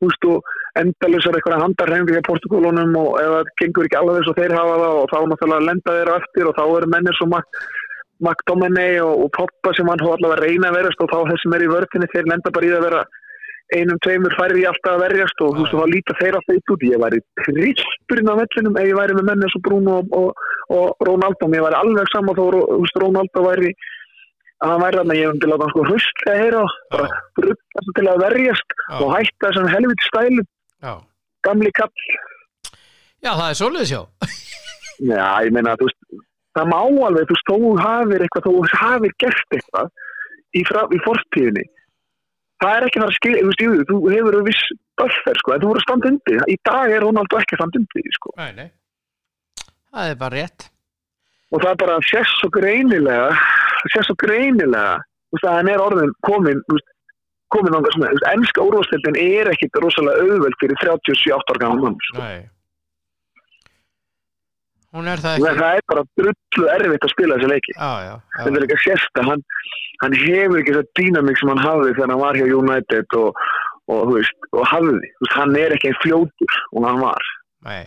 veist, 0.02 0.26
og 0.30 0.80
endalusar 0.80 1.38
eitthvað 1.38 1.64
handarhengi 1.64 2.18
í 2.18 2.26
Portugalunum 2.26 2.98
og 3.00 3.18
ef 3.22 3.32
það 3.34 3.50
gengur 3.62 3.88
ekki 3.88 4.00
alveg 4.00 4.20
þess 4.20 4.32
að 4.32 4.40
þeir 4.42 4.56
hafa 4.58 4.76
það 4.82 5.00
og 5.00 5.08
þá 5.12 5.18
náttúrulega 5.32 5.68
lenda 5.68 5.96
þeir 5.98 6.12
á 6.12 6.14
eftir 6.20 6.50
og 6.50 6.56
þá 6.58 6.64
eru 6.66 6.92
mennir 6.94 7.18
svo 7.18 7.28
McDominay 8.24 9.00
og, 9.02 9.26
og 9.26 9.30
Poppa 9.34 9.74
sem 9.74 9.88
hann 9.90 10.02
hóð 10.02 10.16
allavega 10.16 10.40
að 10.40 10.46
reyna 10.46 10.70
að 10.70 10.78
verjast 10.78 11.02
og 11.02 11.10
þá 11.10 11.18
þessum 11.32 11.56
er 11.56 11.64
í 11.64 11.70
vörfinni 11.72 12.10
þeir 12.12 12.30
lenda 12.30 12.52
bara 12.54 12.68
í 12.68 12.74
að 12.74 12.86
vera 12.86 13.04
einum, 13.74 13.98
tveimur 14.04 14.34
færri 14.38 14.62
í 14.62 14.66
alltaf 14.68 14.94
að 14.94 15.02
verjast 15.06 15.42
og 15.42 15.56
þú 15.56 15.64
veist, 15.64 15.74
þá 15.74 15.92
líta 15.92 16.16
þeir 16.20 16.38
alltaf 16.38 16.54
eitt 16.54 16.72
út. 16.74 16.84
Ég 16.84 17.02
væri 17.02 17.20
trillpurinn 17.40 18.30
á 18.30 18.34
vellinum 18.40 18.78
ef 18.80 18.88
ég 18.90 18.98
væri 19.00 19.16
með 19.18 19.28
menn 19.30 19.44
eins 19.46 19.58
og 19.58 19.64
Bruno 19.66 19.96
og, 20.00 20.16
og, 20.20 20.44
og 20.78 21.06
Ronaldo, 21.08 21.50
mér 21.50 21.66
væri 21.66 21.80
alveg 21.80 22.12
saman 22.12 22.38
þó 22.38 22.44
Ronaldo 23.02 23.44
væri 23.48 23.72
að 24.62 24.70
hann 24.70 24.84
væri 24.84 25.00
þarna, 25.00 25.18
ég 25.18 25.26
hefum 25.28 25.40
til 25.42 25.50
að 25.52 25.64
hann 25.64 25.72
sko 25.74 25.86
hrustlega 25.88 26.42
heyra 26.42 26.62
og 26.62 26.76
bara 26.94 27.08
brullast 27.38 27.92
til 27.98 28.06
að 28.10 28.22
verjast 28.22 28.76
Já. 28.78 28.96
og 29.00 29.08
hætta 29.16 29.50
þessum 29.50 29.70
helviti 29.72 30.08
stælu 30.10 30.46
gamli 31.44 31.72
kall 31.76 32.06
já, 33.24 33.32
það 33.32 33.48
er 33.48 33.58
svoleiðis 33.60 33.94
já 33.96 34.02
Já, 35.02 35.42
ég 35.42 35.54
meina, 35.54 35.74
þú 35.78 35.88
veist, 35.88 36.26
það 36.54 36.68
má 36.70 36.76
alveg, 36.80 37.26
þú 37.26 37.34
veist, 37.34 37.48
þú 37.50 37.70
hafir 37.80 38.24
eitthvað, 38.24 38.44
þú 38.46 38.66
hafir 38.78 39.14
gert 39.22 39.56
eitthvað 39.56 39.88
í, 40.54 40.60
í 40.62 41.00
fortíðinni. 41.06 41.64
Það 42.62 42.76
er 42.76 42.86
ekki 42.86 43.00
að 43.00 43.02
fara 43.02 43.10
að 43.10 43.18
skilja, 43.18 43.40
þú 43.40 43.48
veist, 43.50 43.64
jú, 43.64 43.72
þú 43.88 43.98
hefur 44.12 44.36
viss 44.46 44.62
buffer, 45.00 45.40
sko, 45.42 45.54
en 45.54 45.64
þú 45.64 45.72
voru 45.72 45.82
að 45.82 45.86
standa 45.88 46.12
undir. 46.12 46.44
Í 46.46 46.56
dag 46.70 46.94
er 46.94 47.02
Ronaldo 47.02 47.40
ekki 47.40 47.56
að 47.56 47.62
standa 47.62 47.80
undir, 47.82 48.04
því, 48.06 48.14
sko. 48.20 48.34
nei, 48.38 48.52
nei. 48.60 48.70
það 49.90 50.12
er 50.12 50.22
bara 50.22 50.38
rétt 50.38 50.70
Og 51.54 51.60
það 51.62 51.70
er 51.70 51.80
bara 51.84 51.96
að 51.98 52.06
sést 52.08 52.38
svo 52.40 52.48
greinilega, 52.54 53.26
sést 53.92 54.08
svo 54.08 54.16
greinilega, 54.24 54.96
veist, 55.34 55.44
að 55.48 55.56
hann 55.58 55.70
er 55.74 55.82
orðin 55.84 56.12
komin, 56.26 56.60
veist, 56.72 56.88
komin 57.54 57.76
ánga 57.78 57.92
svona, 57.94 58.10
ennska 58.32 58.64
úrvastildin 58.64 59.18
er 59.20 59.50
ekkit 59.52 59.78
rosalega 59.84 60.24
auðveld 60.24 60.58
fyrir 60.62 60.80
37 60.82 61.32
ára 61.36 61.60
gamla 61.62 61.82
mann, 61.88 61.98
sko. 62.08 62.22
hún 64.94 65.08
er 65.10 65.18
það 65.22 65.42
Það 65.42 65.50
ekki. 65.50 65.68
er 65.74 65.86
bara 65.90 66.04
drullu 66.20 66.68
erfitt 66.76 67.04
að 67.08 67.12
spila 67.14 67.36
þessi 67.38 67.50
leiki. 67.50 67.74
þetta 68.38 68.52
er 68.54 68.62
líka 68.64 68.78
sérst 68.84 69.18
að 69.20 69.28
hann, 69.32 69.42
hann 70.04 70.16
hefur 70.22 70.60
ekki 70.62 70.76
þess 70.76 70.92
dýnamík 71.00 71.40
sem 71.40 71.50
hann 71.50 71.64
hafði 71.64 71.94
þegar 71.96 72.12
hann 72.14 72.22
var 72.22 72.38
hjá 72.38 72.46
United 72.60 73.18
og, 73.18 73.42
og, 73.90 74.00
veist, 74.14 74.48
og 74.54 74.64
hafði, 74.70 75.12
hann 75.34 75.56
er 75.58 75.74
ekki 75.74 75.90
einn 75.90 76.00
fljótur 76.04 76.58
og 76.72 76.86
hann 76.88 77.02
var. 77.02 77.30
Nei 77.66 77.82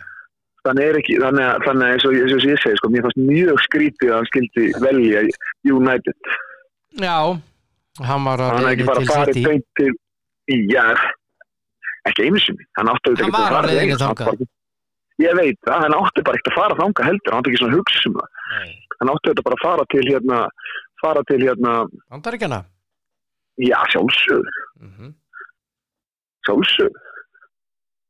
þannig 0.67 0.89
er 0.89 0.99
ekki, 1.01 1.17
þannig 1.23 1.45
að, 1.47 1.65
þannig 1.67 1.85
að 1.87 1.93
eins, 1.95 2.07
og, 2.07 2.17
eins 2.17 2.35
og 2.35 2.49
ég 2.51 2.61
segi, 2.63 2.79
sko, 2.79 2.91
mér 2.93 3.05
fannst 3.07 3.21
mjög 3.21 3.61
skrítið 3.65 4.11
að 4.11 4.17
hann 4.17 4.29
skildi 4.31 4.65
velja 4.83 5.23
United. 5.77 6.33
Já, 7.03 7.17
hann 8.09 8.27
var 8.27 8.45
ekki 8.71 8.89
bara 8.89 9.05
til 9.31 9.47
City. 9.47 9.93
til 10.47 10.61
jær 10.73 11.01
ekki 12.07 12.27
einu 12.27 12.41
sinni, 12.43 12.67
hann 12.79 12.91
átti 12.93 13.15
að 13.15 13.33
fara 13.35 13.77
þangað. 13.99 14.47
ég 15.23 15.39
veit 15.39 15.57
það, 15.65 15.85
hann 15.85 15.97
átti 15.97 16.25
bara 16.27 16.39
ekki 16.39 16.53
að 16.53 16.59
fara 16.59 16.81
þanga 16.81 17.07
heldur, 17.09 17.33
hann 17.33 17.41
átti 17.41 17.53
ekki 17.53 17.63
svona 17.63 17.79
hugsa 17.79 18.03
um 18.07 18.19
það. 18.19 18.43
Nei, 18.51 18.75
hann 18.99 19.11
átti 19.13 19.29
auðvitað 19.29 19.47
bara 19.47 19.57
að 19.57 19.65
fara 19.65 19.87
til 19.93 20.05
hérna 20.07 20.41
fara 21.01 21.23
til 21.29 21.41
hérna, 21.43 21.73
Bandaríkjana 22.09 22.63
já 23.57 23.77
sjálfsög 23.93 24.45
mm 24.81 25.13
sjálfsög 26.47 26.93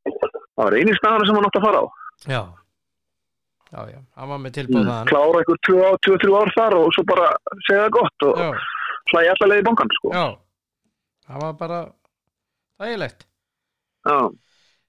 það 0.08 0.64
var 0.64 0.76
eini 0.78 0.94
staðan 0.98 1.26
sem 1.26 1.38
hann 1.38 1.48
átti 1.48 1.62
að 1.62 1.68
fara 1.68 1.80
á 1.84 1.86
já. 2.26 2.42
Já, 3.68 3.80
já, 3.92 4.00
hann 4.16 4.30
var 4.32 4.40
með 4.40 4.54
tilbúð 4.62 4.86
þaðan. 4.88 5.10
Klára 5.12 5.40
eitthvað 5.44 6.02
2-3 6.08 6.36
ár 6.40 6.52
þar 6.56 6.76
og 6.80 6.92
svo 6.96 7.04
bara 7.10 7.30
segja 7.68 7.82
það 7.84 7.94
gott 7.98 8.26
og 8.30 8.38
já, 8.40 8.50
hlæja 9.12 9.34
allar 9.36 9.50
leið 9.52 9.60
í 9.60 9.66
bankan 9.68 9.96
sko. 10.00 10.12
já. 10.16 10.26
Það 11.28 11.42
var 11.44 11.54
bara 11.60 11.80
þægilegt. 12.80 13.26
Já. 14.08 14.20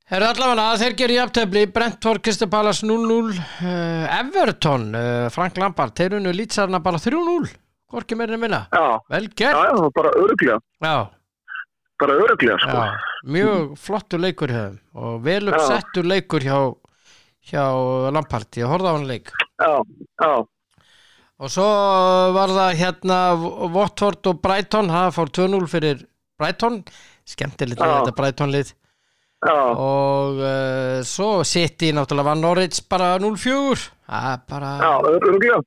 Herru 0.08 0.24
allavega 0.30 0.66
að 0.72 0.82
þeir 0.84 0.94
gerir 1.02 1.18
jafntefli. 1.18 1.62
Brentford, 1.74 2.22
Kristapalas 2.24 2.84
0-0 2.86 3.32
uh, 3.34 4.20
Everton, 4.20 4.86
uh, 4.94 5.26
Frank 5.34 5.58
Lampard 5.60 5.92
þeir 5.98 6.14
unnu 6.20 6.32
lýtsarna 6.32 6.78
bara 6.80 6.96
3-0 7.02 7.50
hvorki 7.88 8.16
meirinu 8.16 8.38
minna, 8.40 8.66
Já. 8.72 9.00
vel 9.08 9.26
Já, 9.26 9.34
gert 9.36 9.58
já, 9.64 9.90
bara 9.96 10.10
öruglega 10.20 10.58
já, 10.84 10.96
bara 11.98 12.16
öruglega 12.20 12.58
sko. 12.60 12.68
já, 12.76 12.96
mjög 13.24 13.78
flottur 13.80 14.20
leikur 14.20 14.52
þeim 14.52 14.74
og 14.94 15.22
vel 15.24 15.48
uppsettur 15.48 16.04
leikur 16.04 16.44
hjá, 16.44 16.58
hjá 17.48 17.64
Lampard, 18.14 18.48
ég 18.60 18.70
horfði 18.70 18.92
á 18.92 18.96
hann 18.96 19.08
leik. 19.08 19.32
Já, 19.58 19.72
já, 20.22 20.32
og 21.38 21.52
svo 21.54 21.68
var 22.34 22.50
það 22.50 22.80
hérna 22.80 23.18
Watford 23.74 24.26
og 24.30 24.40
Brighton. 24.42 24.90
Það 24.90 25.14
fór 25.14 25.32
2-0 25.38 25.70
fyrir 25.70 26.02
Brighton. 26.38 26.82
Skemmtilegt 27.28 27.82
Já. 27.82 27.92
þetta 28.00 28.14
Brighton 28.16 28.54
lið. 28.54 28.72
Já, 29.38 29.54
og 29.54 30.40
uh, 30.42 30.98
svo 31.06 31.44
City 31.46 31.92
náttúrulega 31.94 32.26
var 32.26 32.38
Norwich 32.40 32.80
bara 32.90 33.12
0-4 33.22 33.84
það 34.08 34.24
er 34.32 34.40
bara 34.50 34.70
já, 34.82 35.60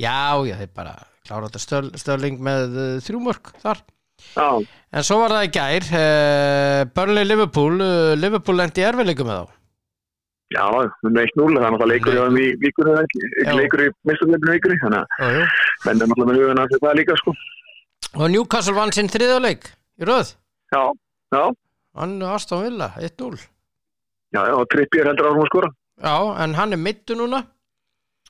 já, 0.00 0.14
já, 0.48 0.54
þeir 0.62 0.70
bara 0.72 0.94
klára 1.28 1.50
þetta 1.50 1.60
stöl, 1.60 1.90
stöling 2.00 2.38
með 2.40 2.78
uh, 2.78 2.86
þrjúmörk 3.04 3.52
þar. 3.60 3.82
Já, 4.32 4.48
en 4.64 5.04
svo 5.04 5.20
var 5.20 5.36
það 5.36 5.44
í 5.44 5.52
gær 5.58 5.90
uh, 5.90 6.80
Burnley 6.96 7.28
Liverpool 7.28 7.76
uh, 7.84 8.16
Liverpool 8.16 8.62
lendi 8.62 8.88
erfiðleikum 8.88 9.28
með 9.28 9.42
þá 9.42 9.57
já, 10.54 10.62
það 10.64 10.80
er 10.84 11.28
1-0, 11.28 11.46
þannig 11.58 11.66
að 11.68 11.82
það 11.82 11.90
leikur 11.92 12.08
Nei. 12.08 12.16
hjá 12.18 12.24
þeim 12.28 12.38
í 12.40 12.46
vikunni, 12.62 13.56
leikur 13.58 13.82
í 13.84 13.88
mistarleipinu 14.08 14.54
vikunni, 14.56 14.78
þannig 14.82 15.00
að 15.02 15.36
menn 15.84 16.02
er 16.02 16.10
náttúrulega 16.10 16.30
með 16.30 16.40
huguna 16.42 16.66
fyrir 16.70 16.84
það 16.86 16.98
líka, 17.00 17.16
sko. 17.22 17.34
og 18.18 18.30
Newcastle 18.32 18.76
vann 18.78 18.94
sinn 18.96 19.10
þriðjuleik 19.12 19.68
í 19.98 20.08
röð. 20.08 20.32
Já, 20.72 20.82
já, 21.36 21.42
hann 22.00 22.16
Aston 22.22 22.64
Villa 22.64 22.90
1-0 23.00 23.36
já, 23.36 24.40
já, 24.44 24.54
og 24.54 24.64
Trippier 24.72 25.08
heldur 25.10 25.30
árum 25.30 25.44
að 25.44 25.50
skora. 25.52 25.70
já, 26.04 26.16
en 26.44 26.56
hann 26.58 26.72
er 26.76 26.82
mittu 26.82 27.16
núna. 27.18 27.44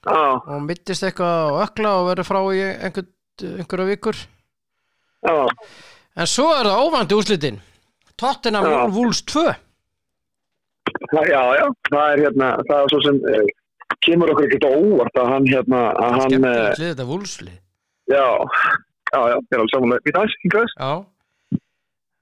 Já, 0.06 0.18
og 0.46 0.60
mittist 0.62 1.02
eitthvað 1.02 1.54
á 1.58 1.66
ökla 1.66 1.94
og 1.98 2.10
verður 2.12 2.26
frá 2.28 2.38
í 2.54 2.60
einhver, 2.86 3.06
einhverja 3.42 3.88
vikur. 3.92 4.20
Já, 5.26 5.34
en 6.18 6.26
svo 6.30 6.52
er 6.54 6.68
það 6.70 6.84
óvandi 6.86 7.16
úrslitin. 7.18 7.58
Tottenham. 8.18 8.66
Wolves 8.94 9.22
2 9.30 9.54
það- 11.12 11.30
já, 11.32 11.42
já, 11.61 11.66
það 11.90 12.06
er 12.14 12.22
hérna, 12.24 12.48
það 12.68 12.82
er 12.84 12.92
svo 12.92 13.00
sem 13.06 13.20
eh, 13.34 13.46
kemur 14.06 14.32
okkur 14.34 14.46
ekkert 14.48 14.66
óvart 14.70 15.20
að 15.22 15.30
hann 15.34 15.46
hérna, 15.52 15.80
að 15.92 16.11
hann, 16.16 16.18
eh, 16.20 16.28
skemmtilegt 16.28 16.82
lið 16.82 16.90
þetta 16.94 17.09
Wolveslið 17.12 17.56
já, 18.09 18.26
já, 19.12 19.20
já, 19.20 19.36
ég 19.36 19.52
er 19.52 19.62
alveg 19.62 19.72
samanlega, 19.74 20.04
við 20.09 20.18
það, 20.18 20.34
ekki 20.36 20.52
þess? 20.56 20.76
Já. 20.78 20.92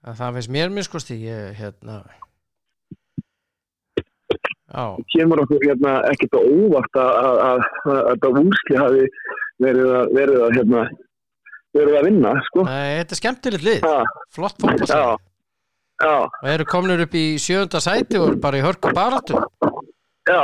Að 0.07 0.19
það 0.21 0.37
finnst 0.39 0.51
mér 0.55 0.71
minnskosti 0.71 1.17
ég 1.19 1.57
hérna. 1.59 1.97
Já, 4.77 4.85
kemur 5.15 5.41
okkur 5.45 5.63
hérna 5.63 5.93
ekkert 6.11 6.35
á 6.37 6.41
óvart 6.43 6.99
að, 7.01 7.11
að, 7.17 7.37
að, 7.47 7.61
að, 7.87 7.97
að 7.97 8.09
þetta 8.11 8.31
úrsli 8.43 8.79
hafi 8.81 9.05
verið 9.63 9.93
að, 9.99 10.09
verið 10.19 10.43
að 10.47 10.57
hérna, 10.59 10.83
verið 11.77 11.99
að 12.01 12.07
vinna, 12.09 12.33
sko. 12.49 12.65
nei, 12.67 12.91
þetta 13.01 13.15
er 13.17 13.21
skemmtilegt 13.21 13.67
lið. 13.67 13.87
Já, 13.87 14.23
flott 14.37 14.59
fótbolta 14.63 15.01
já, 16.03 16.15
og 16.27 16.49
eru 16.53 16.67
komnir 16.69 17.03
upp 17.07 17.15
í 17.17 17.25
sjönda 17.41 17.81
sæti 17.81 18.19
og 18.21 18.37
bara 18.43 18.61
í 18.61 18.65
hörku 18.65 18.93
baráttu? 18.97 19.39
Já, 20.27 20.43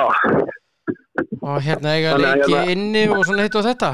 og 1.43 1.61
hérna 1.65 1.97
eiga 1.97 2.15
að 2.15 2.25
leiki 2.25 2.53
hérna- 2.55 2.73
inni 2.73 3.05
og 3.11 3.25
svona 3.27 3.47
hitt 3.47 3.59
og 3.59 3.67
þetta? 3.67 3.93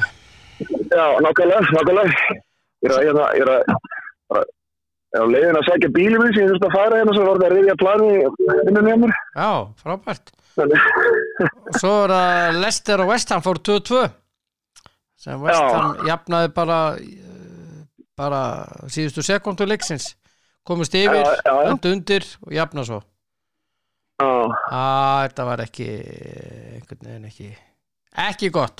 Já, 0.88 1.04
nákvæmlega, 1.24 1.60
nákvæmlega. 1.74 2.38
Ég 2.78 2.90
er 2.90 2.94
að, 2.94 3.02
ég 3.04 3.10
er 3.10 3.18
að, 3.18 3.30
ég 3.38 3.42
er 3.48 4.46
á 5.18 5.24
leiðin 5.32 5.58
að 5.58 5.66
sækja 5.68 5.90
bílið 5.94 6.20
minn 6.22 6.34
sem 6.34 6.44
ég 6.44 6.50
þurfti 6.52 6.68
að 6.68 6.76
fara 6.76 6.98
hérna 7.00 7.14
svo 7.16 7.24
var 7.26 7.38
þetta 7.38 7.48
að 7.48 7.56
rifja 7.56 7.76
plani 7.82 8.10
innan 8.68 8.84
með 8.88 8.98
mér. 9.04 9.14
Já, 9.38 9.50
frábært. 9.82 10.32
Og 10.58 11.78
svo 11.78 11.92
er 12.04 12.12
það 12.12 12.58
Leicester 12.62 13.02
og 13.04 13.12
West 13.12 13.32
Ham 13.32 13.44
fór 13.44 13.60
2-2 13.70 14.02
sem 15.18 15.42
West. 15.42 15.62
Ham 15.62 16.06
jafnaði 16.06 16.52
bara 16.54 16.78
eh, 16.98 17.82
bara 18.18 18.42
síðustu 18.90 19.22
sekundu 19.26 19.66
leiksins 19.68 20.12
komist 20.68 20.94
yfir, 20.98 21.24
öndu 21.72 21.88
undir 21.96 22.24
og 22.44 22.50
jafna 22.54 22.82
svo. 22.88 22.98
Að 24.18 25.28
þetta 25.28 25.44
var 25.46 25.60
ekki 25.64 25.86
einhvern 26.74 27.02
veginn 27.06 27.28
ekki 27.30 27.48
ekki 28.28 28.48
gott. 28.54 28.78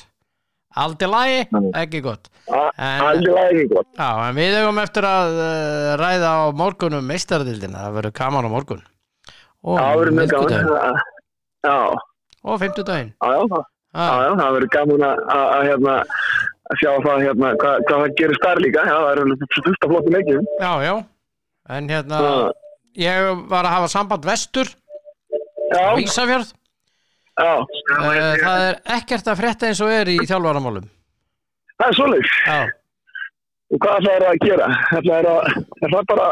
Aldrei 0.79 1.09
lagi, 1.09 1.39
ekki 1.81 2.01
gott. 2.05 2.25
Aldrei 2.53 3.45
ekki 3.47 3.65
gott. 3.71 3.89
Já, 3.97 4.09
en 4.29 4.35
við 4.37 4.53
eigum 4.61 4.79
eftir 4.83 5.05
að 5.09 5.29
uh, 5.41 5.93
ræða 6.01 6.31
á 6.35 6.37
morgunum 6.59 7.07
meistardildina, 7.09 7.79
það 7.87 7.95
verður 7.99 8.15
kaman 8.19 8.47
á 8.47 8.51
morgun. 8.53 8.83
Og 9.65 9.75
Já, 9.79 9.85
og 13.19 13.25
já, 13.25 13.41
það- 13.55 13.69
ah, 13.95 14.11
verður 14.59 14.71
gaman 14.77 15.03
að, 15.09 15.17
hérna, 15.71 15.95
að 16.69 16.75
sjá 16.83 16.91
það, 17.07 17.19
hérna, 17.27 17.49
hvað, 17.63 17.75
hvað 17.89 17.99
það 18.05 18.17
gerir 18.21 18.37
starf 18.43 18.61
líka. 18.67 18.81
Já, 18.91 18.97
það 18.99 19.13
eru 19.15 19.23
af 19.79 19.89
flottum 19.89 20.15
leikjum. 20.19 20.45
já, 20.61 20.73
já 20.89 20.95
en 21.69 21.89
hérna, 21.93 22.19
Já, 22.25 22.53
ég 23.05 23.43
var 23.51 23.67
að 23.69 23.75
hafa 23.77 23.91
samband 23.93 24.25
vestur 24.29 24.71
á 25.77 25.93
Ísafjörð 26.01 26.51
uh, 27.39 27.63
það 28.43 28.65
er 28.71 28.79
ekkert 28.99 29.29
að 29.31 29.41
frétta 29.43 29.69
eins 29.69 29.83
og 29.85 29.93
er 29.95 30.09
í 30.11 30.17
þjálfaramálum. 30.27 30.87
Það 31.79 32.01
er. 32.17 32.29
Já, 32.49 32.59
Og 33.69 33.81
hvað 33.85 33.99
það 34.07 34.15
er 34.17 34.25
að 34.25 34.39
gera? 34.47 34.67
Það 34.89 35.09
er, 35.19 35.27
að, 35.29 35.59
er 35.85 35.93
það 35.93 36.07
bara 36.09 36.29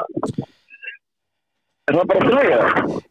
er 1.87 1.99
það 1.99 2.07
bara 2.11 2.23
fræða? 2.27 2.61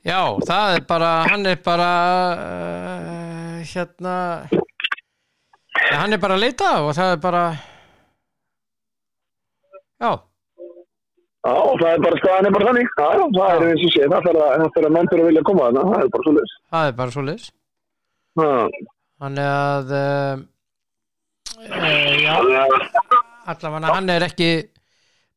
já, 0.10 0.22
það 0.50 0.76
er 0.76 0.86
bara 0.90 1.12
hann 1.30 1.46
er 1.52 1.60
bara 1.64 1.90
uh, 2.36 3.60
hérna 3.70 4.16
hann 5.96 6.16
er 6.18 6.20
bara 6.26 6.36
að 6.36 6.44
leita 6.44 6.72
og 6.84 6.92
það 6.98 7.14
er 7.14 7.22
bara 7.24 7.44
já 10.02 10.10
Já, 11.46 11.56
það 11.78 11.88
er 11.92 12.04
bara 12.06 12.20
staðan 12.24 12.50
er 12.50 12.56
bara 12.56 12.68
þannig. 12.72 12.90
Já, 12.98 13.06
já, 13.06 13.26
það 13.38 13.54
er 13.54 13.68
eins 13.70 13.86
og 13.86 13.94
sé. 13.94 14.10
Það 14.10 14.28
þarf 14.28 14.42
að, 14.46 14.66
það 14.76 14.92
menn 14.96 15.10
fyrir 15.12 15.24
að 15.24 15.30
vilja 15.30 15.46
koma 15.46 15.68
þarna. 15.68 15.86
Það 15.92 16.04
er 16.06 16.12
bara 16.16 16.28
svoleiðis. 16.28 16.58
það 16.74 16.90
er 16.90 17.00
bara 17.00 17.16
svo 17.16 17.26
Já, 18.36 18.52
Þannig 19.16 19.46
að 19.48 19.92
uh, 19.96 20.42
já, 22.20 22.34
allavega 23.46 23.94
hann 23.94 24.12
er 24.12 24.26
ekki 24.26 24.50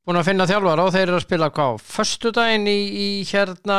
búin 0.02 0.18
að 0.18 0.28
finna 0.30 0.48
þjálfara 0.48 0.86
og 0.88 0.94
þeir 0.94 1.04
eru 1.06 1.18
að 1.20 1.24
spila 1.26 1.50
á 1.52 1.68
föstudaginn 1.84 2.66
í, 2.70 2.78
í 2.88 3.08
hérna 3.28 3.78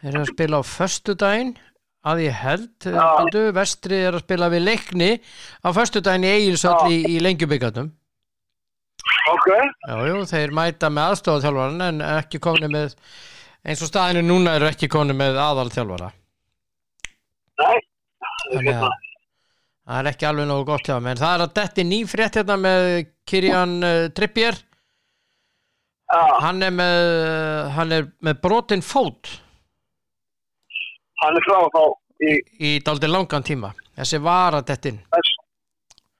þeir 0.00 0.10
eru 0.10 0.22
að 0.24 0.32
spila 0.32 0.58
á 0.58 0.62
föstudaginn 0.66 1.54
að 2.08 2.22
ég 2.24 2.40
held 2.40 2.88
byrju, 2.88 3.44
vestri 3.54 4.00
er 4.08 4.16
að 4.16 4.24
spila 4.24 4.50
við 4.52 4.64
leikni 4.64 5.10
á 5.62 5.68
föstudaginn 5.76 6.26
í 6.26 6.34
Egilsöll 6.34 6.90
í, 6.90 6.98
í 7.14 7.22
lengjubíkarnum 7.22 7.92
ok. 9.32 9.48
Já, 9.88 9.96
jú, 10.10 10.20
þeir 10.30 10.54
mæta 10.56 10.90
með 10.92 11.12
aðstofað 11.12 11.82
en 11.88 12.00
ekki 12.04 12.40
komni 12.42 12.70
með 12.72 12.94
eins 13.66 13.82
og 13.82 13.90
staðinu 13.90 14.22
núna 14.26 14.56
eru 14.58 14.68
ekki 14.70 14.88
komni 14.92 15.16
með 15.16 15.38
aðal 15.42 15.68
þjálfara 15.74 16.12
Nei. 17.58 17.78
Þannig 18.52 18.74
að 18.76 18.92
það 19.88 19.98
er 19.98 20.08
ekki 20.12 20.28
alveg 20.28 20.48
nógu 20.48 20.66
gott 20.68 20.86
hjá 20.86 20.94
þeim. 20.94 21.10
en 21.10 21.20
það 21.20 21.34
er 21.34 21.44
að 21.44 21.54
detti 21.58 21.84
ný 21.88 21.98
frétt 22.08 22.38
hérna 22.38 22.56
með 22.60 22.88
Kirjan 23.28 23.76
uh, 23.82 24.08
Trippier 24.14 24.58
Já, 26.08 26.20
hann 26.44 26.62
er 26.64 26.72
með 26.72 27.06
hann 27.76 27.92
er 27.92 28.06
með 28.24 28.38
brotin 28.44 28.84
fót 28.84 29.32
hann 31.20 31.36
er 31.36 31.44
frá 31.48 31.58
þá 31.74 31.82
í 32.24 32.36
í 32.64 32.70
daldi 32.84 33.10
langan 33.10 33.44
tíma 33.44 33.72
þessi 33.98 34.20
var 34.24 34.56
að 34.56 34.70
dettin 34.70 35.02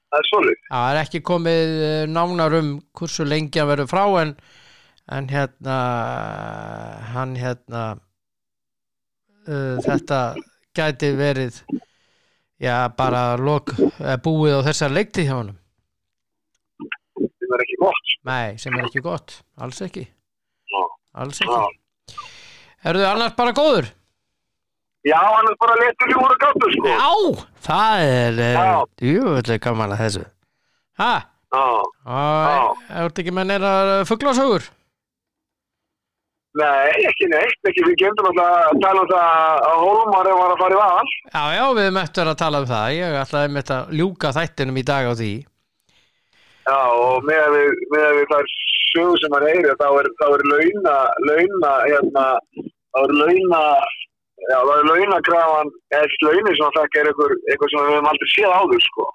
það 0.09 0.19
er 0.21 0.27
svoleiðis. 0.31 0.63
það 0.71 0.89
er 0.93 0.99
ekki 1.03 1.21
komið 1.29 1.73
eh, 1.89 2.03
nánar 2.09 2.55
um 2.59 2.69
hversu 2.97 3.25
lengi 3.27 3.59
hann 3.61 3.69
verður 3.71 3.89
frá 3.91 4.03
en, 4.23 4.35
en 5.17 5.29
hérna 5.31 5.77
hann 7.13 7.35
hérna 7.39 7.83
uh, 9.49 9.77
þetta 9.85 10.19
gæti 10.77 11.11
verið 11.17 11.61
já 12.59 12.75
bara 12.97 13.37
lok, 13.39 13.71
eh, 13.79 14.17
búið 14.21 14.59
á 14.59 14.67
þessar 14.69 14.93
leikti 14.97 15.27
hjá 15.29 15.37
honum 15.39 15.57
Það 17.49 17.55
er 17.57 17.61
ekki 17.65 17.77
gott. 17.81 18.09
nei, 18.29 18.57
sem 18.61 18.75
er 18.77 18.85
ekki 18.85 19.01
gott, 19.01 19.39
alls 19.57 19.79
ekki 19.81 20.03
alls 21.17 21.39
ekki 21.41 22.19
eru 22.85 23.01
þau 23.01 23.09
annars 23.13 23.33
bara 23.39 23.55
góður? 23.57 23.87
Já, 25.07 25.19
hann 25.23 25.47
er 25.47 25.55
bara 25.61 25.75
letur 25.79 26.11
í 26.11 26.15
úr 26.19 26.33
að 26.33 26.41
gáttu, 26.41 26.71
sko. 26.75 26.89
Já, 26.91 27.11
það 27.63 28.01
er 28.07 28.41
Já. 28.43 28.71
júvöldig 29.07 29.61
gaman 29.63 29.93
að 29.95 30.01
þessu 30.03 30.25
ha, 30.99 31.13
Já. 31.55 31.63
og 32.03 32.81
er 32.89 33.07
þetta 33.07 33.23
ekki 33.23 33.33
með 33.37 33.47
neina 33.53 33.71
fugglasögur? 34.09 34.67
Nei, 36.59 37.05
ekki 37.05 37.27
neitt. 37.29 37.59
Ekki 37.69 37.83
við 37.85 37.95
gemdum 38.01 38.27
alltaf 38.31 38.55
að 38.73 38.79
tala 38.83 39.03
um 39.05 39.09
það 39.11 39.67
að 39.69 39.83
Hólmar 39.85 40.29
var 40.33 40.53
að 40.55 40.61
fara 40.63 40.75
í 40.75 40.79
val. 40.79 41.11
Já, 41.29 41.43
já, 41.55 41.63
við 41.77 41.89
möttum 41.95 42.31
að 42.31 42.39
tala 42.41 42.61
um 42.63 42.67
það 42.71 42.95
ég 42.97 43.17
ætlaði 43.21 43.51
með 43.55 43.73
að 43.75 43.93
ljúka 43.99 44.31
þættinum 44.35 44.79
í 44.81 44.85
dag 44.89 45.07
á 45.07 45.13
því 45.19 45.31
Já, 46.69 46.79
og 47.01 47.23
með 47.25 47.39
að 47.45 47.55
við, 47.55 47.69
við 48.17 48.25
þar 48.33 48.49
sögur 48.89 49.21
sem 49.21 49.35
hann 49.37 49.47
heyri, 49.47 49.75
þá 49.79 49.87
er, 50.01 50.09
er 50.25 50.43
launa, 50.51 50.97
launa, 51.29 51.71
hérna, 51.85 52.25
þá 52.59 52.99
er 53.05 53.13
launa, 53.21 53.61
já, 54.47 54.57
þá 54.57 54.73
er 54.75 54.87
launakrafan, 54.89 55.71
eða 55.95 56.19
launir 56.27 56.57
sem 56.57 56.65
hann 56.67 56.77
fekk 56.77 56.99
er 57.01 57.09
eitthvað, 57.11 57.33
sem 57.71 57.79
við 57.79 57.93
hefum 57.95 58.11
aldrei 58.11 58.29
séð 58.33 58.55
áður, 58.59 58.85
sko. 58.87 59.07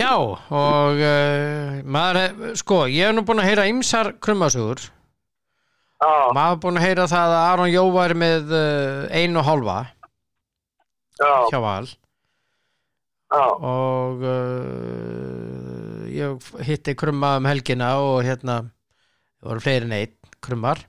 Já, 0.00 0.12
og 0.14 1.00
uh, 1.02 1.80
maður, 1.82 2.18
hef- 2.22 2.58
sko, 2.62 2.82
ég 2.86 3.08
hef 3.08 3.14
nú 3.16 3.24
búin 3.26 3.42
að 3.42 3.48
heyra 3.50 3.64
ymsar 3.70 4.12
krummasögur 4.22 4.84
Já, 6.00 6.12
maður 6.32 6.52
er 6.54 6.60
búin 6.62 6.78
að 6.78 6.84
heyra 6.86 7.06
það 7.10 7.32
að 7.34 7.46
Aron 7.48 7.72
Jó 7.72 7.82
var 7.92 8.14
með 8.16 8.52
uh, 8.54 9.08
einu 9.10 9.40
og 9.42 9.48
hálfa 9.48 9.78
já, 11.18 11.32
hjá 11.50 11.58
Val. 11.64 11.90
Já, 13.30 13.42
og 13.74 14.22
uh, 14.26 16.06
ég 16.14 16.48
hitti 16.70 16.94
krumma 16.98 17.34
um 17.42 17.50
helgina 17.50 17.90
og 18.02 18.22
hérna 18.26 18.56
það 19.42 19.50
voru 19.50 19.64
fleiri 19.66 19.86
en 19.90 19.96
einn 19.98 20.14
krummar 20.42 20.80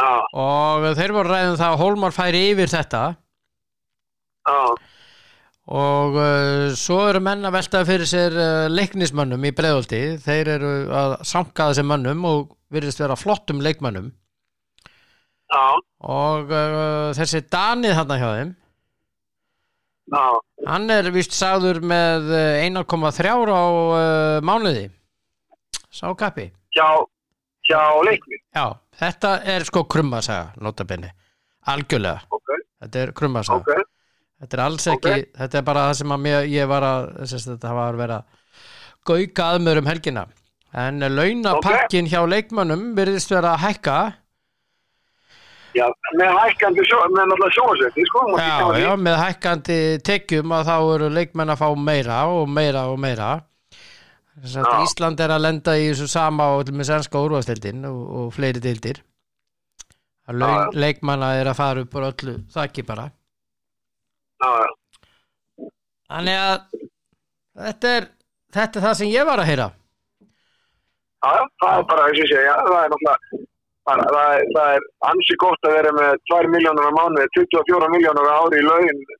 Já, 0.00 0.12
og 0.40 0.86
þeir 0.96 1.12
voru 1.12 1.32
ræðum 1.34 1.58
það 1.60 1.74
að 1.74 1.82
Hólmar 1.82 2.14
færi 2.16 2.40
yfir 2.54 2.70
þetta. 2.72 3.02
Já, 4.48 4.60
og 5.70 6.16
uh, 6.18 6.70
svo 6.78 7.02
eru 7.10 7.20
menn 7.22 7.44
að 7.46 7.54
velta 7.58 7.82
fyrir 7.86 8.08
sér 8.08 8.34
uh, 8.34 8.68
leiknismönnum 8.72 9.44
í 9.46 9.52
breiðolti 9.54 10.00
þeir 10.24 10.54
eru 10.56 10.72
að 10.96 11.18
sanka 11.28 11.68
þessum 11.70 11.90
mönnum 11.92 12.24
og 12.26 12.48
virðist 12.72 13.02
vera 13.02 13.18
flottum 13.18 13.60
leikmönnum. 13.62 14.08
Já, 15.50 15.66
og 16.06 16.50
uh, 16.54 17.10
þessi 17.18 17.44
Danið 17.52 17.94
hann 17.98 18.16
hjá 18.16 18.30
þeim. 18.38 18.56
Já, 20.10 20.24
hann 20.66 20.90
er 20.90 21.10
vist 21.14 21.36
sagður 21.36 21.82
með 21.86 22.32
uh, 22.32 22.64
1,3 22.64 23.30
á 23.30 23.64
uh, 23.68 24.40
mánuði. 24.46 24.88
Sá 25.90 26.08
kappi. 26.18 26.48
Hjá, 26.74 26.86
hjá 27.70 27.80
leikni, 28.08 28.40
já, 28.56 28.66
þetta 29.00 29.32
er 29.54 29.64
sko 29.68 29.84
krummasaga 29.90 30.52
notabenni, 30.60 31.12
algjörlega. 31.70 32.26
Ok, 32.34 32.52
þetta 32.82 33.06
er 33.06 33.14
krummasaga. 33.16 33.62
Ok, 33.78 33.86
Þetta 34.40 34.56
er 34.56 34.60
alls 34.64 34.86
ekki, 34.88 35.16
þetta 35.36 35.58
er 35.58 35.64
bara 35.66 35.80
það 35.90 35.98
sem 35.98 36.12
mér, 36.24 36.46
ég 36.48 36.68
var 36.70 36.84
að, 36.86 37.08
þess 37.20 37.34
að 37.44 37.50
þetta 37.50 37.72
var 37.76 37.90
að 37.90 37.98
vera 38.00 38.14
gauka 39.10 39.48
að 39.52 39.58
mér 39.66 39.80
um 39.82 39.90
helgina. 39.90 40.22
En 40.80 41.02
launapakkin 41.02 42.08
hjá 42.08 42.22
leikmönnum 42.24 42.94
virðist 42.96 43.34
vera 43.34 43.50
að 43.52 43.64
hækka. 43.66 43.96
já, 45.76 45.84
með 46.16 46.32
hækkandi 46.38 46.86
sjó, 46.88 47.02
með 47.12 47.28
náttúrulega 47.30 47.54
sjóasveiti, 47.58 48.06
sko, 48.08 48.22
Já, 48.40 48.80
já, 48.80 48.90
með 48.96 49.18
hækkandi 49.26 49.78
tekjum 50.08 50.56
að 50.56 50.64
þá 50.70 50.76
eru 50.94 51.10
leikmenn 51.18 51.52
að 51.52 51.60
fá 51.60 51.68
meira 51.90 52.22
og 52.32 52.48
meira 52.48 52.86
og 52.88 52.98
meira. 53.02 53.30
Já. 54.40 54.62
Ísland 54.84 55.20
er 55.20 55.32
að 55.34 55.42
lenda 55.44 55.74
í 55.76 55.88
þessu 55.90 56.06
sama 56.08 56.46
og 56.56 56.62
til 56.68 56.74
með 56.78 56.88
sænska 56.92 57.20
úrvastildin 57.20 57.82
og, 57.88 57.98
og 58.20 58.28
fleiri 58.36 58.62
dildir. 58.62 59.02
Að 60.30 60.40
Já. 60.44 60.52
leikmanna 60.78 61.32
er 61.40 61.50
að 61.50 61.58
fara 61.58 61.82
upp 61.84 61.96
á 61.98 62.00
öllu 62.08 62.36
þakki 62.54 62.84
bara. 62.86 63.08
Já, 64.40 64.50
já, 64.62 65.68
Þannig 66.10 66.38
að 66.40 66.56
þetta 67.60 67.90
er, 67.98 68.06
þetta 68.54 68.78
er 68.80 68.84
það 68.86 68.96
sem 69.00 69.10
ég 69.12 69.26
var 69.28 69.42
að 69.42 69.50
heyra. 69.50 69.68
já, 71.20 71.30
já, 71.36 71.44
það 71.60 71.78
er 71.78 71.86
bara, 71.90 72.06
eins 72.08 72.18
og 72.18 72.24
ég 72.24 72.30
segja, 72.32 72.54
það 72.70 72.78
er 72.80 72.92
náttúrulega, 72.94 73.40
það, 73.90 74.04
það, 74.14 74.44
það 74.56 74.70
er 74.78 74.86
ansi 75.10 75.36
gott 75.44 75.68
að 75.68 75.76
vera 75.76 75.92
með 75.98 76.14
2 76.32 76.40
miljónur 76.54 76.88
á 76.88 76.92
mánuði, 76.96 77.26
24 77.36 77.90
miljónur 77.96 78.30
á 78.30 78.34
ári 78.40 78.62
í 78.62 78.66
laun 78.66 78.88
eh, 78.88 79.19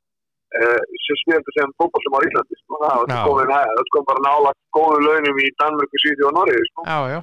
sem 0.51 1.19
spilandi 1.23 1.57
sem 1.57 1.75
fótballum 1.79 2.17
á 2.17 2.21
Íslandi, 2.27 2.57
sko, 2.63 2.81
það 2.85 3.05
það 3.11 3.93
kom 3.95 4.09
bara 4.09 4.25
nálagt 4.27 4.61
góðu 4.75 5.05
launum 5.05 5.39
í 5.39 5.51
Danmörku, 5.63 6.03
Svíði 6.03 6.27
og 6.27 6.35
Noregi, 6.39 6.65
sko. 6.73 6.87
Já, 6.89 6.99
já 7.15 7.21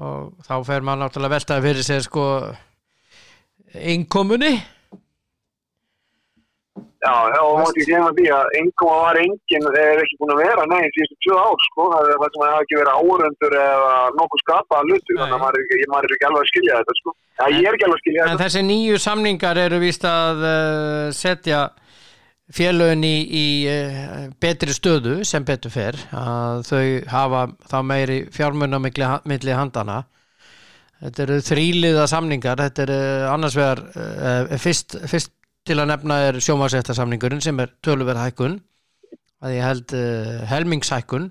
og 0.00 0.44
þá 0.46 0.54
fer 0.64 0.84
maður 0.84 1.04
náttúrulega 1.04 1.36
veltaði 1.36 1.66
fyrir 1.66 1.84
sér 1.86 2.06
sko 2.06 2.28
innkomunni 3.92 4.54
Já, 7.02 7.14
já, 7.34 7.40
og 7.42 7.56
mátti 7.58 7.82
ekki 7.82 7.84
segja 7.88 8.10
því 8.14 8.26
að 8.30 8.52
engum 8.60 8.90
var 8.94 9.18
engin 9.18 9.64
er 9.74 10.00
ekki 10.04 10.18
búin 10.20 10.32
að 10.36 10.42
vera 10.44 10.66
nei, 10.70 10.84
síðustu 10.94 11.16
tvö 11.26 11.38
ár, 11.40 11.64
sko, 11.66 11.86
það 11.90 12.10
er 12.12 12.20
það 12.20 12.28
sem 12.30 12.44
að 12.44 12.52
hafa 12.52 12.62
ekki 12.62 12.78
verið 12.78 13.00
árundur 13.00 13.56
eða 13.58 13.96
nokkuð 14.20 14.42
skapaða 14.44 14.86
hluti, 14.86 15.16
þannig 15.18 15.34
að 15.34 15.42
maður 15.42 15.58
er, 15.58 15.64
ekki, 15.66 15.88
maður 15.90 16.06
er 16.06 16.14
ekki 16.14 16.28
alveg 16.28 16.44
að 16.44 16.52
skilja 16.52 16.76
þetta, 16.78 16.94
sko. 17.00 17.14
Ég 17.42 17.66
er 17.66 17.78
ekki 17.78 17.88
alveg 17.88 17.98
að 17.98 18.04
skilja 18.04 18.22
en 18.22 18.30
þetta. 18.30 18.44
þessi 18.44 18.62
nýju 18.68 19.00
samningar 19.02 19.60
eru 19.64 19.82
víst 19.82 20.06
að 20.12 20.46
uh, 20.46 21.10
setja 21.18 21.64
félögin 22.52 23.04
í, 23.06 23.16
í 23.26 23.46
uh, 23.70 24.24
betri 24.42 24.74
stöðu 24.76 25.20
sem 25.28 25.44
betur 25.46 25.72
fer 25.72 25.98
að 26.16 26.64
þau 26.68 26.82
hafa 27.12 27.44
þá 27.70 27.78
meiri 27.88 28.18
fjármunna 28.34 28.80
milli, 28.82 29.08
milli 29.30 29.54
handana 29.56 30.02
þetta 31.02 31.24
eru 31.26 31.38
þrýliða 31.46 32.08
samningar 32.10 32.60
þetta 32.62 32.84
eru 32.86 32.98
annars 33.32 33.56
vegar 33.58 33.84
uh, 33.94 34.58
fyrst, 34.60 34.98
fyrst 35.10 35.32
til 35.66 35.78
að 35.78 35.92
nefna 35.92 36.18
er 36.28 36.40
sjómarsættasamningurinn 36.42 37.42
sem 37.44 37.60
er 37.62 37.72
töluverð 37.84 38.24
hækkun 38.26 38.58
að 39.42 39.56
ég 39.56 39.66
held 39.66 39.94
uh, 39.98 40.42
helmingshækkun. 40.50 41.30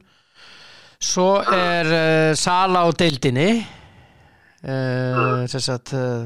Svo 1.01 1.41
er 1.41 1.87
sala 2.37 2.83
á 2.85 2.87
deildinni 2.93 3.63
uh, 4.69 5.41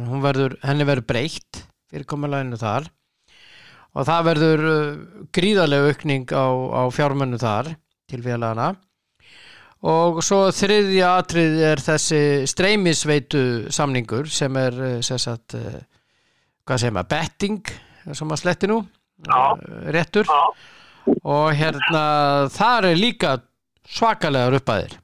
hún 0.10 0.24
verður, 0.26 0.58
henni 0.66 0.88
verður 0.88 1.08
breytt 1.08 1.62
fyrir 1.88 2.08
komuleginu 2.10 2.60
þar 2.60 2.90
og 3.96 4.08
það 4.08 4.26
verður 4.30 4.66
uh, 4.70 4.82
gríðarlega 5.36 5.92
aukning 5.92 6.28
á, 6.36 6.48
á 6.52 6.84
fjármennu 6.94 7.40
þar 7.42 7.72
til 8.12 8.22
félagana 8.26 8.74
og 9.86 10.22
svo 10.26 10.48
þriðja 10.56 11.12
atrið 11.22 11.58
er 11.70 11.82
þessi 11.84 12.22
streymisveitu 12.50 13.46
samningur 13.74 14.30
sem 14.32 14.60
er 14.60 14.80
uh, 15.00 15.00
sagt 15.02 15.58
uh, 15.58 15.80
hvað 16.66 16.82
segir 16.82 16.96
maður, 16.98 17.12
betting 17.14 17.74
sem 18.12 18.32
að 18.32 18.42
sletti 18.42 18.70
nú 18.70 18.80
réttur. 19.94 20.28
Og 21.26 21.48
hérna 21.58 22.02
þar 22.54 22.88
er 22.90 22.98
líka 22.98 23.32
svakalegar 23.86 24.58
uppaðir 24.58 24.96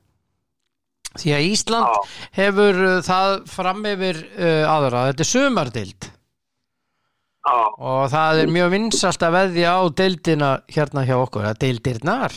því 1.21 1.33
að 1.37 1.45
Ísland 1.47 2.09
hefur 2.37 2.79
það 3.05 3.35
fram 3.49 3.85
yfir 3.85 4.21
aðra, 4.69 5.07
þetta 5.11 5.25
er 5.25 5.29
sumardild 5.29 6.07
já, 6.07 6.20
og 7.49 8.03
það 8.11 8.43
er 8.43 8.53
mjög 8.53 8.69
vinsalt 8.75 9.25
að 9.25 9.35
veðja 9.37 9.73
á 9.73 9.81
deildina 10.01 10.51
hérna 10.69 11.05
hjá 11.07 11.15
okkur, 11.17 11.47
að 11.49 11.59
deildirnar 11.63 12.35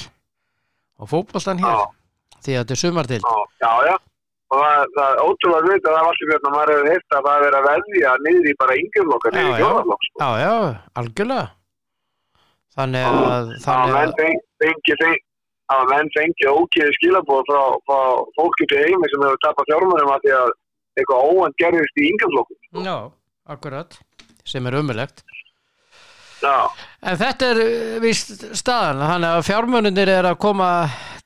og 1.01 1.11
fótboltan 1.11 1.61
hér. 1.61 1.85
Því 2.45 2.55
að 2.55 2.63
þetta 2.63 2.77
er 2.77 2.81
sumardild 2.81 3.29
já, 3.61 3.73
já. 3.89 3.95
Og 4.55 4.61
það, 4.61 4.89
það 4.95 5.11
er 5.11 5.21
ótrúlega 5.25 5.69
veit 5.73 5.87
að 5.89 5.95
það 5.97 6.07
var 6.07 6.19
björn 6.21 6.49
að 6.49 6.55
maður 6.55 6.73
hefur 6.75 6.91
heilt 6.93 7.15
að 7.19 7.29
það 7.29 7.45
er 7.49 7.55
að 7.59 7.69
veðja 7.69 8.17
niður 8.25 8.49
í 8.49 8.57
bara 8.61 8.77
yngjumlokkar, 8.81 9.35
niður 9.35 9.55
í 9.55 9.69
sko. 9.75 9.97
Já, 10.21 10.29
já, 10.45 10.53
algjörlega. 11.01 11.47
Þannig 12.75 13.07
að, 13.09 13.55
Það 13.55 13.65
þannig 13.65 13.95
menn 13.95 14.13
að 14.13 14.21
fengi, 14.21 14.43
fengi, 14.63 14.97
fengi 15.01 15.23
að 15.75 15.85
menn 15.91 16.11
fengi 16.15 16.49
ógeði 16.51 16.97
skilabóð 16.99 17.45
frá, 17.49 17.63
frá 17.89 17.99
fólki 18.37 18.67
til 18.71 18.81
heimi 18.83 19.11
sem 19.11 19.25
hefur 19.25 19.41
tapað 19.45 19.71
fjármörnum 19.71 20.13
að 20.13 20.25
því 20.27 20.35
að 20.39 20.51
eitthvað 21.01 21.29
óvænt 21.31 21.61
gerðist 21.63 22.01
í 22.01 22.09
yngjumlokkum. 22.11 22.85
Já, 22.85 22.97
akkurat 23.55 23.97
sem 24.49 24.67
er 24.69 24.77
umulegt 24.81 25.25
Já, 26.45 26.69
En 27.01 27.17
þetta 27.21 27.47
er 27.55 27.59
uh, 27.63 28.01
víst 28.03 28.43
staðan, 28.57 28.99
þannig 29.09 29.31
að 29.39 29.45
fjármununir 29.47 30.11
er 30.13 30.27
að 30.29 30.41
koma 30.43 30.69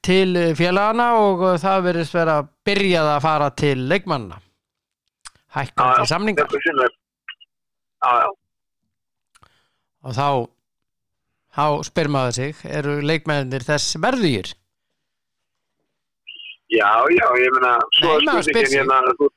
til 0.05 0.37
félagana 0.59 1.09
og 1.19 1.43
uh, 1.43 1.57
það 1.59 1.87
verðist 1.89 2.15
vera 2.15 2.37
að 2.43 2.51
byrjað 2.69 3.09
að 3.17 3.25
fara 3.25 3.49
til 3.59 3.75
leikmannna. 3.91 4.39
Hækkandi 5.57 6.07
samningar 6.11 6.51
sem 6.53 6.83
er, 6.85 6.95
já, 8.05 8.13
já. 8.23 8.29
og 10.07 10.15
þá, 10.19 10.29
þá 11.57 11.65
spyr 11.89 12.11
maður 12.15 12.39
sig, 12.39 12.63
eru 12.79 12.99
leikmennir 13.03 13.67
þess 13.67 13.99
verðugir? 14.03 14.53
Já, 16.69 16.91
já, 17.11 17.27
ég 17.43 17.55
meina, 17.57 17.75
svo 17.97 18.19
er 18.21 18.43
spurningin 18.45 18.85
hérna, 18.85 19.17
þú- 19.19 19.33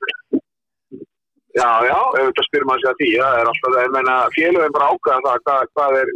já, 1.59 1.69
já, 1.89 1.95
auðvitað 2.17 2.47
spyr 2.47 2.65
maður 2.69 2.81
sig 2.83 2.91
að 2.91 2.99
því, 3.01 3.09
það 3.21 3.39
er 3.41 3.49
alltaf, 3.51 3.77
ég 3.83 3.95
meina, 3.95 4.15
félögum 4.35 4.75
bara 4.77 4.89
ákvæða 4.91 5.21
það, 5.27 5.39
hvað, 5.45 5.71
hvað 5.75 5.97
er, 6.01 6.11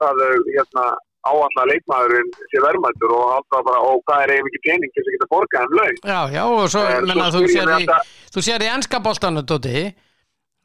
hvað 0.00 0.22
er, 0.26 0.38
hérna, 0.56 0.84
áallega 1.26 1.64
leikmaðurinn 1.72 2.28
sé 2.52 2.60
verðmættur 2.62 3.12
og 3.16 3.30
alltaf 3.36 3.62
bara, 3.66 3.78
og 3.90 4.02
hvað 4.06 4.24
er 4.26 4.32
eiginlega 4.36 4.50
ekki 4.52 4.64
pening 4.68 4.92
til 4.94 5.02
þess 5.02 5.10
að 5.10 5.16
geta 5.16 5.30
borgað 5.34 5.64
um 5.66 5.76
laun. 5.80 5.96
Já, 6.06 6.20
já, 6.36 6.42
og 6.46 6.66
svo, 6.70 6.82
Eh, 6.86 7.00
menna, 7.10 7.30
svo 7.34 7.40
þú 7.42 7.48
sér 7.54 7.70
í, 7.70 7.76
alltaf- 7.80 8.10
þú 8.36 8.44
sér 8.48 8.62
í 8.66 8.68
enska 8.76 9.00
boltanu, 9.06 9.42
Dóti, 9.42 9.82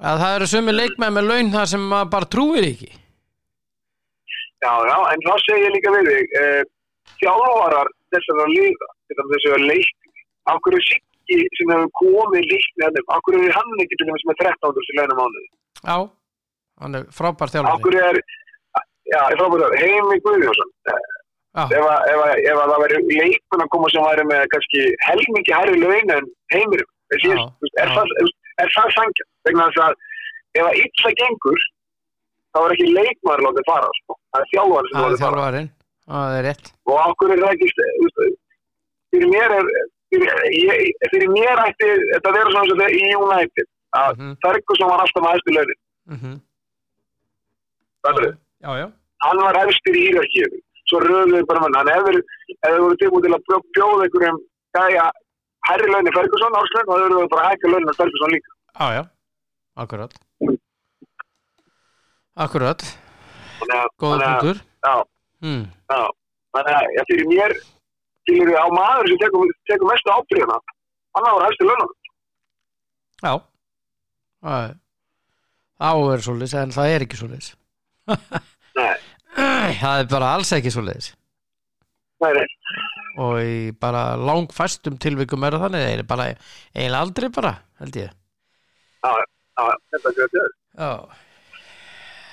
að 0.01 0.21
það 0.21 0.35
eru 0.37 0.47
sumi 0.53 0.71
leikmenn 0.75 1.15
með 1.17 1.27
laun 1.31 1.51
þar 1.55 1.67
sem 1.73 1.81
maður 1.93 2.11
bara 2.13 2.29
trúir 2.35 2.67
ekki. 2.69 2.91
Já, 4.61 4.73
já, 4.85 4.97
en 5.13 5.23
þá 5.25 5.33
segir 5.41 5.65
ég 5.65 5.73
líka 5.75 5.93
við 5.95 6.09
þig, 6.11 6.27
eh, 6.41 6.63
þjálfarar 7.21 7.87
þessara 8.13 8.45
liða, 8.53 8.87
þetta 9.09 9.23
með 9.25 9.33
þessu 9.37 9.57
leikni, 9.65 10.11
af 10.51 10.59
hverju 10.65 10.81
sikki 11.31 11.59
sem 11.59 11.71
hefur 11.73 11.91
komið 12.01 12.43
leikni 12.51 12.85
hennum, 12.85 13.07
af 13.15 13.23
hverju 13.25 13.47
er 13.47 13.55
hann 13.57 13.83
ekki 13.83 13.97
til 13.99 14.07
dæmis 14.09 14.27
með 14.29 14.43
1300 14.45 14.87
sem 14.87 14.99
launum 14.99 15.19
mánuði? 15.21 15.47
Já, 15.81 15.97
hann 16.83 16.99
er 16.99 17.07
frábær 17.17 17.53
þjálfari. 17.53 17.83
hverju 17.85 18.03
er, 18.09 18.19
já, 19.11 19.21
ég 19.31 19.41
frábæður 19.41 19.65
það, 19.65 19.77
Heimi 19.85 20.21
Guðjónsson, 20.27 20.71
Já, 21.51 21.65
ef, 21.67 21.83
að, 21.83 22.05
ef, 22.07 22.19
að, 22.23 22.33
ef 22.47 22.59
að 22.61 22.69
það 22.71 22.81
væri 22.81 22.99
leikmenn 23.11 23.63
að 23.65 23.71
koma 23.73 23.87
sem 23.91 24.05
væri 24.07 24.23
með 24.29 24.45
kannski 24.53 24.83
helmingi 25.03 25.55
hærri 25.57 25.81
laun 25.81 26.13
en 26.15 26.29
heimirum, 26.53 26.91
er, 27.11 27.25
Já, 27.25 27.41
er, 27.83 27.91
það, 27.97 28.13
er 28.63 28.71
það 28.77 28.93
sangja? 28.95 29.25
Vegna 29.47 29.65
þess 29.67 29.83
að 29.83 29.97
ef 30.61 30.69
að 30.69 30.79
illa 30.83 31.11
gengur, 31.19 31.65
þá 32.55 32.59
er 32.61 32.75
ekki 32.77 32.87
leikmaður 32.95 33.43
látið 33.47 33.67
fara, 33.67 33.91
sko. 33.99 34.17
það 34.31 34.45
er 34.45 34.51
þjálfari 34.53 34.91
sem 34.91 35.01
er 35.01 35.05
látið 35.07 35.25
fara. 35.25 35.65
það 36.11 36.37
er 36.37 36.47
rétt. 36.47 36.71
og 36.87 36.95
okkur 37.01 37.35
er 37.35 37.43
það 37.43 37.53
ekki 37.57 37.67
fyrir 39.11 39.29
mér 39.31 39.57
er 39.59 39.69
ég, 40.11 40.91
fyrir 41.11 41.29
mér 41.31 41.61
ætti 41.67 41.87
þetta 42.13 42.29
að 42.29 42.35
vera 42.37 42.51
svona 42.51 42.69
sem 42.69 42.79
þetta 42.81 42.97
í 42.99 43.15
United 43.15 43.67
að 43.95 44.11
Mhm. 44.17 44.35
Ferguson 44.43 44.89
var 44.91 44.99
alltaf 45.03 45.23
með 45.23 45.31
hæstu 45.35 45.51
launin. 45.55 45.79
Mm 46.11 46.41
Fattarðu? 48.03 48.31
Já, 48.61 48.71
já. 48.81 48.87
hann 49.23 49.37
var 49.45 49.55
hæstur 49.61 49.95
í 49.95 50.03
hýrarkíðu 50.07 50.59
svo 50.89 50.99
röðuðu 50.99 51.45
bara 51.47 51.59
mann, 51.61 51.75
hann. 51.77 51.87
Hefur 51.95 52.21
voru 52.81 52.95
tilbúið 53.01 53.23
til 53.27 53.33
að 53.35 53.43
bjó- 53.47 53.65
bjóða 53.77 54.03
einhverjum 54.07 54.39
gæja 54.75 55.05
herri 55.69 55.87
launin 55.91 56.13
Ferguson 56.17 56.57
áslun 56.61 56.87
og 56.87 56.97
þau 56.97 57.05
eru 57.05 57.27
bara 57.29 57.43
að 57.45 57.51
hækka 57.51 57.67
launin 57.71 57.93
Ferguson 57.99 58.31
líka. 58.35 58.51
Já, 58.79 58.87
já, 58.97 59.03
akkurat. 59.77 60.11
Akkurat, 62.41 62.81
þannig 63.59 63.77
að, 63.77 63.87
góða 63.99 64.17
þannig 64.17 64.27
að 64.27 64.39
punktur. 64.41 64.57
Já, 64.81 64.95
hmm. 65.43 65.63
já, 65.91 66.01
þannig 66.55 66.99
að 67.01 67.05
fyrir 67.11 67.27
mér 67.31 67.51
skilur 68.31 68.57
á 68.57 68.65
maður 68.73 69.11
sem 69.11 69.19
tekur, 69.25 69.51
tekur 69.69 69.91
mestu 69.91 70.13
ábyrðina 70.15 70.57
hann 71.17 71.27
á 71.27 71.33
hæstu 71.45 71.67
lögnum 71.69 71.97
Já. 73.21 73.33
Það 74.41 74.61
er- 74.65 74.77
Á 75.81 75.91
er 76.13 76.21
svoleiðis 76.25 76.53
en 76.57 76.71
það 76.73 76.91
er 76.95 77.03
ekki 77.05 77.17
svoleiðis. 77.19 77.49
Nei, 78.77 79.73
Það 79.81 79.99
er 80.01 80.07
bara 80.11 80.29
alls 80.35 80.51
ekki 80.57 80.71
svoleiðis. 80.73 81.07
Nei, 82.21 82.31
nei, 82.37 82.45
og 83.21 83.35
í 83.41 83.53
bara 83.81 84.01
langfæstum 84.17 84.97
tilvikum 85.01 85.41
er 85.47 85.57
þannig, 85.61 85.85
það 85.85 85.93
er 85.97 86.03
bara 86.09 86.27
eiginlega 86.31 86.99
aldrei 87.01 87.29
bara, 87.33 87.53
held 87.81 87.97
ég. 88.01 88.11
Já, 89.05 89.11
já, 89.17 89.65
þetta 89.93 90.11
er 90.11 90.19
þetta 90.21 90.45
Já. 90.81 90.91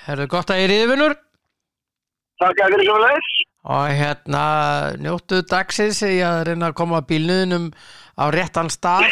Er 0.09 0.23
það 0.23 0.31
gott 0.37 0.53
að 0.55 0.61
ég 0.63 0.69
er 0.69 0.75
yfirvinnur 0.79 1.17
Takk 2.41 2.61
að 2.65 2.75
fyrir 2.77 2.87
svo 2.89 2.99
leis 3.03 3.31
og 3.65 3.89
hérna 3.99 4.45
njóttu 5.03 5.43
dagsins 5.51 6.03
í 6.07 6.19
að 6.25 6.45
reyna 6.51 6.71
að 6.71 6.77
koma 6.79 7.01
bílnuðinum 7.09 7.71
á 8.19 8.25
réttan 8.35 8.71
stað. 8.71 9.05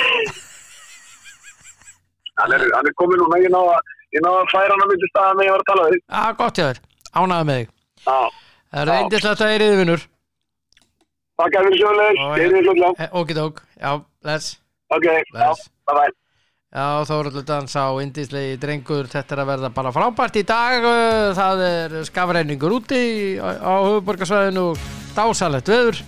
Hann 2.39 2.53
hann 2.77 2.87
er 2.87 2.95
komin 3.01 3.19
núna, 3.23 3.41
ég 3.43 3.51
ná 3.53 3.59
að 3.61 3.95
ég 4.17 4.23
að 4.31 4.51
færa 4.55 4.73
hann 4.75 4.85
á 4.85 4.89
myndi 4.91 5.09
staða 5.13 5.35
með 5.39 5.49
ég 5.49 5.55
var 5.57 5.65
að 5.65 5.71
tala 5.73 5.89
við. 5.91 6.01
Já, 6.07 6.25
gott 6.41 6.61
hjá 6.61 6.67
þér, 6.71 6.83
ánægða 7.17 7.49
með 7.51 7.61
þig. 7.63 7.73
Já, 8.07 8.19
Það 8.67 8.81
er 8.83 8.87
Já. 8.87 8.93
reyndislegt 8.97 9.41
að 9.41 9.51
ég 9.51 9.57
er 9.57 9.65
yfirvinnur 9.67 10.03
takk 11.37 11.57
að 11.61 11.67
svo 11.79 11.91
leis 11.97 12.19
Og- 12.25 12.39
Ég 12.41 12.45
er 12.47 12.53
því 12.55 12.61
slúðlega 12.65 13.07
Ókidók, 13.21 13.59
já, 13.81 13.91
bless. 14.25 14.47
Ok, 14.91 15.05
já, 15.05 15.23
Bless. 15.33 15.69
bye 15.87 15.95
bye 15.99 16.26
Já, 16.75 17.07
Þóruldur 17.07 17.45
Dans 17.47 17.77
á 17.79 17.87
indislegi 18.03 18.57
drengur, 18.59 19.07
þetta 19.07 19.37
er 19.37 19.41
að 19.45 19.51
verða 19.53 19.69
bara 19.71 19.93
frábært 19.95 20.39
í 20.41 20.43
dag, 20.43 20.83
það 21.39 21.63
er 21.63 21.95
skafreiningur 22.09 22.75
úti 22.81 22.99
á, 23.39 23.87
höfuborgarsvæðinu 23.87 24.65
og 24.73 24.89
dásalett 25.15 25.71
veður. 25.71 26.03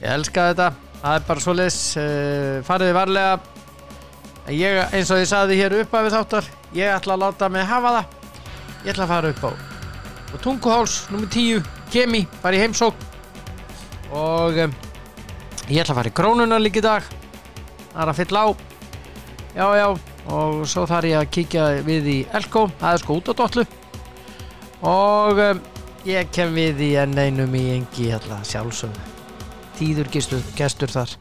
Ég 0.00 0.08
elska 0.14 0.48
þetta, 0.48 0.70
það 1.02 1.18
er 1.18 1.28
bara 1.28 1.44
svoleiðis, 1.44 1.78
uh, 2.00 2.56
fariði 2.64 2.96
varlega. 2.96 3.36
Ég, 4.48 4.80
eins 4.96 5.12
og 5.12 5.20
ég 5.20 5.28
saði 5.28 5.60
hér 5.60 5.78
upp 5.82 6.00
af 6.00 6.12
þáttar, 6.16 6.52
ég 6.80 6.96
ætla 6.96 7.18
að 7.18 7.24
láta 7.26 7.52
mig 7.52 7.68
hafa 7.68 7.96
það. 7.98 8.18
Ég 8.80 8.92
ætla 8.96 9.04
að 9.04 9.12
fara 9.12 9.36
upp 9.36 9.44
á, 9.44 9.50
á 9.52 10.36
Tunguháls, 10.40 11.00
nummer 11.12 11.28
10, 11.28 11.72
Kemi, 11.92 12.24
bara 12.40 12.56
í 12.56 12.64
heimsók. 12.64 12.96
Og 14.08 14.64
um, 14.64 14.78
ég 15.68 15.84
ætla 15.84 15.92
að 15.92 15.98
fara 16.00 16.08
í 16.08 16.20
krónuna 16.22 16.64
líka 16.64 16.80
í 16.80 16.88
dag, 16.88 17.16
það 17.92 18.06
er 18.08 18.16
að 18.16 18.24
fylla 18.24 18.48
á. 18.48 18.73
Já, 19.54 19.68
já, 19.78 19.86
og 20.34 20.64
svo 20.66 20.82
þarf 20.90 21.06
ég 21.06 21.20
að 21.20 21.28
kíkja 21.36 21.64
við 21.86 22.06
í 22.10 22.16
Elko, 22.34 22.64
það 22.80 22.96
er 22.96 23.02
sko 23.04 23.18
út 23.20 23.28
á 23.30 23.34
dollu 23.38 23.64
og 24.84 25.38
um, 25.38 25.60
ég 26.08 26.32
kem 26.34 26.50
við 26.56 26.82
í 26.82 26.88
enn 26.98 27.14
einum 27.14 27.54
í 27.54 27.62
engi 27.76 28.08
hérna 28.10 28.40
sjálfsögðu. 28.44 29.12
Tíður 29.78 30.10
gestur, 30.10 30.42
gestur 30.58 30.90
þar. 30.90 31.14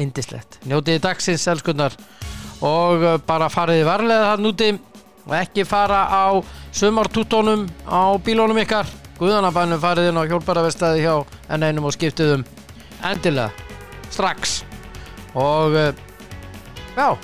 Indislegt, 0.00 0.60
njótiði 0.68 1.00
dagsins 1.02 1.48
elskunnar 1.50 1.96
og 2.60 3.02
uh, 3.02 3.16
bara 3.26 3.48
fariði 3.50 3.88
varlega 3.88 4.28
það 4.28 4.44
núti 4.44 4.70
og 5.24 5.34
ekki 5.40 5.64
fara 5.64 6.04
á 6.06 6.36
sumartútonum 6.76 7.64
á 7.88 8.12
bílónum 8.20 8.60
ykkar. 8.60 8.92
Guðanabænum 9.16 9.80
farið 9.80 10.12
inn 10.12 10.20
á 10.20 10.28
hjálparavestæði 10.28 11.02
hjá 11.08 11.16
enn 11.48 11.64
einum 11.64 11.88
og 11.88 11.96
skiptiðum 11.96 12.44
endilega, 13.08 13.50
strax. 14.12 14.60
Og 15.32 15.80
uh, 15.80 15.90
já, 16.94 17.16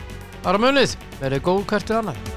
bara 0.46 0.60
munið, 0.62 0.92
verið 1.18 1.40
góð 1.48 1.64
hvert 1.72 1.88
við 1.90 2.02
annar 2.04 2.35